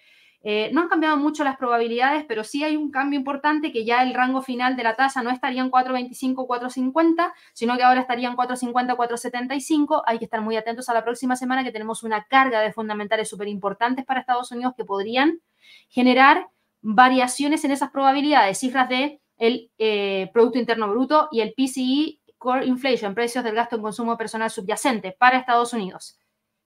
Eh, 0.49 0.69
no 0.71 0.79
han 0.79 0.87
cambiado 0.87 1.17
mucho 1.17 1.43
las 1.43 1.57
probabilidades, 1.57 2.23
pero 2.25 2.45
sí 2.45 2.63
hay 2.63 2.77
un 2.77 2.89
cambio 2.89 3.19
importante 3.19 3.73
que 3.73 3.83
ya 3.83 4.01
el 4.01 4.13
rango 4.13 4.41
final 4.41 4.77
de 4.77 4.83
la 4.83 4.95
tasa 4.95 5.21
no 5.21 5.29
estaría 5.29 5.61
en 5.61 5.69
4.25, 5.69 6.47
4.50, 6.47 7.33
sino 7.51 7.75
que 7.75 7.83
ahora 7.83 7.99
estaría 7.99 8.29
en 8.29 8.37
4.50, 8.37 8.95
4.75. 8.95 10.03
Hay 10.05 10.19
que 10.19 10.23
estar 10.23 10.39
muy 10.39 10.55
atentos 10.55 10.87
a 10.87 10.93
la 10.93 11.03
próxima 11.03 11.35
semana 11.35 11.65
que 11.65 11.73
tenemos 11.73 12.01
una 12.03 12.23
carga 12.27 12.61
de 12.61 12.71
fundamentales 12.71 13.27
súper 13.27 13.49
importantes 13.49 14.05
para 14.05 14.21
Estados 14.21 14.49
Unidos 14.53 14.73
que 14.77 14.85
podrían 14.85 15.41
generar 15.89 16.47
variaciones 16.79 17.65
en 17.65 17.71
esas 17.71 17.91
probabilidades, 17.91 18.57
cifras 18.57 18.87
de 18.87 19.19
el 19.35 19.69
eh, 19.77 20.29
Producto 20.31 20.59
Interno 20.59 20.89
Bruto 20.89 21.27
y 21.29 21.41
el 21.41 21.53
PCE 21.55 22.21
Core 22.37 22.67
Inflation, 22.67 23.13
precios 23.13 23.43
del 23.43 23.53
gasto 23.53 23.75
en 23.75 23.81
consumo 23.81 24.15
personal 24.15 24.49
subyacente 24.49 25.11
para 25.11 25.39
Estados 25.39 25.73
Unidos, 25.73 26.17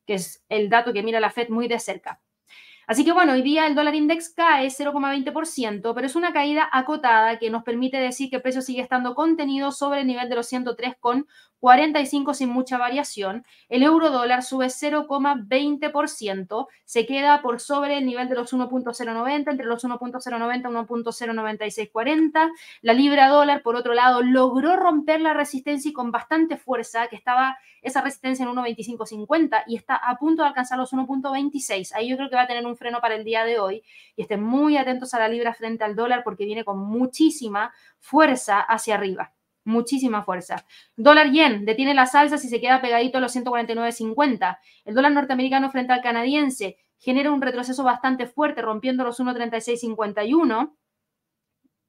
que 0.06 0.14
es 0.14 0.44
el 0.50 0.70
dato 0.70 0.94
que 0.94 1.02
mira 1.02 1.20
la 1.20 1.32
Fed 1.32 1.50
muy 1.50 1.68
de 1.68 1.80
cerca. 1.80 2.22
Así 2.88 3.06
que 3.06 3.12
bueno, 3.12 3.34
hoy 3.34 3.42
día 3.42 3.68
el 3.68 3.76
dólar 3.76 3.96
index 3.96 4.30
cae 4.30 4.68
0,20%, 4.70 5.94
pero 5.94 6.08
es 6.08 6.16
una 6.16 6.34
caída 6.34 6.70
acotada 6.72 7.40
que 7.40 7.50
nos 7.50 7.64
permite 7.64 7.98
decir 7.98 8.30
que 8.30 8.38
el 8.38 8.42
precio 8.42 8.62
sigue 8.62 8.82
estando 8.82 9.16
contenido 9.16 9.72
sobre 9.72 10.02
el 10.02 10.08
nivel 10.08 10.30
de 10.30 10.36
los 10.36 10.48
103,45 11.62 12.34
sin 12.34 12.50
mucha 12.50 12.78
variación. 12.78 13.46
El 13.70 13.84
euro 13.84 14.12
dólar 14.12 14.44
sube 14.44 14.68
0,20%, 14.68 16.68
se 16.84 17.06
queda 17.06 17.42
por 17.42 17.60
sobre 17.60 17.98
el 17.98 18.06
nivel 18.06 18.30
de 18.30 18.36
los 18.36 18.54
1.090, 18.54 19.52
entre 19.52 19.66
los 19.66 19.84
1.090 19.84 21.68
y 21.68 21.88
1.09640. 21.88 22.52
La 22.82 22.94
libra 22.94 23.30
dólar, 23.30 23.62
por 23.62 23.76
otro 23.76 23.94
lado, 23.94 24.22
logró 24.22 24.76
romper 24.76 25.22
la 25.22 25.34
resistencia 25.34 25.90
y 25.90 25.94
con 25.94 26.12
bastante 26.12 26.58
fuerza, 26.58 27.08
que 27.08 27.16
estaba 27.16 27.58
esa 27.82 28.02
resistencia 28.02 28.44
en 28.44 28.52
1.2550 28.52 29.64
y 29.68 29.76
está 29.76 29.96
a 29.96 30.18
punto 30.18 30.44
de 30.44 30.50
alcanzar 30.50 30.78
los 30.78 30.94
1.26. 30.94 31.92
Ahí 31.94 32.10
yo 32.10 32.18
creo 32.18 32.30
que 32.30 32.36
va 32.36 32.44
a 32.44 32.48
tener 32.48 32.66
un 32.66 32.76
freno 32.76 33.00
para 33.02 33.16
el 33.16 33.24
día 33.24 33.46
de 33.46 33.60
hoy 33.60 33.84
y 34.16 34.24
estén 34.24 34.44
muy 34.44 34.78
atentos 34.78 35.14
a 35.14 35.20
la 35.20 35.28
libra 35.28 35.54
frente 35.54 35.84
al 35.84 35.96
dólar 35.96 36.24
porque 36.24 36.46
viene 36.46 36.64
con 36.64 36.80
muchísima 36.80 37.74
fuerza 38.00 38.60
hacia 38.60 38.96
arriba. 38.96 39.34
Muchísima 39.64 40.24
fuerza. 40.24 40.66
Dólar 40.96 41.32
yen 41.32 41.66
detiene 41.66 41.94
las 41.94 42.16
alzas 42.16 42.44
y 42.44 42.50
se 42.50 42.60
queda 42.60 42.82
pegadito 42.82 43.20
a 43.20 43.22
los 43.22 43.36
149.50. 43.36 44.58
El 44.86 44.96
dólar 44.96 45.12
norteamericano 45.12 45.70
frente 45.70 45.94
al 45.94 46.02
canadiense 46.02 46.78
genera 46.98 47.32
un 47.32 47.42
retroceso 47.42 47.84
bastante 47.84 48.26
fuerte, 48.28 48.62
rompiendo 48.62 49.04
los 49.04 49.20
1.3651. 49.20 50.76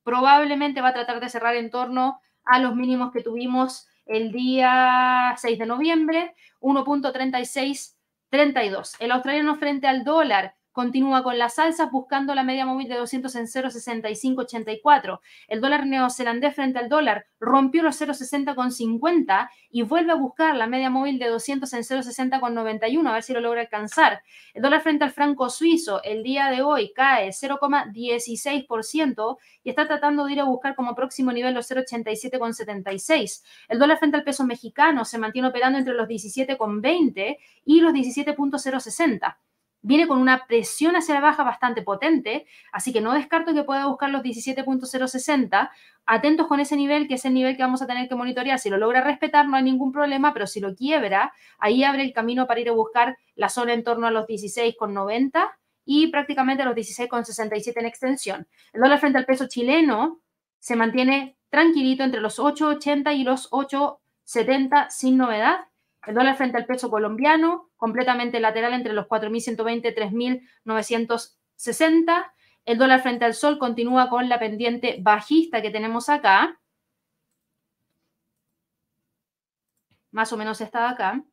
Probablemente 0.02 0.80
va 0.80 0.88
a 0.88 0.94
tratar 0.94 1.20
de 1.20 1.28
cerrar 1.28 1.54
en 1.56 1.70
torno 1.70 2.18
a 2.44 2.58
los 2.58 2.74
mínimos 2.74 3.12
que 3.12 3.22
tuvimos 3.22 3.86
el 4.06 4.32
día 4.32 5.34
6 5.36 5.58
de 5.58 5.66
noviembre, 5.66 6.34
1.3632. 6.60 8.96
El 8.98 9.12
australiano 9.12 9.56
frente 9.56 9.86
al 9.86 10.04
dólar 10.04 10.56
Continúa 10.72 11.22
con 11.22 11.36
las 11.36 11.58
alzas 11.58 11.90
buscando 11.90 12.34
la 12.34 12.44
media 12.44 12.64
móvil 12.64 12.88
de 12.88 12.96
200 12.96 13.36
en 13.36 13.44
0,6584. 13.44 15.20
El 15.48 15.60
dólar 15.60 15.84
neozelandés 15.84 16.54
frente 16.54 16.78
al 16.78 16.88
dólar 16.88 17.26
rompió 17.38 17.82
los 17.82 18.00
0,60 18.00 18.54
con 18.54 18.72
50 18.72 19.50
y 19.68 19.82
vuelve 19.82 20.12
a 20.12 20.14
buscar 20.14 20.56
la 20.56 20.66
media 20.66 20.88
móvil 20.88 21.18
de 21.18 21.28
200 21.28 21.70
en 21.74 21.82
0,60 21.82 22.40
con 22.40 22.54
91 22.54 23.10
a 23.10 23.12
ver 23.12 23.22
si 23.22 23.34
lo 23.34 23.40
logra 23.40 23.60
alcanzar. 23.60 24.22
El 24.54 24.62
dólar 24.62 24.80
frente 24.80 25.04
al 25.04 25.10
franco 25.10 25.50
suizo 25.50 26.02
el 26.04 26.22
día 26.22 26.48
de 26.48 26.62
hoy 26.62 26.94
cae 26.94 27.28
0,16% 27.28 29.36
y 29.64 29.68
está 29.68 29.86
tratando 29.86 30.24
de 30.24 30.32
ir 30.32 30.40
a 30.40 30.44
buscar 30.44 30.74
como 30.74 30.94
próximo 30.94 31.32
nivel 31.32 31.52
los 31.52 31.70
0,87 31.70 32.38
con 32.38 32.54
76. 32.54 33.44
El 33.68 33.78
dólar 33.78 33.98
frente 33.98 34.16
al 34.16 34.24
peso 34.24 34.46
mexicano 34.46 35.04
se 35.04 35.18
mantiene 35.18 35.48
operando 35.48 35.78
entre 35.78 35.92
los 35.92 36.08
17,20 36.08 37.36
y 37.66 37.82
los 37.82 37.92
17.060 37.92 39.36
viene 39.82 40.06
con 40.06 40.18
una 40.18 40.46
presión 40.46 40.96
hacia 40.96 41.14
la 41.14 41.20
baja 41.20 41.42
bastante 41.42 41.82
potente, 41.82 42.46
así 42.72 42.92
que 42.92 43.00
no 43.00 43.12
descarto 43.12 43.52
que 43.52 43.64
pueda 43.64 43.86
buscar 43.86 44.10
los 44.10 44.22
17.060. 44.22 45.70
Atentos 46.06 46.46
con 46.46 46.60
ese 46.60 46.76
nivel, 46.76 47.08
que 47.08 47.14
es 47.14 47.24
el 47.24 47.34
nivel 47.34 47.56
que 47.56 47.62
vamos 47.62 47.82
a 47.82 47.86
tener 47.86 48.08
que 48.08 48.14
monitorear. 48.14 48.58
Si 48.58 48.70
lo 48.70 48.78
logra 48.78 49.02
respetar, 49.02 49.46
no 49.46 49.56
hay 49.56 49.62
ningún 49.62 49.92
problema, 49.92 50.32
pero 50.32 50.46
si 50.46 50.60
lo 50.60 50.74
quiebra, 50.74 51.32
ahí 51.58 51.84
abre 51.84 52.02
el 52.02 52.12
camino 52.12 52.46
para 52.46 52.60
ir 52.60 52.68
a 52.68 52.72
buscar 52.72 53.18
la 53.34 53.48
zona 53.48 53.74
en 53.74 53.84
torno 53.84 54.06
a 54.06 54.10
los 54.10 54.26
16.90 54.26 55.50
y 55.84 56.08
prácticamente 56.08 56.62
a 56.62 56.66
los 56.66 56.74
16.67 56.74 57.74
en 57.76 57.86
extensión. 57.86 58.48
El 58.72 58.82
dólar 58.82 59.00
frente 59.00 59.18
al 59.18 59.26
peso 59.26 59.48
chileno 59.48 60.20
se 60.58 60.76
mantiene 60.76 61.36
tranquilito 61.50 62.04
entre 62.04 62.20
los 62.20 62.38
8.80 62.38 63.16
y 63.16 63.24
los 63.24 63.50
8.70 63.50 64.90
sin 64.90 65.16
novedad. 65.16 65.66
El 66.06 66.14
dólar 66.14 66.36
frente 66.36 66.56
al 66.56 66.66
peso 66.66 66.90
colombiano, 66.90 67.70
completamente 67.76 68.40
lateral 68.40 68.72
entre 68.72 68.92
los 68.92 69.06
4.120 69.06 69.90
y 69.90 69.94
3.960. 69.94 72.32
El 72.64 72.78
dólar 72.78 73.02
frente 73.02 73.24
al 73.24 73.34
sol 73.34 73.58
continúa 73.58 74.08
con 74.08 74.28
la 74.28 74.38
pendiente 74.38 74.98
bajista 75.00 75.62
que 75.62 75.70
tenemos 75.70 76.08
acá. 76.08 76.60
Más 80.10 80.32
o 80.32 80.36
menos 80.36 80.60
está 80.60 80.90
acá. 80.90 81.24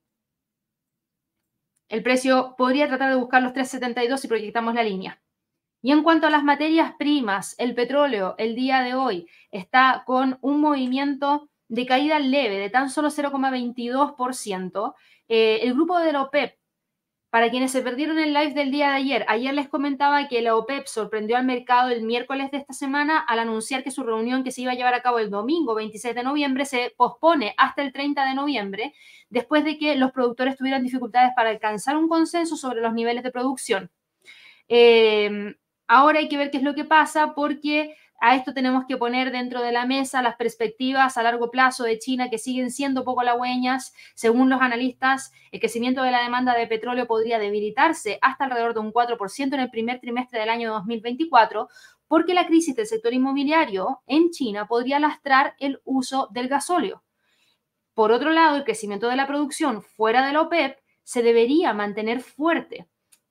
El 1.87 2.03
precio 2.03 2.55
podría 2.57 2.87
tratar 2.87 3.09
de 3.09 3.15
buscar 3.15 3.41
los 3.41 3.53
3.72 3.53 4.17
si 4.17 4.27
proyectamos 4.27 4.75
la 4.75 4.83
línea. 4.83 5.21
Y 5.81 5.91
en 5.91 6.03
cuanto 6.03 6.27
a 6.27 6.29
las 6.29 6.43
materias 6.43 6.93
primas, 6.99 7.55
el 7.57 7.73
petróleo 7.73 8.35
el 8.37 8.55
día 8.55 8.81
de 8.81 8.95
hoy 8.95 9.27
está 9.49 10.03
con 10.05 10.37
un 10.41 10.61
movimiento 10.61 11.49
de 11.69 11.85
caída 11.85 12.19
leve 12.19 12.57
de 12.57 12.69
tan 12.69 12.89
solo 12.89 13.09
0,22%. 13.09 14.95
Eh, 15.29 15.59
el 15.61 15.73
grupo 15.73 15.99
de 15.99 16.11
la 16.11 16.23
OPEP, 16.23 16.57
para 17.29 17.51
quienes 17.51 17.71
se 17.71 17.83
perdieron 17.83 18.17
el 18.17 18.33
live 18.33 18.53
del 18.55 18.71
día 18.71 18.89
de 18.89 18.95
ayer, 18.95 19.25
ayer 19.27 19.53
les 19.53 19.69
comentaba 19.69 20.27
que 20.27 20.41
la 20.41 20.55
OPEP 20.55 20.87
sorprendió 20.87 21.37
al 21.37 21.45
mercado 21.45 21.89
el 21.89 22.01
miércoles 22.01 22.49
de 22.49 22.57
esta 22.57 22.73
semana 22.73 23.19
al 23.19 23.37
anunciar 23.37 23.83
que 23.83 23.91
su 23.91 24.01
reunión 24.01 24.43
que 24.43 24.51
se 24.51 24.61
iba 24.61 24.71
a 24.71 24.75
llevar 24.75 24.95
a 24.95 25.03
cabo 25.03 25.19
el 25.19 25.29
domingo 25.29 25.75
26 25.75 26.15
de 26.15 26.23
noviembre 26.23 26.65
se 26.65 26.91
pospone 26.97 27.53
hasta 27.57 27.83
el 27.83 27.93
30 27.93 28.25
de 28.25 28.33
noviembre, 28.33 28.95
después 29.29 29.63
de 29.63 29.77
que 29.77 29.95
los 29.95 30.11
productores 30.11 30.57
tuvieran 30.57 30.83
dificultades 30.83 31.31
para 31.35 31.51
alcanzar 31.51 31.95
un 31.97 32.09
consenso 32.09 32.57
sobre 32.57 32.81
los 32.81 32.93
niveles 32.93 33.21
de 33.21 33.31
producción. 33.31 33.91
Eh, 34.67 35.55
ahora 35.87 36.17
hay 36.19 36.29
que 36.29 36.37
ver 36.37 36.49
qué 36.49 36.57
es 36.57 36.63
lo 36.63 36.73
que 36.73 36.85
pasa 36.85 37.35
porque 37.35 37.95
a 38.21 38.35
esto 38.35 38.53
tenemos 38.53 38.85
que 38.85 38.97
poner 38.97 39.31
dentro 39.31 39.61
de 39.61 39.71
la 39.71 39.85
mesa 39.85 40.21
las 40.21 40.35
perspectivas 40.35 41.17
a 41.17 41.23
largo 41.23 41.49
plazo 41.51 41.83
de 41.83 41.99
China 41.99 42.29
que 42.29 42.37
siguen 42.37 42.71
siendo 42.71 43.03
poco 43.03 43.21
halagüeñas. 43.21 43.93
Según 44.15 44.49
los 44.49 44.61
analistas, 44.61 45.31
el 45.51 45.59
crecimiento 45.59 46.03
de 46.03 46.11
la 46.11 46.21
demanda 46.21 46.53
de 46.53 46.67
petróleo 46.67 47.07
podría 47.07 47.39
debilitarse 47.39 48.19
hasta 48.21 48.45
alrededor 48.45 48.73
de 48.73 48.81
un 48.81 48.91
4% 48.91 49.53
en 49.53 49.59
el 49.59 49.69
primer 49.69 50.01
trimestre 50.01 50.39
del 50.39 50.49
año 50.49 50.71
2024, 50.73 51.69
porque 52.07 52.33
la 52.33 52.47
crisis 52.47 52.75
del 52.75 52.87
sector 52.87 53.13
inmobiliario 53.13 54.01
en 54.07 54.31
China 54.31 54.67
podría 54.67 54.99
lastrar 54.99 55.55
el 55.59 55.79
uso 55.85 56.27
del 56.31 56.49
gasóleo. 56.49 57.03
Por 57.93 58.11
otro 58.11 58.31
lado, 58.31 58.57
el 58.57 58.63
crecimiento 58.65 59.07
de 59.07 59.15
la 59.15 59.27
producción 59.27 59.81
fuera 59.81 60.25
de 60.25 60.33
la 60.33 60.41
OPEP 60.41 60.77
se 61.03 61.21
debería 61.23 61.73
mantener 61.73 62.19
fuerte 62.19 62.88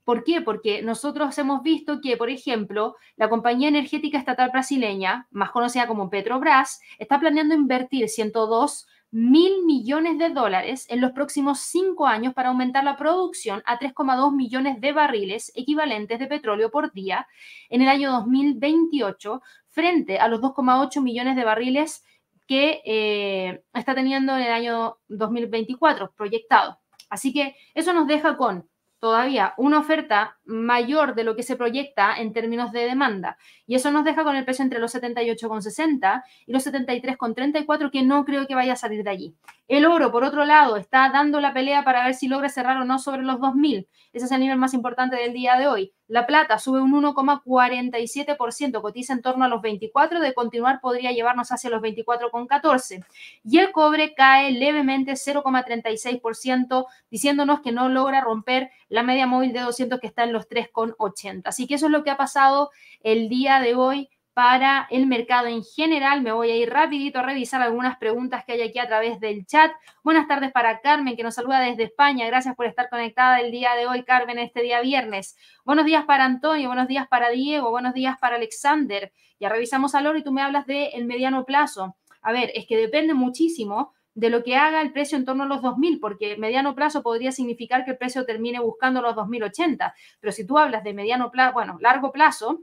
¿Por 0.09 0.25
qué? 0.25 0.41
Porque 0.41 0.81
nosotros 0.81 1.37
hemos 1.37 1.63
visto 1.63 2.01
que, 2.01 2.17
por 2.17 2.31
ejemplo, 2.31 2.97
la 3.17 3.29
compañía 3.29 3.69
energética 3.69 4.17
estatal 4.17 4.49
brasileña, 4.51 5.29
más 5.31 5.51
conocida 5.51 5.87
como 5.87 6.09
Petrobras, 6.09 6.81
está 6.99 7.21
planeando 7.21 7.55
invertir 7.55 8.09
102 8.09 8.87
mil 9.11 9.67
millones 9.67 10.17
de 10.17 10.31
dólares 10.31 10.87
en 10.89 11.03
los 11.03 11.13
próximos 11.13 11.59
cinco 11.59 12.07
años 12.07 12.33
para 12.33 12.49
aumentar 12.49 12.85
la 12.85 12.97
producción 12.97 13.63
a 13.67 13.79
3,2 13.79 14.35
millones 14.35 14.81
de 14.81 14.93
barriles 14.93 15.53
equivalentes 15.55 16.19
de 16.19 16.27
petróleo 16.27 16.71
por 16.71 16.91
día 16.95 17.29
en 17.69 17.83
el 17.83 17.89
año 17.91 18.11
2028 18.11 19.43
frente 19.69 20.19
a 20.19 20.29
los 20.29 20.41
2,8 20.41 21.03
millones 21.03 21.37
de 21.37 21.45
barriles 21.45 22.03
que 22.47 22.81
eh, 22.87 23.63
está 23.75 23.95
teniendo 23.95 24.35
en 24.39 24.43
el 24.45 24.53
año 24.53 24.97
2024 25.09 26.15
proyectado. 26.17 26.79
Así 27.11 27.35
que 27.35 27.57
eso 27.75 27.93
nos 27.93 28.07
deja 28.07 28.39
con 28.39 28.67
todavía 29.01 29.55
una 29.57 29.79
oferta 29.79 30.39
mayor 30.45 31.15
de 31.15 31.25
lo 31.25 31.37
que 31.37 31.43
se 31.43 31.57
proyecta 31.57 32.17
en 32.17 32.33
términos 32.33 32.73
de 32.73 32.85
demanda. 32.85 33.37
Y 33.67 33.75
eso 33.75 33.91
nos 33.91 34.05
deja 34.05 34.25
con 34.25 34.37
el 34.37 34.45
precio 34.45 34.63
entre 34.63 34.79
los 34.79 34.95
78,60 34.95 36.23
y 36.47 36.53
los 36.53 36.67
73,34, 36.67 37.91
que 37.91 38.03
no 38.03 38.25
creo 38.25 38.47
que 38.47 38.55
vaya 38.55 38.73
a 38.73 38.77
salir 38.77 39.05
de 39.05 39.11
allí. 39.11 39.35
El 39.69 39.87
oro, 39.87 40.11
por 40.11 40.25
otro 40.25 40.45
lado, 40.45 40.77
está 40.77 41.11
dando 41.11 41.41
la 41.41 41.53
pelea 41.53 41.85
para 41.85 42.05
ver 42.05 42.15
si 42.15 42.29
logra 42.29 42.49
cerrar 42.49 42.77
o 42.79 42.85
no 42.85 42.99
sobre 42.99 43.23
los 43.23 43.39
2.000. 43.39 43.87
Ese 44.13 44.27
es 44.27 44.33
el 44.33 44.41
nivel 44.41 44.59
más 44.59 44.75
importante 44.75 45.17
del 45.17 45.33
día 45.33 45.59
de 45.59 45.69
hoy. 45.69 45.93
La 46.09 46.27
plata 46.27 46.59
sube 46.59 46.81
un 46.81 46.93
1,47%, 46.93 48.81
cotiza 48.81 49.13
en 49.13 49.21
torno 49.21 49.45
a 49.45 49.49
los 49.49 49.61
24, 49.61 50.21
de 50.21 50.33
continuar 50.33 50.81
podría 50.81 51.13
llevarnos 51.13 51.53
hacia 51.53 51.69
los 51.69 51.83
24,14. 51.83 53.05
Y 53.45 53.59
el 53.59 53.73
cobre 53.73 54.15
cae 54.15 54.53
levemente 54.53 55.13
0,36%, 55.13 56.87
diciéndonos 57.11 57.61
que 57.61 57.73
no 57.73 57.91
logra 57.91 58.23
romper 58.23 58.71
la 58.89 59.03
media 59.03 59.27
móvil 59.27 59.53
de 59.53 59.61
200 59.61 60.01
que 60.01 60.07
está 60.07 60.25
en 60.25 60.33
los 60.33 60.49
3,80. 60.49 61.43
Así 61.45 61.67
que 61.67 61.75
eso 61.75 61.87
es 61.87 61.93
lo 61.93 62.03
que 62.03 62.11
ha 62.11 62.17
pasado 62.17 62.71
el 63.03 63.29
día 63.29 63.61
de 63.61 63.75
hoy 63.75 64.09
para 64.39 64.87
el 64.93 65.09
mercado 65.09 65.49
en 65.49 65.65
general. 65.65 66.23
Me 66.23 66.31
voy 66.31 66.53
a 66.53 66.57
ir 66.57 66.71
rapidito 66.71 67.19
a 67.19 67.23
revisar 67.23 67.61
algunas 67.61 67.99
preguntas 67.99 68.45
que 68.45 68.53
hay 68.53 68.63
aquí 68.63 68.79
a 68.79 68.87
través 68.87 69.19
del 69.19 69.45
chat. 69.47 69.73
Buenas 70.05 70.29
tardes 70.29 70.53
para 70.53 70.81
Carmen, 70.81 71.17
que 71.17 71.25
nos 71.25 71.35
saluda 71.35 71.59
desde 71.59 71.83
España. 71.83 72.25
Gracias 72.25 72.55
por 72.55 72.67
estar 72.67 72.89
conectada 72.89 73.41
el 73.41 73.51
día 73.51 73.75
de 73.75 73.89
hoy, 73.89 74.05
Carmen, 74.05 74.39
este 74.39 74.63
día 74.63 74.81
viernes. 74.81 75.37
Buenos 75.65 75.87
días 75.87 76.05
para 76.05 76.25
Antonio, 76.25 76.69
buenos 76.69 76.87
días 76.87 77.09
para 77.09 77.31
Diego, 77.31 77.73
buenos 77.73 77.95
días 77.95 78.17
para 78.21 78.37
Alexander. 78.37 79.11
Ya 79.41 79.49
revisamos 79.49 79.97
al 79.97 80.07
oro 80.07 80.19
y 80.19 80.23
tú 80.23 80.31
me 80.31 80.41
hablas 80.41 80.69
del 80.69 81.05
mediano 81.05 81.45
plazo. 81.45 81.97
A 82.23 82.31
ver, 82.31 82.53
es 82.55 82.65
que 82.69 82.77
depende 82.77 83.15
muchísimo 83.15 83.93
de 84.15 84.31
lo 84.31 84.45
que 84.45 84.55
haga 84.55 84.83
el 84.83 84.93
precio 84.93 85.19
en 85.19 85.25
torno 85.25 85.43
a 85.43 85.47
los 85.47 85.63
2.000, 85.63 85.99
porque 86.01 86.37
mediano 86.37 86.77
plazo 86.77 87.03
podría 87.03 87.33
significar 87.33 87.85
que 87.85 87.91
el 87.91 87.99
precio 87.99 88.25
termine 88.25 88.61
buscando 88.61 89.03
los 89.03 89.17
2.080. 89.17 89.95
Pero 90.21 90.33
si 90.33 90.47
tú 90.47 90.59
hablas 90.59 90.85
de 90.85 90.95
mediano 90.95 91.33
plazo, 91.33 91.55
bueno, 91.55 91.77
largo 91.81 92.13
plazo, 92.13 92.61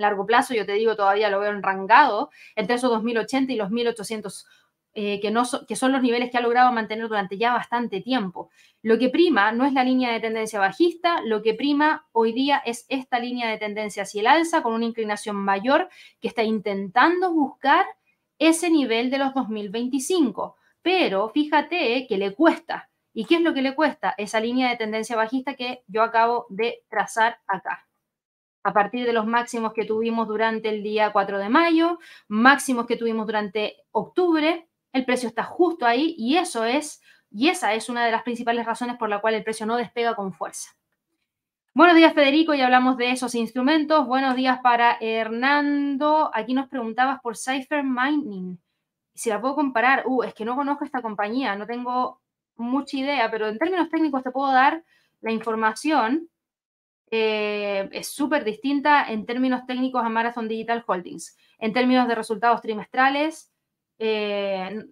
largo 0.00 0.26
plazo, 0.26 0.54
yo 0.54 0.66
te 0.66 0.72
digo, 0.72 0.96
todavía 0.96 1.30
lo 1.30 1.40
veo 1.40 1.50
enrangado 1.50 2.30
entre 2.56 2.76
esos 2.76 2.90
2080 2.90 3.52
y 3.52 3.56
los 3.56 3.70
1800, 3.70 4.46
eh, 4.94 5.20
que, 5.20 5.30
no 5.30 5.44
que 5.68 5.76
son 5.76 5.92
los 5.92 6.02
niveles 6.02 6.30
que 6.30 6.38
ha 6.38 6.40
logrado 6.40 6.72
mantener 6.72 7.08
durante 7.08 7.38
ya 7.38 7.52
bastante 7.52 8.00
tiempo. 8.00 8.50
Lo 8.82 8.98
que 8.98 9.08
prima 9.08 9.52
no 9.52 9.64
es 9.64 9.72
la 9.72 9.84
línea 9.84 10.12
de 10.12 10.20
tendencia 10.20 10.58
bajista, 10.58 11.20
lo 11.22 11.42
que 11.42 11.54
prima 11.54 12.06
hoy 12.12 12.32
día 12.32 12.62
es 12.64 12.86
esta 12.88 13.18
línea 13.18 13.48
de 13.48 13.58
tendencia 13.58 14.02
hacia 14.02 14.20
el 14.20 14.26
alza 14.26 14.62
con 14.62 14.72
una 14.72 14.86
inclinación 14.86 15.36
mayor 15.36 15.88
que 16.20 16.28
está 16.28 16.42
intentando 16.42 17.32
buscar 17.32 17.86
ese 18.38 18.70
nivel 18.70 19.10
de 19.10 19.18
los 19.18 19.34
2025. 19.34 20.56
Pero 20.82 21.28
fíjate 21.28 22.06
que 22.08 22.16
le 22.18 22.34
cuesta. 22.34 22.90
¿Y 23.12 23.26
qué 23.26 23.36
es 23.36 23.42
lo 23.42 23.52
que 23.52 23.62
le 23.62 23.74
cuesta? 23.74 24.14
Esa 24.16 24.40
línea 24.40 24.70
de 24.70 24.76
tendencia 24.76 25.16
bajista 25.16 25.54
que 25.54 25.82
yo 25.88 26.02
acabo 26.02 26.46
de 26.48 26.84
trazar 26.88 27.38
acá 27.46 27.89
a 28.62 28.72
partir 28.72 29.06
de 29.06 29.12
los 29.12 29.26
máximos 29.26 29.72
que 29.72 29.84
tuvimos 29.84 30.28
durante 30.28 30.68
el 30.68 30.82
día 30.82 31.12
4 31.12 31.38
de 31.38 31.48
mayo, 31.48 31.98
máximos 32.28 32.86
que 32.86 32.96
tuvimos 32.96 33.26
durante 33.26 33.76
octubre, 33.92 34.68
el 34.92 35.04
precio 35.04 35.28
está 35.28 35.44
justo 35.44 35.86
ahí 35.86 36.14
y 36.18 36.36
eso 36.36 36.64
es, 36.64 37.02
y 37.30 37.48
esa 37.48 37.74
es 37.74 37.88
una 37.88 38.04
de 38.04 38.12
las 38.12 38.22
principales 38.22 38.66
razones 38.66 38.96
por 38.96 39.08
la 39.08 39.20
cual 39.20 39.34
el 39.34 39.44
precio 39.44 39.66
no 39.66 39.76
despega 39.76 40.14
con 40.14 40.32
fuerza. 40.32 40.70
Buenos 41.72 41.94
días, 41.94 42.12
Federico, 42.14 42.52
y 42.52 42.60
hablamos 42.60 42.96
de 42.96 43.12
esos 43.12 43.34
instrumentos. 43.36 44.04
Buenos 44.06 44.34
días 44.34 44.58
para 44.60 44.98
Hernando. 45.00 46.30
Aquí 46.34 46.52
nos 46.52 46.68
preguntabas 46.68 47.20
por 47.20 47.36
Cypher 47.36 47.84
Mining. 47.84 48.60
Si 49.14 49.30
la 49.30 49.40
puedo 49.40 49.54
comparar, 49.54 50.02
uh, 50.06 50.24
es 50.24 50.34
que 50.34 50.44
no 50.44 50.56
conozco 50.56 50.84
esta 50.84 51.00
compañía, 51.00 51.54
no 51.54 51.66
tengo 51.66 52.20
mucha 52.56 52.96
idea, 52.96 53.30
pero 53.30 53.48
en 53.48 53.58
términos 53.58 53.88
técnicos 53.88 54.24
te 54.24 54.32
puedo 54.32 54.52
dar 54.52 54.82
la 55.20 55.30
información 55.30 56.28
eh, 57.10 57.88
es 57.92 58.08
súper 58.08 58.44
distinta 58.44 59.10
en 59.10 59.26
términos 59.26 59.66
técnicos 59.66 60.04
a 60.04 60.08
Marathon 60.08 60.48
Digital 60.48 60.84
Holdings. 60.86 61.36
En 61.58 61.72
términos 61.72 62.06
de 62.08 62.14
resultados 62.14 62.62
trimestrales, 62.62 63.52
eh, 63.98 64.84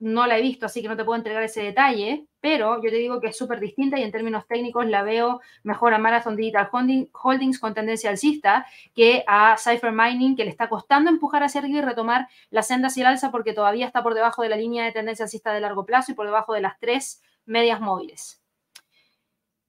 no 0.00 0.26
la 0.26 0.38
he 0.38 0.42
visto, 0.42 0.66
así 0.66 0.80
que 0.82 0.88
no 0.88 0.96
te 0.96 1.04
puedo 1.04 1.18
entregar 1.18 1.42
ese 1.42 1.62
detalle, 1.62 2.26
pero 2.40 2.82
yo 2.82 2.90
te 2.90 2.96
digo 2.96 3.20
que 3.20 3.28
es 3.28 3.36
súper 3.36 3.60
distinta 3.60 3.98
y 3.98 4.02
en 4.02 4.10
términos 4.10 4.46
técnicos 4.48 4.86
la 4.86 5.02
veo 5.02 5.40
mejor 5.62 5.92
a 5.92 5.98
Marathon 5.98 6.36
Digital 6.36 6.70
Holdings 7.12 7.58
con 7.58 7.74
tendencia 7.74 8.08
alcista 8.08 8.66
que 8.94 9.24
a 9.26 9.56
Cypher 9.58 9.92
Mining, 9.92 10.36
que 10.36 10.44
le 10.44 10.50
está 10.50 10.70
costando 10.70 11.10
empujar 11.10 11.42
hacia 11.42 11.60
arriba 11.60 11.78
y 11.78 11.82
retomar 11.82 12.28
la 12.48 12.62
senda 12.62 12.88
hacia 12.88 13.02
el 13.02 13.06
alza 13.08 13.30
porque 13.30 13.52
todavía 13.52 13.86
está 13.86 14.02
por 14.02 14.14
debajo 14.14 14.42
de 14.42 14.48
la 14.48 14.56
línea 14.56 14.84
de 14.84 14.92
tendencia 14.92 15.24
alcista 15.26 15.52
de 15.52 15.60
largo 15.60 15.84
plazo 15.84 16.12
y 16.12 16.14
por 16.14 16.24
debajo 16.24 16.54
de 16.54 16.62
las 16.62 16.78
tres 16.78 17.22
medias 17.44 17.80
móviles. 17.80 18.39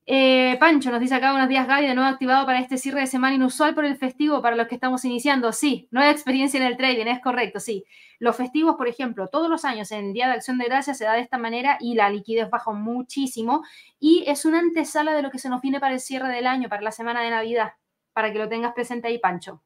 Eh, 0.08 0.58
Pancho 0.60 0.90
nos 0.90 1.00
dice 1.00 1.14
acá, 1.14 1.32
buenos 1.32 1.48
días 1.48 1.68
Gaby, 1.68 1.86
de 1.86 1.94
nuevo 1.94 2.10
activado 2.10 2.46
para 2.48 2.60
este 2.60 2.80
cierre 2.80 3.02
de 3.02 3.08
semana 3.08 3.36
inusual 3.36 3.76
por 3.76 3.86
el 3.86 3.96
festivo 3.98 4.42
para 4.42 4.56
los 4.56 4.68
que 4.68 4.76
estamos 4.76 5.06
iniciando. 5.06 5.52
Sí, 5.52 5.88
nueva 5.92 6.10
experiencia 6.10 6.60
en 6.60 6.66
el 6.66 6.76
trading, 6.76 7.06
es 7.06 7.20
correcto, 7.22 7.60
sí. 7.60 7.86
Los 8.18 8.36
festivos, 8.36 8.76
por 8.78 8.88
ejemplo, 8.88 9.28
todos 9.28 9.48
los 9.48 9.64
años 9.64 9.92
en 9.92 10.12
Día 10.12 10.28
de 10.28 10.34
Acción 10.34 10.58
de 10.58 10.66
Gracias 10.66 10.98
se 10.98 11.06
da 11.06 11.14
de 11.14 11.22
esta 11.22 11.38
manera 11.38 11.78
y 11.80 11.94
la 11.94 12.10
liquidez 12.10 12.50
baja 12.50 12.72
muchísimo 12.72 13.64
y 14.00 14.24
es 14.26 14.44
una 14.46 14.60
antesala 14.60 15.14
de 15.14 15.22
lo 15.22 15.30
que 15.30 15.38
se 15.38 15.50
nos 15.50 15.62
viene 15.62 15.80
para 15.80 15.94
el 15.94 16.00
cierre 16.00 16.30
del 16.30 16.48
año, 16.48 16.68
para 16.68 16.82
la 16.82 16.92
semana 16.92 17.22
de 17.22 17.30
Navidad, 17.30 17.74
para 18.14 18.34
que 18.34 18.40
lo 18.40 18.50
tengas 18.50 18.74
presente 18.74 19.08
ahí, 19.08 19.20
Pancho. 19.20 19.62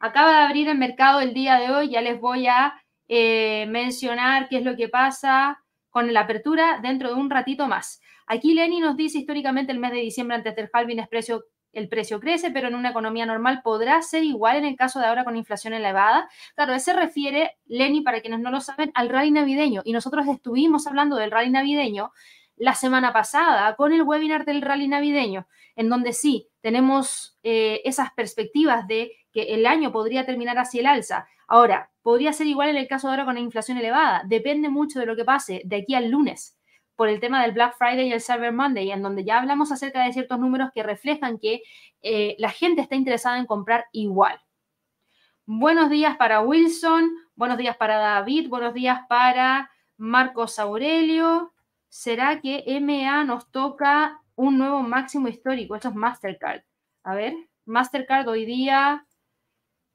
Acaba 0.00 0.32
de 0.32 0.42
abrir 0.46 0.68
el 0.68 0.78
mercado 0.78 1.20
el 1.20 1.32
día 1.32 1.58
de 1.58 1.70
hoy, 1.70 1.90
ya 1.90 2.00
les 2.00 2.20
voy 2.20 2.48
a 2.48 2.74
eh, 3.06 3.66
mencionar 3.68 4.48
qué 4.48 4.58
es 4.58 4.64
lo 4.64 4.74
que 4.74 4.88
pasa 4.88 5.62
con 5.90 6.12
la 6.12 6.20
apertura 6.22 6.80
dentro 6.82 7.08
de 7.08 7.14
un 7.14 7.30
ratito 7.30 7.68
más. 7.68 8.01
Aquí 8.32 8.54
Lenny 8.54 8.80
nos 8.80 8.96
dice 8.96 9.18
históricamente 9.18 9.72
el 9.72 9.78
mes 9.78 9.92
de 9.92 9.98
diciembre 9.98 10.38
antes 10.38 10.56
del 10.56 10.70
halving 10.72 11.00
es 11.00 11.06
precio, 11.06 11.44
el 11.74 11.90
precio 11.90 12.18
crece, 12.18 12.50
pero 12.50 12.68
en 12.68 12.74
una 12.74 12.88
economía 12.88 13.26
normal 13.26 13.60
podrá 13.62 14.00
ser 14.00 14.24
igual 14.24 14.56
en 14.56 14.64
el 14.64 14.74
caso 14.74 15.00
de 15.00 15.04
ahora 15.04 15.22
con 15.22 15.36
inflación 15.36 15.74
elevada. 15.74 16.30
Claro, 16.54 16.72
ese 16.72 16.94
refiere, 16.94 17.58
Lenny, 17.66 18.00
para 18.00 18.22
quienes 18.22 18.40
no 18.40 18.50
lo 18.50 18.62
saben, 18.62 18.90
al 18.94 19.10
rally 19.10 19.32
navideño. 19.32 19.82
Y 19.84 19.92
nosotros 19.92 20.26
estuvimos 20.28 20.86
hablando 20.86 21.16
del 21.16 21.30
rally 21.30 21.50
navideño 21.50 22.12
la 22.56 22.74
semana 22.74 23.12
pasada 23.12 23.76
con 23.76 23.92
el 23.92 24.00
webinar 24.00 24.46
del 24.46 24.62
rally 24.62 24.88
navideño, 24.88 25.46
en 25.76 25.90
donde 25.90 26.14
sí 26.14 26.48
tenemos 26.62 27.38
eh, 27.42 27.82
esas 27.84 28.12
perspectivas 28.12 28.88
de 28.88 29.12
que 29.30 29.52
el 29.54 29.66
año 29.66 29.92
podría 29.92 30.24
terminar 30.24 30.58
hacia 30.58 30.80
el 30.80 30.86
alza. 30.86 31.26
Ahora, 31.48 31.90
podría 32.00 32.32
ser 32.32 32.46
igual 32.46 32.70
en 32.70 32.76
el 32.76 32.88
caso 32.88 33.08
de 33.08 33.12
ahora 33.12 33.26
con 33.26 33.34
la 33.34 33.40
inflación 33.42 33.76
elevada. 33.76 34.22
Depende 34.24 34.70
mucho 34.70 35.00
de 35.00 35.04
lo 35.04 35.16
que 35.16 35.26
pase 35.26 35.60
de 35.66 35.76
aquí 35.76 35.94
al 35.94 36.08
lunes 36.08 36.56
por 37.02 37.08
el 37.08 37.18
tema 37.18 37.42
del 37.42 37.50
Black 37.50 37.76
Friday 37.76 38.06
y 38.06 38.12
el 38.12 38.20
Cyber 38.20 38.52
Monday, 38.52 38.92
en 38.92 39.02
donde 39.02 39.24
ya 39.24 39.40
hablamos 39.40 39.72
acerca 39.72 40.04
de 40.04 40.12
ciertos 40.12 40.38
números 40.38 40.70
que 40.72 40.84
reflejan 40.84 41.36
que 41.36 41.64
eh, 42.00 42.36
la 42.38 42.48
gente 42.48 42.80
está 42.80 42.94
interesada 42.94 43.38
en 43.38 43.46
comprar 43.46 43.86
igual. 43.90 44.40
Buenos 45.44 45.90
días 45.90 46.16
para 46.16 46.42
Wilson, 46.42 47.10
buenos 47.34 47.58
días 47.58 47.76
para 47.76 47.96
David, 47.96 48.48
buenos 48.48 48.72
días 48.72 49.00
para 49.08 49.68
Marcos 49.96 50.60
Aurelio. 50.60 51.52
¿Será 51.88 52.40
que 52.40 52.62
MA 52.80 53.24
nos 53.24 53.50
toca 53.50 54.22
un 54.36 54.56
nuevo 54.56 54.80
máximo 54.82 55.26
histórico? 55.26 55.74
Esto 55.74 55.88
es 55.88 55.96
Mastercard. 55.96 56.62
A 57.02 57.16
ver, 57.16 57.34
Mastercard 57.64 58.28
hoy 58.28 58.44
día, 58.44 59.04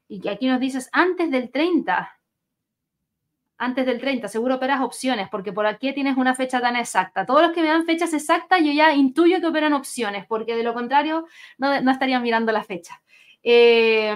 y 0.09 0.19
que 0.19 0.29
aquí 0.29 0.47
nos 0.47 0.59
dices 0.59 0.89
antes 0.91 1.31
del 1.31 1.51
30 1.51 2.16
antes 3.57 3.85
del 3.85 3.99
30, 3.99 4.27
seguro 4.27 4.55
operas 4.55 4.81
opciones, 4.81 5.27
porque 5.29 5.51
por 5.51 5.65
aquí 5.65 5.93
tienes 5.93 6.17
una 6.17 6.35
fecha 6.35 6.61
tan 6.61 6.75
exacta. 6.75 7.25
Todos 7.25 7.41
los 7.41 7.51
que 7.51 7.61
me 7.61 7.67
dan 7.67 7.85
fechas 7.85 8.13
exactas, 8.13 8.61
yo 8.63 8.71
ya 8.71 8.93
intuyo 8.93 9.39
que 9.39 9.47
operan 9.47 9.73
opciones, 9.73 10.25
porque 10.27 10.55
de 10.55 10.63
lo 10.63 10.73
contrario 10.73 11.25
no, 11.57 11.81
no 11.81 11.91
estarían 11.91 12.21
mirando 12.21 12.51
la 12.51 12.63
fecha. 12.63 13.01
Eh, 13.43 14.15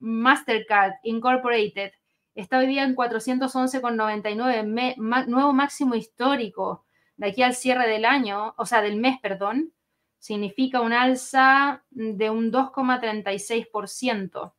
Mastercard 0.00 0.94
Incorporated 1.04 1.92
está 2.34 2.58
hoy 2.58 2.66
día 2.66 2.82
en 2.82 2.96
411,99, 2.96 5.26
nuevo 5.26 5.52
máximo 5.52 5.94
histórico 5.94 6.84
de 7.16 7.28
aquí 7.28 7.42
al 7.42 7.54
cierre 7.54 7.88
del 7.88 8.04
año, 8.04 8.54
o 8.56 8.66
sea, 8.66 8.82
del 8.82 8.96
mes, 8.96 9.20
perdón, 9.20 9.72
significa 10.18 10.80
un 10.80 10.92
alza 10.92 11.84
de 11.90 12.30
un 12.30 12.50
2,36%. 12.50 14.54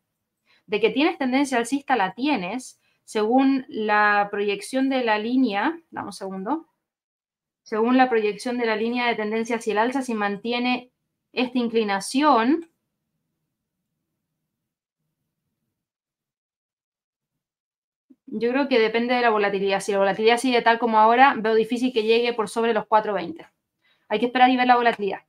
De 0.67 0.79
que 0.79 0.89
tienes 0.89 1.17
tendencia 1.17 1.57
alcista, 1.57 1.95
la 1.95 2.13
tienes, 2.13 2.79
según 3.05 3.65
la 3.69 4.27
proyección 4.31 4.89
de 4.89 5.03
la 5.03 5.17
línea, 5.17 5.79
dame 5.91 6.07
un 6.07 6.13
segundo, 6.13 6.67
según 7.63 7.97
la 7.97 8.09
proyección 8.09 8.57
de 8.57 8.65
la 8.65 8.75
línea 8.75 9.07
de 9.07 9.15
tendencia 9.15 9.55
hacia 9.55 9.71
el 9.71 9.77
alza, 9.77 10.01
si 10.01 10.13
mantiene 10.13 10.91
esta 11.33 11.57
inclinación, 11.57 12.69
yo 18.27 18.51
creo 18.51 18.67
que 18.67 18.79
depende 18.79 19.15
de 19.15 19.21
la 19.21 19.29
volatilidad. 19.29 19.79
Si 19.79 19.91
la 19.91 19.99
volatilidad 19.99 20.37
sigue 20.37 20.61
tal 20.61 20.79
como 20.79 20.99
ahora, 20.99 21.35
veo 21.37 21.55
difícil 21.55 21.93
que 21.93 22.03
llegue 22.03 22.33
por 22.33 22.49
sobre 22.49 22.73
los 22.73 22.85
4.20. 22.85 23.49
Hay 24.09 24.19
que 24.19 24.27
esperar 24.27 24.49
y 24.49 24.57
ver 24.57 24.67
la 24.67 24.75
volatilidad. 24.75 25.21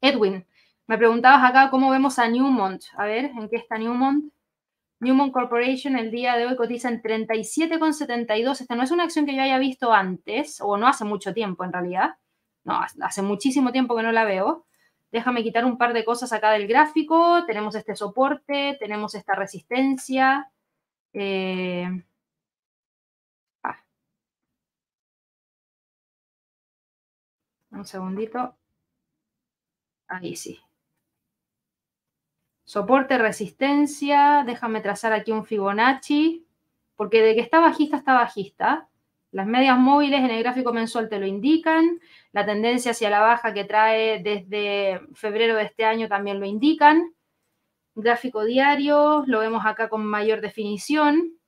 Edwin, 0.00 0.44
me 0.86 0.98
preguntabas 0.98 1.48
acá 1.48 1.70
cómo 1.70 1.90
vemos 1.90 2.18
a 2.18 2.28
Newmont. 2.28 2.82
A 2.96 3.04
ver, 3.06 3.26
¿en 3.26 3.48
qué 3.48 3.56
está 3.56 3.78
Newmont? 3.78 4.32
Newmont 5.02 5.32
Corporation 5.32 5.96
el 5.96 6.12
día 6.12 6.36
de 6.36 6.46
hoy 6.46 6.54
cotiza 6.56 6.88
en 6.88 7.02
37,72. 7.02 8.60
Esta 8.60 8.76
no 8.76 8.84
es 8.84 8.92
una 8.92 9.02
acción 9.02 9.26
que 9.26 9.34
yo 9.34 9.42
haya 9.42 9.58
visto 9.58 9.92
antes, 9.92 10.60
o 10.60 10.76
no 10.76 10.86
hace 10.86 11.04
mucho 11.04 11.34
tiempo 11.34 11.64
en 11.64 11.72
realidad. 11.72 12.18
No, 12.64 12.80
hace 12.80 13.22
muchísimo 13.22 13.72
tiempo 13.72 13.96
que 13.96 14.04
no 14.04 14.12
la 14.12 14.24
veo. 14.24 14.64
Déjame 15.10 15.42
quitar 15.42 15.64
un 15.64 15.76
par 15.76 15.92
de 15.92 16.04
cosas 16.04 16.32
acá 16.32 16.52
del 16.52 16.68
gráfico. 16.68 17.44
Tenemos 17.46 17.74
este 17.74 17.96
soporte, 17.96 18.76
tenemos 18.78 19.16
esta 19.16 19.34
resistencia. 19.34 20.52
Eh, 21.12 21.88
ah. 23.64 23.84
Un 27.72 27.84
segundito. 27.84 28.56
Ahí 30.06 30.36
sí. 30.36 30.60
Soporte, 32.72 33.18
resistencia. 33.18 34.44
Déjame 34.46 34.80
trazar 34.80 35.12
aquí 35.12 35.30
un 35.30 35.44
Fibonacci. 35.44 36.46
Porque 36.96 37.20
de 37.20 37.34
que 37.34 37.42
está 37.42 37.60
bajista, 37.60 37.98
está 37.98 38.14
bajista. 38.14 38.88
Las 39.30 39.46
medias 39.46 39.76
móviles 39.76 40.20
en 40.20 40.30
el 40.30 40.42
gráfico 40.42 40.72
mensual 40.72 41.10
te 41.10 41.18
lo 41.18 41.26
indican. 41.26 42.00
La 42.32 42.46
tendencia 42.46 42.92
hacia 42.92 43.10
la 43.10 43.20
baja 43.20 43.52
que 43.52 43.64
trae 43.64 44.22
desde 44.22 45.02
febrero 45.12 45.54
de 45.56 45.64
este 45.64 45.84
año 45.84 46.08
también 46.08 46.40
lo 46.40 46.46
indican. 46.46 47.14
Gráfico 47.94 48.42
diario, 48.42 49.22
lo 49.26 49.40
vemos 49.40 49.66
acá 49.66 49.90
con 49.90 50.06
mayor 50.06 50.40
definición. 50.40 51.38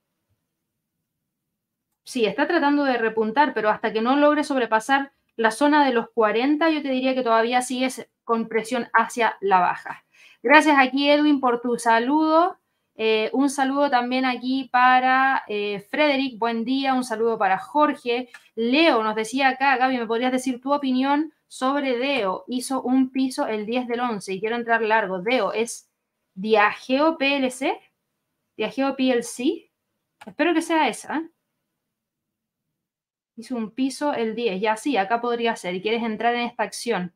Sí, 2.04 2.26
está 2.26 2.46
tratando 2.46 2.84
de 2.84 2.98
repuntar, 2.98 3.54
pero 3.54 3.70
hasta 3.70 3.94
que 3.94 4.02
no 4.02 4.14
logre 4.14 4.44
sobrepasar 4.44 5.12
la 5.36 5.52
zona 5.52 5.86
de 5.86 5.94
los 5.94 6.10
40, 6.10 6.68
yo 6.68 6.82
te 6.82 6.90
diría 6.90 7.14
que 7.14 7.22
todavía 7.22 7.62
sigues 7.62 8.10
con 8.24 8.46
presión 8.46 8.90
hacia 8.92 9.38
la 9.40 9.60
baja. 9.60 10.03
Gracias 10.44 10.76
aquí, 10.78 11.08
Edwin, 11.08 11.40
por 11.40 11.62
tu 11.62 11.78
saludo. 11.78 12.58
Eh, 12.96 13.30
un 13.32 13.48
saludo 13.48 13.88
también 13.88 14.26
aquí 14.26 14.68
para 14.70 15.42
eh, 15.48 15.80
Frederick, 15.90 16.38
buen 16.38 16.66
día. 16.66 16.92
Un 16.92 17.02
saludo 17.02 17.38
para 17.38 17.56
Jorge. 17.56 18.28
Leo 18.54 19.02
nos 19.02 19.14
decía 19.14 19.48
acá, 19.48 19.78
Gaby, 19.78 19.96
¿me 19.96 20.06
podrías 20.06 20.32
decir 20.32 20.60
tu 20.60 20.74
opinión 20.74 21.32
sobre 21.48 21.96
Deo? 21.96 22.44
Hizo 22.46 22.82
un 22.82 23.10
piso 23.10 23.46
el 23.46 23.64
10 23.64 23.88
del 23.88 24.00
11 24.00 24.34
y 24.34 24.40
quiero 24.40 24.56
entrar 24.56 24.82
largo. 24.82 25.22
Deo 25.22 25.54
es 25.54 25.88
Diageo 26.34 27.16
PLC, 27.16 27.80
Diageo 28.58 28.96
PLC. 28.96 29.70
Espero 30.26 30.52
que 30.52 30.60
sea 30.60 30.88
esa. 30.88 31.26
Hizo 33.36 33.56
un 33.56 33.70
piso 33.70 34.12
el 34.12 34.34
10. 34.34 34.60
Ya 34.60 34.76
sí, 34.76 34.98
acá 34.98 35.22
podría 35.22 35.56
ser. 35.56 35.74
Y 35.74 35.80
quieres 35.80 36.02
entrar 36.02 36.34
en 36.34 36.42
esta 36.42 36.64
acción. 36.64 37.14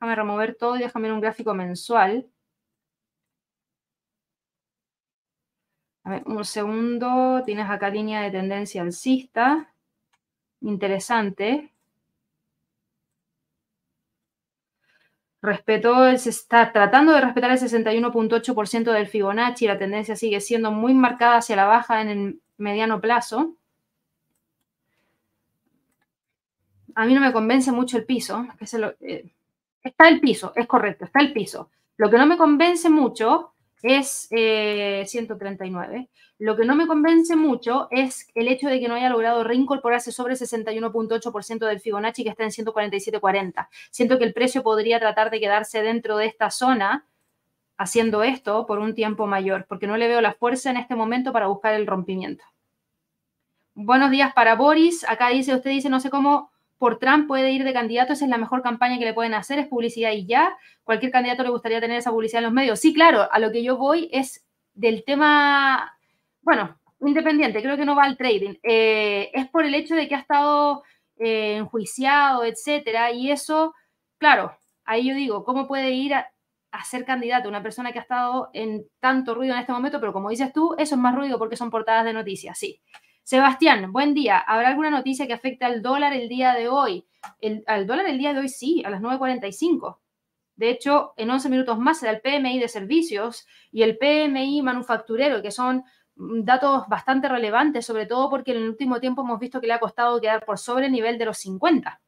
Déjame 0.00 0.14
remover 0.16 0.54
todo 0.54 0.76
y 0.76 0.78
déjame 0.78 1.12
un 1.12 1.20
gráfico 1.20 1.52
mensual. 1.52 2.30
A 6.06 6.10
ver, 6.10 6.22
un 6.26 6.44
segundo. 6.44 7.42
Tienes 7.44 7.68
acá 7.68 7.90
línea 7.90 8.22
de 8.22 8.30
tendencia 8.30 8.80
alcista. 8.82 9.72
Interesante. 10.60 11.72
Respetó, 15.42 16.16
se 16.16 16.30
está 16.30 16.72
tratando 16.72 17.12
de 17.12 17.20
respetar 17.20 17.50
el 17.50 17.58
61.8% 17.58 18.92
del 18.92 19.08
Fibonacci. 19.08 19.66
La 19.66 19.78
tendencia 19.78 20.14
sigue 20.14 20.40
siendo 20.40 20.70
muy 20.70 20.94
marcada 20.94 21.38
hacia 21.38 21.56
la 21.56 21.66
baja 21.66 22.00
en 22.00 22.08
el 22.08 22.40
mediano 22.56 23.00
plazo. 23.00 23.56
a 26.96 27.04
mí 27.04 27.14
no 27.14 27.20
me 27.20 27.32
convence 27.32 27.70
mucho 27.72 27.98
el 27.98 28.04
piso. 28.04 28.46
Eh, 29.00 29.30
está 29.82 30.08
el 30.08 30.18
piso, 30.18 30.52
es 30.56 30.66
correcto, 30.66 31.04
está 31.04 31.20
el 31.20 31.32
piso. 31.32 31.70
Lo 31.98 32.10
que 32.10 32.16
no 32.16 32.26
me 32.26 32.38
convence 32.38 32.88
mucho 32.88 33.52
es 33.82 34.28
139. 34.28 35.96
Eh, 35.96 36.08
Lo 36.38 36.56
que 36.56 36.64
no 36.64 36.74
me 36.74 36.86
convence 36.86 37.36
mucho 37.36 37.88
es 37.90 38.28
el 38.34 38.48
hecho 38.48 38.68
de 38.68 38.80
que 38.80 38.88
no 38.88 38.94
haya 38.94 39.08
logrado 39.08 39.44
reincorporarse 39.44 40.12
sobre 40.12 40.34
el 40.34 40.40
61.8% 40.40 41.66
del 41.66 41.80
Fibonacci 41.80 42.24
que 42.24 42.30
está 42.30 42.44
en 42.44 42.50
147.40. 42.50 43.68
Siento 43.90 44.18
que 44.18 44.24
el 44.24 44.34
precio 44.34 44.62
podría 44.62 44.98
tratar 44.98 45.30
de 45.30 45.40
quedarse 45.40 45.82
dentro 45.82 46.16
de 46.16 46.26
esta 46.26 46.50
zona 46.50 47.06
haciendo 47.78 48.22
esto 48.22 48.66
por 48.66 48.78
un 48.78 48.94
tiempo 48.94 49.26
mayor, 49.26 49.66
porque 49.68 49.86
no 49.86 49.96
le 49.96 50.08
veo 50.08 50.20
la 50.20 50.32
fuerza 50.32 50.70
en 50.70 50.78
este 50.78 50.94
momento 50.94 51.32
para 51.32 51.46
buscar 51.46 51.74
el 51.74 51.86
rompimiento. 51.86 52.44
Buenos 53.74 54.10
días 54.10 54.32
para 54.32 54.54
Boris. 54.54 55.04
Acá 55.08 55.28
dice, 55.28 55.54
usted 55.54 55.70
dice, 55.70 55.90
no 55.90 56.00
sé 56.00 56.08
cómo 56.08 56.50
por 56.78 56.98
Trump 56.98 57.26
puede 57.26 57.52
ir 57.52 57.64
de 57.64 57.72
candidato, 57.72 58.12
esa 58.12 58.24
es 58.24 58.30
la 58.30 58.38
mejor 58.38 58.62
campaña 58.62 58.98
que 58.98 59.04
le 59.04 59.14
pueden 59.14 59.34
hacer, 59.34 59.58
es 59.58 59.66
publicidad 59.66 60.12
y 60.12 60.26
ya. 60.26 60.56
Cualquier 60.84 61.12
candidato 61.12 61.42
le 61.42 61.50
gustaría 61.50 61.80
tener 61.80 61.98
esa 61.98 62.10
publicidad 62.10 62.40
en 62.40 62.44
los 62.44 62.52
medios. 62.52 62.80
Sí, 62.80 62.92
claro, 62.92 63.28
a 63.30 63.38
lo 63.38 63.50
que 63.50 63.62
yo 63.62 63.76
voy 63.76 64.08
es 64.12 64.46
del 64.74 65.04
tema, 65.04 65.98
bueno, 66.42 66.78
independiente, 67.00 67.62
creo 67.62 67.76
que 67.76 67.84
no 67.84 67.96
va 67.96 68.04
al 68.04 68.16
trading. 68.16 68.56
Eh, 68.62 69.30
es 69.32 69.48
por 69.48 69.64
el 69.64 69.74
hecho 69.74 69.94
de 69.94 70.06
que 70.06 70.14
ha 70.14 70.20
estado 70.20 70.82
eh, 71.18 71.56
enjuiciado, 71.56 72.44
etcétera, 72.44 73.10
y 73.10 73.30
eso, 73.30 73.74
claro, 74.18 74.56
ahí 74.84 75.08
yo 75.08 75.14
digo, 75.14 75.44
¿cómo 75.44 75.66
puede 75.66 75.90
ir 75.92 76.14
a, 76.14 76.30
a 76.72 76.84
ser 76.84 77.06
candidato 77.06 77.48
una 77.48 77.62
persona 77.62 77.92
que 77.92 77.98
ha 77.98 78.02
estado 78.02 78.50
en 78.52 78.86
tanto 79.00 79.34
ruido 79.34 79.54
en 79.54 79.60
este 79.60 79.72
momento? 79.72 79.98
Pero 79.98 80.12
como 80.12 80.28
dices 80.28 80.52
tú, 80.52 80.74
eso 80.78 80.94
es 80.94 81.00
más 81.00 81.14
ruido 81.14 81.38
porque 81.38 81.56
son 81.56 81.70
portadas 81.70 82.04
de 82.04 82.12
noticias, 82.12 82.58
sí. 82.58 82.82
Sebastián, 83.26 83.90
buen 83.90 84.14
día. 84.14 84.38
¿Habrá 84.38 84.68
alguna 84.68 84.88
noticia 84.88 85.26
que 85.26 85.32
afecte 85.32 85.64
al 85.64 85.82
dólar 85.82 86.12
el 86.12 86.28
día 86.28 86.54
de 86.54 86.68
hoy? 86.68 87.04
El, 87.40 87.64
al 87.66 87.84
dólar 87.84 88.06
el 88.06 88.18
día 88.18 88.32
de 88.32 88.38
hoy 88.38 88.48
sí, 88.48 88.84
a 88.86 88.90
las 88.90 89.00
9.45. 89.02 89.98
De 90.54 90.70
hecho, 90.70 91.12
en 91.16 91.28
11 91.28 91.48
minutos 91.48 91.76
más 91.76 91.98
será 91.98 92.12
el 92.12 92.20
PMI 92.20 92.60
de 92.60 92.68
servicios 92.68 93.44
y 93.72 93.82
el 93.82 93.98
PMI 93.98 94.62
manufacturero, 94.62 95.42
que 95.42 95.50
son 95.50 95.82
mm, 96.14 96.44
datos 96.44 96.86
bastante 96.86 97.28
relevantes, 97.28 97.84
sobre 97.84 98.06
todo 98.06 98.30
porque 98.30 98.52
en 98.52 98.58
el 98.58 98.68
último 98.68 99.00
tiempo 99.00 99.22
hemos 99.22 99.40
visto 99.40 99.60
que 99.60 99.66
le 99.66 99.72
ha 99.72 99.80
costado 99.80 100.20
quedar 100.20 100.44
por 100.44 100.56
sobre 100.56 100.86
el 100.86 100.92
nivel 100.92 101.18
de 101.18 101.24
los 101.24 101.38
50. 101.38 102.00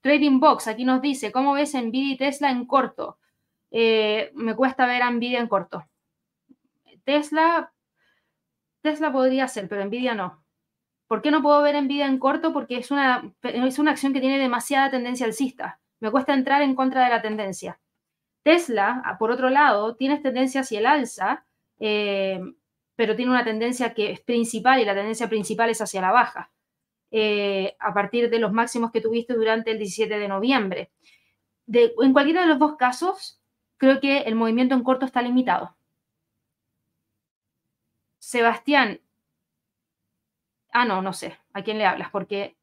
Trading 0.00 0.40
Box 0.40 0.68
aquí 0.68 0.86
nos 0.86 1.02
dice, 1.02 1.32
¿cómo 1.32 1.52
ves 1.52 1.74
Nvidia 1.74 2.14
y 2.14 2.16
Tesla 2.16 2.50
en 2.50 2.64
corto? 2.64 3.18
Eh, 3.70 4.32
me 4.34 4.56
cuesta 4.56 4.86
ver 4.86 5.02
a 5.02 5.10
Nvidia 5.10 5.38
en 5.38 5.48
corto. 5.48 5.84
Tesla, 7.04 7.74
Tesla 8.80 9.12
podría 9.12 9.48
ser, 9.48 9.68
pero 9.68 9.84
Nvidia 9.84 10.14
no. 10.14 10.45
¿Por 11.06 11.22
qué 11.22 11.30
no 11.30 11.42
puedo 11.42 11.62
ver 11.62 11.80
Nvidia 11.80 12.06
en 12.06 12.18
corto? 12.18 12.52
Porque 12.52 12.78
es 12.78 12.90
una, 12.90 13.32
es 13.42 13.78
una 13.78 13.92
acción 13.92 14.12
que 14.12 14.20
tiene 14.20 14.38
demasiada 14.38 14.90
tendencia 14.90 15.26
alcista. 15.26 15.80
Me 16.00 16.10
cuesta 16.10 16.34
entrar 16.34 16.62
en 16.62 16.74
contra 16.74 17.04
de 17.04 17.10
la 17.10 17.22
tendencia. 17.22 17.80
Tesla, 18.42 19.16
por 19.18 19.30
otro 19.30 19.50
lado, 19.50 19.96
tiene 19.96 20.18
tendencia 20.18 20.60
hacia 20.60 20.78
el 20.78 20.86
alza, 20.86 21.44
eh, 21.80 22.40
pero 22.94 23.16
tiene 23.16 23.30
una 23.30 23.44
tendencia 23.44 23.92
que 23.94 24.12
es 24.12 24.20
principal 24.20 24.80
y 24.80 24.84
la 24.84 24.94
tendencia 24.94 25.28
principal 25.28 25.70
es 25.70 25.80
hacia 25.80 26.00
la 26.00 26.12
baja, 26.12 26.52
eh, 27.10 27.76
a 27.78 27.92
partir 27.92 28.30
de 28.30 28.38
los 28.38 28.52
máximos 28.52 28.90
que 28.92 29.00
tuviste 29.00 29.34
durante 29.34 29.72
el 29.72 29.78
17 29.78 30.18
de 30.18 30.28
noviembre. 30.28 30.92
en 31.68 32.12
cualquiera 32.12 32.42
de 32.42 32.46
los 32.46 32.58
dos 32.60 32.76
casos, 32.76 33.40
creo 33.76 34.00
que 34.00 34.18
el 34.18 34.36
movimiento 34.36 34.74
en 34.74 34.84
corto 34.84 35.06
está 35.06 35.22
limitado. 35.22 35.76
Sebastián, 38.18 39.00
Ah, 40.78 40.84
no, 40.84 41.00
no 41.00 41.14
sé. 41.14 41.38
¿A 41.54 41.62
quién 41.62 41.78
le 41.78 41.86
hablas? 41.86 42.10
Porque 42.10 42.54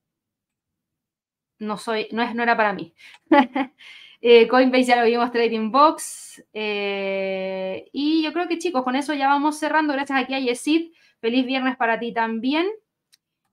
no 1.57 1.77
soy, 1.77 2.07
no, 2.11 2.21
es, 2.21 2.35
no 2.35 2.43
era 2.43 2.55
para 2.55 2.71
mí. 2.71 2.93
eh, 4.21 4.47
Coinbase 4.47 4.83
ya 4.83 4.97
lo 4.97 5.05
vimos, 5.05 5.31
Trading 5.31 5.71
Box. 5.71 6.43
Eh, 6.53 7.89
y 7.91 8.23
yo 8.23 8.31
creo 8.31 8.47
que 8.47 8.59
chicos, 8.59 8.83
con 8.83 8.95
eso 8.95 9.15
ya 9.15 9.27
vamos 9.27 9.57
cerrando. 9.57 9.93
Gracias 9.93 10.19
aquí 10.19 10.35
a 10.35 10.39
Yesid. 10.39 10.91
Feliz 11.21 11.45
viernes 11.47 11.75
para 11.75 11.99
ti 11.99 12.13
también. 12.13 12.67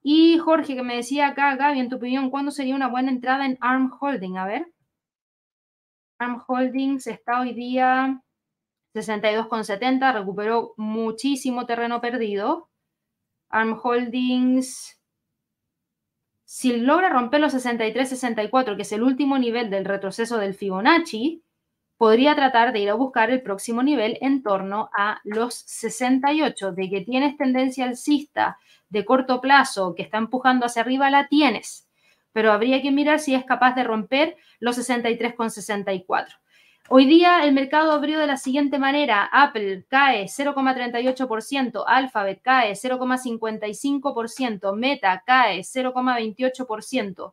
Y 0.02 0.36
Jorge, 0.36 0.74
que 0.76 0.82
me 0.82 0.96
decía 0.96 1.28
acá, 1.28 1.56
Gaby, 1.56 1.80
en 1.80 1.88
tu 1.88 1.96
opinión, 1.96 2.28
¿cuándo 2.30 2.50
sería 2.50 2.74
una 2.76 2.88
buena 2.88 3.10
entrada 3.10 3.46
en 3.46 3.56
ARM 3.62 3.90
Holding? 3.98 4.36
A 4.36 4.44
ver. 4.46 4.66
ARM 6.18 6.42
Holdings 6.46 7.06
está 7.06 7.40
hoy 7.40 7.54
día 7.54 8.22
62,70, 8.94 10.12
recuperó 10.12 10.74
muchísimo 10.76 11.64
terreno 11.64 12.02
perdido. 12.02 12.69
ARM 13.50 13.78
Holdings, 13.82 15.00
si 16.44 16.76
logra 16.76 17.08
romper 17.08 17.40
los 17.40 17.54
63-64, 17.54 18.74
que 18.74 18.82
es 18.82 18.90
el 18.90 19.04
último 19.04 19.38
nivel 19.38 19.70
del 19.70 19.84
retroceso 19.84 20.38
del 20.38 20.54
Fibonacci, 20.54 21.44
podría 21.96 22.34
tratar 22.34 22.72
de 22.72 22.80
ir 22.80 22.90
a 22.90 22.94
buscar 22.94 23.30
el 23.30 23.42
próximo 23.42 23.82
nivel 23.82 24.18
en 24.20 24.42
torno 24.42 24.90
a 24.96 25.20
los 25.22 25.54
68. 25.54 26.72
De 26.72 26.90
que 26.90 27.02
tienes 27.02 27.36
tendencia 27.36 27.84
alcista 27.84 28.58
de 28.88 29.04
corto 29.04 29.40
plazo 29.40 29.94
que 29.94 30.02
está 30.02 30.18
empujando 30.18 30.66
hacia 30.66 30.82
arriba, 30.82 31.08
la 31.10 31.28
tienes. 31.28 31.88
Pero 32.32 32.50
habría 32.50 32.82
que 32.82 32.90
mirar 32.90 33.20
si 33.20 33.34
es 33.34 33.44
capaz 33.44 33.74
de 33.74 33.84
romper 33.84 34.36
los 34.58 34.76
63,64. 34.76 36.40
Hoy 36.92 37.06
día 37.06 37.44
el 37.44 37.52
mercado 37.52 37.92
abrió 37.92 38.18
de 38.18 38.26
la 38.26 38.36
siguiente 38.36 38.80
manera. 38.80 39.28
Apple 39.30 39.84
cae 39.88 40.24
0,38%, 40.24 41.84
Alphabet 41.86 42.42
cae 42.42 42.72
0,55%, 42.72 44.74
Meta 44.74 45.22
cae 45.24 45.60
0,28%. 45.60 47.32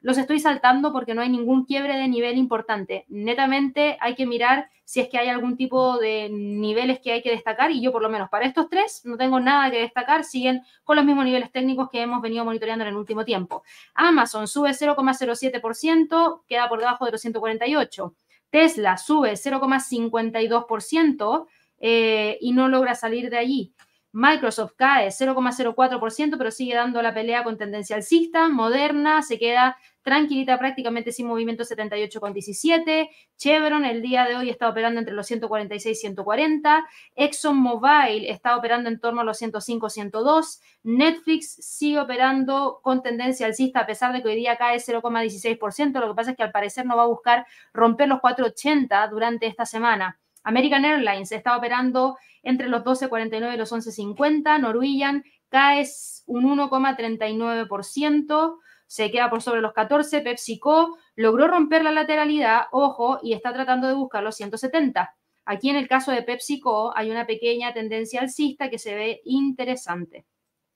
Los 0.00 0.18
estoy 0.18 0.40
saltando 0.40 0.92
porque 0.92 1.14
no 1.14 1.22
hay 1.22 1.28
ningún 1.28 1.66
quiebre 1.66 1.96
de 1.96 2.08
nivel 2.08 2.36
importante. 2.36 3.04
Netamente 3.06 3.96
hay 4.00 4.16
que 4.16 4.26
mirar 4.26 4.70
si 4.82 4.98
es 4.98 5.08
que 5.08 5.18
hay 5.18 5.28
algún 5.28 5.56
tipo 5.56 5.98
de 5.98 6.28
niveles 6.28 6.98
que 6.98 7.12
hay 7.12 7.22
que 7.22 7.30
destacar 7.30 7.70
y 7.70 7.80
yo 7.80 7.92
por 7.92 8.02
lo 8.02 8.08
menos 8.08 8.28
para 8.28 8.44
estos 8.44 8.68
tres 8.68 9.02
no 9.04 9.16
tengo 9.16 9.38
nada 9.38 9.70
que 9.70 9.78
destacar, 9.78 10.24
siguen 10.24 10.62
con 10.82 10.96
los 10.96 11.04
mismos 11.04 11.24
niveles 11.24 11.52
técnicos 11.52 11.90
que 11.90 12.02
hemos 12.02 12.20
venido 12.20 12.44
monitoreando 12.44 12.84
en 12.84 12.88
el 12.88 12.96
último 12.96 13.24
tiempo. 13.24 13.62
Amazon 13.94 14.48
sube 14.48 14.70
0,07%, 14.70 16.42
queda 16.48 16.68
por 16.68 16.80
debajo 16.80 17.04
de 17.04 17.12
los 17.12 17.20
148. 17.20 18.12
Tesla 18.56 18.96
sube 18.96 19.34
0,52% 19.34 21.46
eh, 21.78 22.38
y 22.40 22.52
no 22.52 22.68
logra 22.68 22.94
salir 22.94 23.28
de 23.28 23.36
allí. 23.36 23.74
Microsoft 24.16 24.72
cae 24.76 25.08
0,04%, 25.08 26.38
pero 26.38 26.50
sigue 26.50 26.74
dando 26.74 27.02
la 27.02 27.12
pelea 27.12 27.44
con 27.44 27.58
tendencia 27.58 27.96
alcista. 27.96 28.48
Moderna 28.48 29.20
se 29.20 29.38
queda 29.38 29.76
tranquilita 30.00 30.58
prácticamente 30.58 31.12
sin 31.12 31.26
movimiento 31.26 31.64
78,17. 31.64 33.10
Chevron 33.36 33.84
el 33.84 34.00
día 34.00 34.24
de 34.24 34.36
hoy 34.36 34.48
está 34.48 34.70
operando 34.70 35.00
entre 35.00 35.12
los 35.12 35.26
146 35.26 35.98
y 35.98 36.00
140. 36.00 36.86
ExxonMobil 37.14 38.24
está 38.24 38.56
operando 38.56 38.88
en 38.88 39.00
torno 39.00 39.20
a 39.20 39.24
los 39.24 39.36
105, 39.36 39.90
102. 39.90 40.62
Netflix 40.84 41.54
sigue 41.60 42.00
operando 42.00 42.80
con 42.82 43.02
tendencia 43.02 43.44
alcista 43.44 43.80
a 43.80 43.86
pesar 43.86 44.14
de 44.14 44.22
que 44.22 44.28
hoy 44.28 44.36
día 44.36 44.56
cae 44.56 44.78
0,16%. 44.78 46.00
Lo 46.00 46.08
que 46.08 46.14
pasa 46.14 46.30
es 46.30 46.38
que 46.38 46.42
al 46.42 46.52
parecer 46.52 46.86
no 46.86 46.96
va 46.96 47.02
a 47.02 47.08
buscar 47.08 47.44
romper 47.74 48.08
los 48.08 48.20
480 48.20 49.08
durante 49.08 49.46
esta 49.46 49.66
semana. 49.66 50.18
American 50.46 50.84
Airlines 50.84 51.32
está 51.32 51.56
operando 51.56 52.16
entre 52.46 52.68
los 52.68 52.82
12,49 52.82 53.54
y 53.54 53.56
los 53.56 53.72
11,50. 53.72 54.60
Norwegian 54.60 55.24
cae 55.48 55.86
un 56.26 56.44
1,39% 56.44 58.58
se 58.86 59.10
queda 59.10 59.28
por 59.28 59.42
sobre 59.42 59.60
los 59.60 59.72
14. 59.72 60.20
PepsiCo 60.20 60.96
logró 61.16 61.48
romper 61.48 61.82
la 61.82 61.90
lateralidad, 61.90 62.66
ojo, 62.70 63.18
y 63.22 63.32
está 63.32 63.52
tratando 63.52 63.88
de 63.88 63.94
buscar 63.94 64.22
los 64.22 64.36
170. 64.36 65.12
Aquí 65.44 65.70
en 65.70 65.76
el 65.76 65.88
caso 65.88 66.12
de 66.12 66.22
PepsiCo 66.22 66.96
hay 66.96 67.10
una 67.10 67.26
pequeña 67.26 67.72
tendencia 67.72 68.20
alcista 68.20 68.70
que 68.70 68.78
se 68.78 68.94
ve 68.94 69.20
interesante 69.24 70.24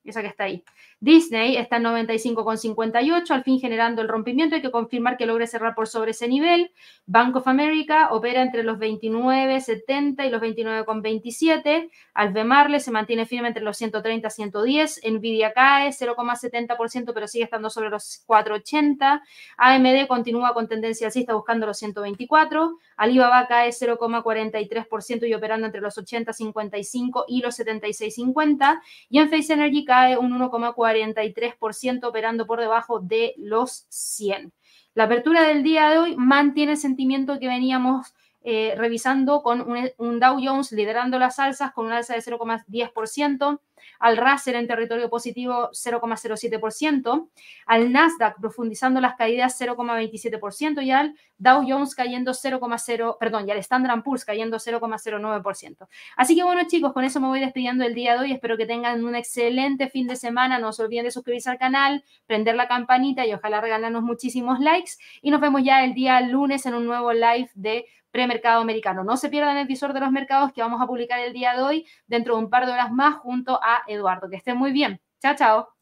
esa 0.04 0.22
que 0.22 0.28
está 0.28 0.44
ahí. 0.44 0.64
Disney 1.00 1.56
está 1.56 1.76
en 1.76 1.84
95,58, 1.84 3.30
al 3.30 3.42
fin 3.42 3.58
generando 3.58 4.02
el 4.02 4.08
rompimiento. 4.08 4.54
Hay 4.54 4.62
que 4.62 4.70
confirmar 4.70 5.16
que 5.16 5.26
logre 5.26 5.46
cerrar 5.46 5.74
por 5.74 5.88
sobre 5.88 6.10
ese 6.10 6.28
nivel. 6.28 6.72
Bank 7.06 7.36
of 7.36 7.48
America 7.48 8.08
opera 8.10 8.42
entre 8.42 8.62
los 8.62 8.78
29,70 8.78 10.26
y 10.26 10.30
los 10.30 10.42
29,27. 10.42 11.90
Albemarle 12.14 12.80
se 12.80 12.90
mantiene 12.90 13.26
firme 13.26 13.48
entre 13.48 13.62
los 13.62 13.76
130 13.76 14.28
y 14.28 14.30
110. 14.30 15.00
Nvidia 15.10 15.52
cae 15.52 15.90
0,70%, 15.90 17.12
pero 17.14 17.26
sigue 17.26 17.44
estando 17.44 17.70
sobre 17.70 17.90
los 17.90 18.24
4,80. 18.26 19.22
AMD 19.56 20.06
continúa 20.06 20.52
con 20.52 20.68
tendencia 20.68 21.06
alcista 21.06 21.34
buscando 21.34 21.66
los 21.66 21.78
124. 21.78 22.78
Alibaba 22.96 23.46
cae 23.46 23.70
0,43% 23.70 25.26
y 25.26 25.34
operando 25.34 25.66
entre 25.66 25.80
los 25.80 25.96
80,55 25.96 27.24
y 27.28 27.40
los 27.40 27.58
76,50. 27.58 28.80
Y 29.08 29.18
en 29.18 29.30
Face 29.30 29.52
Energy 29.52 29.84
cae 29.90 30.16
un 30.16 30.30
1,43% 30.38 32.04
operando 32.04 32.46
por 32.46 32.60
debajo 32.60 33.00
de 33.00 33.34
los 33.38 33.86
100. 33.88 34.52
La 34.94 35.04
apertura 35.04 35.42
del 35.42 35.64
día 35.64 35.90
de 35.90 35.98
hoy 35.98 36.16
mantiene 36.16 36.72
el 36.72 36.78
sentimiento 36.78 37.40
que 37.40 37.48
veníamos 37.48 38.14
eh, 38.44 38.76
revisando 38.78 39.42
con 39.42 39.62
un, 39.98 40.20
Dow 40.20 40.38
Jones 40.40 40.70
liderando 40.70 41.18
las 41.18 41.40
alzas 41.40 41.72
con 41.72 41.86
un 41.86 41.92
alza 41.92 42.14
de 42.14 42.20
0,10% 42.20 43.58
al 43.98 44.16
Russell 44.16 44.56
en 44.56 44.66
territorio 44.66 45.08
positivo 45.10 45.70
0,07%, 45.72 47.28
al 47.66 47.92
Nasdaq 47.92 48.40
profundizando 48.40 49.00
las 49.00 49.16
caídas 49.16 49.60
0,27% 49.60 50.82
y 50.82 50.90
al 50.90 51.14
Dow 51.38 51.64
Jones 51.66 51.94
cayendo 51.94 52.32
0,0, 52.32 53.16
perdón, 53.18 53.48
y 53.48 53.50
al 53.50 53.58
Standard 53.58 54.02
Poor's 54.02 54.24
cayendo 54.24 54.58
0,09%. 54.58 55.88
Así 56.16 56.36
que 56.36 56.42
bueno 56.44 56.62
chicos, 56.66 56.92
con 56.92 57.04
eso 57.04 57.20
me 57.20 57.28
voy 57.28 57.40
despidiendo 57.40 57.84
el 57.84 57.94
día 57.94 58.14
de 58.14 58.20
hoy. 58.20 58.32
Espero 58.32 58.56
que 58.56 58.66
tengan 58.66 59.04
un 59.04 59.14
excelente 59.14 59.88
fin 59.88 60.06
de 60.06 60.16
semana. 60.16 60.58
No 60.58 60.72
se 60.72 60.82
olviden 60.82 61.04
de 61.04 61.10
suscribirse 61.10 61.50
al 61.50 61.58
canal, 61.58 62.04
prender 62.26 62.56
la 62.56 62.68
campanita 62.68 63.26
y 63.26 63.32
ojalá 63.32 63.60
regalarnos 63.60 64.02
muchísimos 64.02 64.60
likes. 64.60 64.92
Y 65.22 65.30
nos 65.30 65.40
vemos 65.40 65.62
ya 65.64 65.84
el 65.84 65.94
día 65.94 66.20
lunes 66.20 66.66
en 66.66 66.74
un 66.74 66.86
nuevo 66.86 67.12
live 67.12 67.50
de 67.54 67.86
premercado 68.10 68.60
americano. 68.60 69.04
No 69.04 69.16
se 69.16 69.28
pierdan 69.28 69.56
el 69.56 69.66
visor 69.66 69.92
de 69.92 70.00
los 70.00 70.10
mercados 70.10 70.52
que 70.52 70.62
vamos 70.62 70.80
a 70.82 70.86
publicar 70.86 71.20
el 71.20 71.32
día 71.32 71.54
de 71.54 71.62
hoy 71.62 71.86
dentro 72.06 72.36
de 72.36 72.42
un 72.42 72.50
par 72.50 72.66
de 72.66 72.72
horas 72.72 72.90
más 72.90 73.16
junto 73.16 73.60
a 73.62 73.69
Eduardo. 73.86 74.28
Que 74.30 74.36
estén 74.36 74.56
muy 74.56 74.72
bien. 74.72 75.00
Chao, 75.20 75.34
chao. 75.36 75.79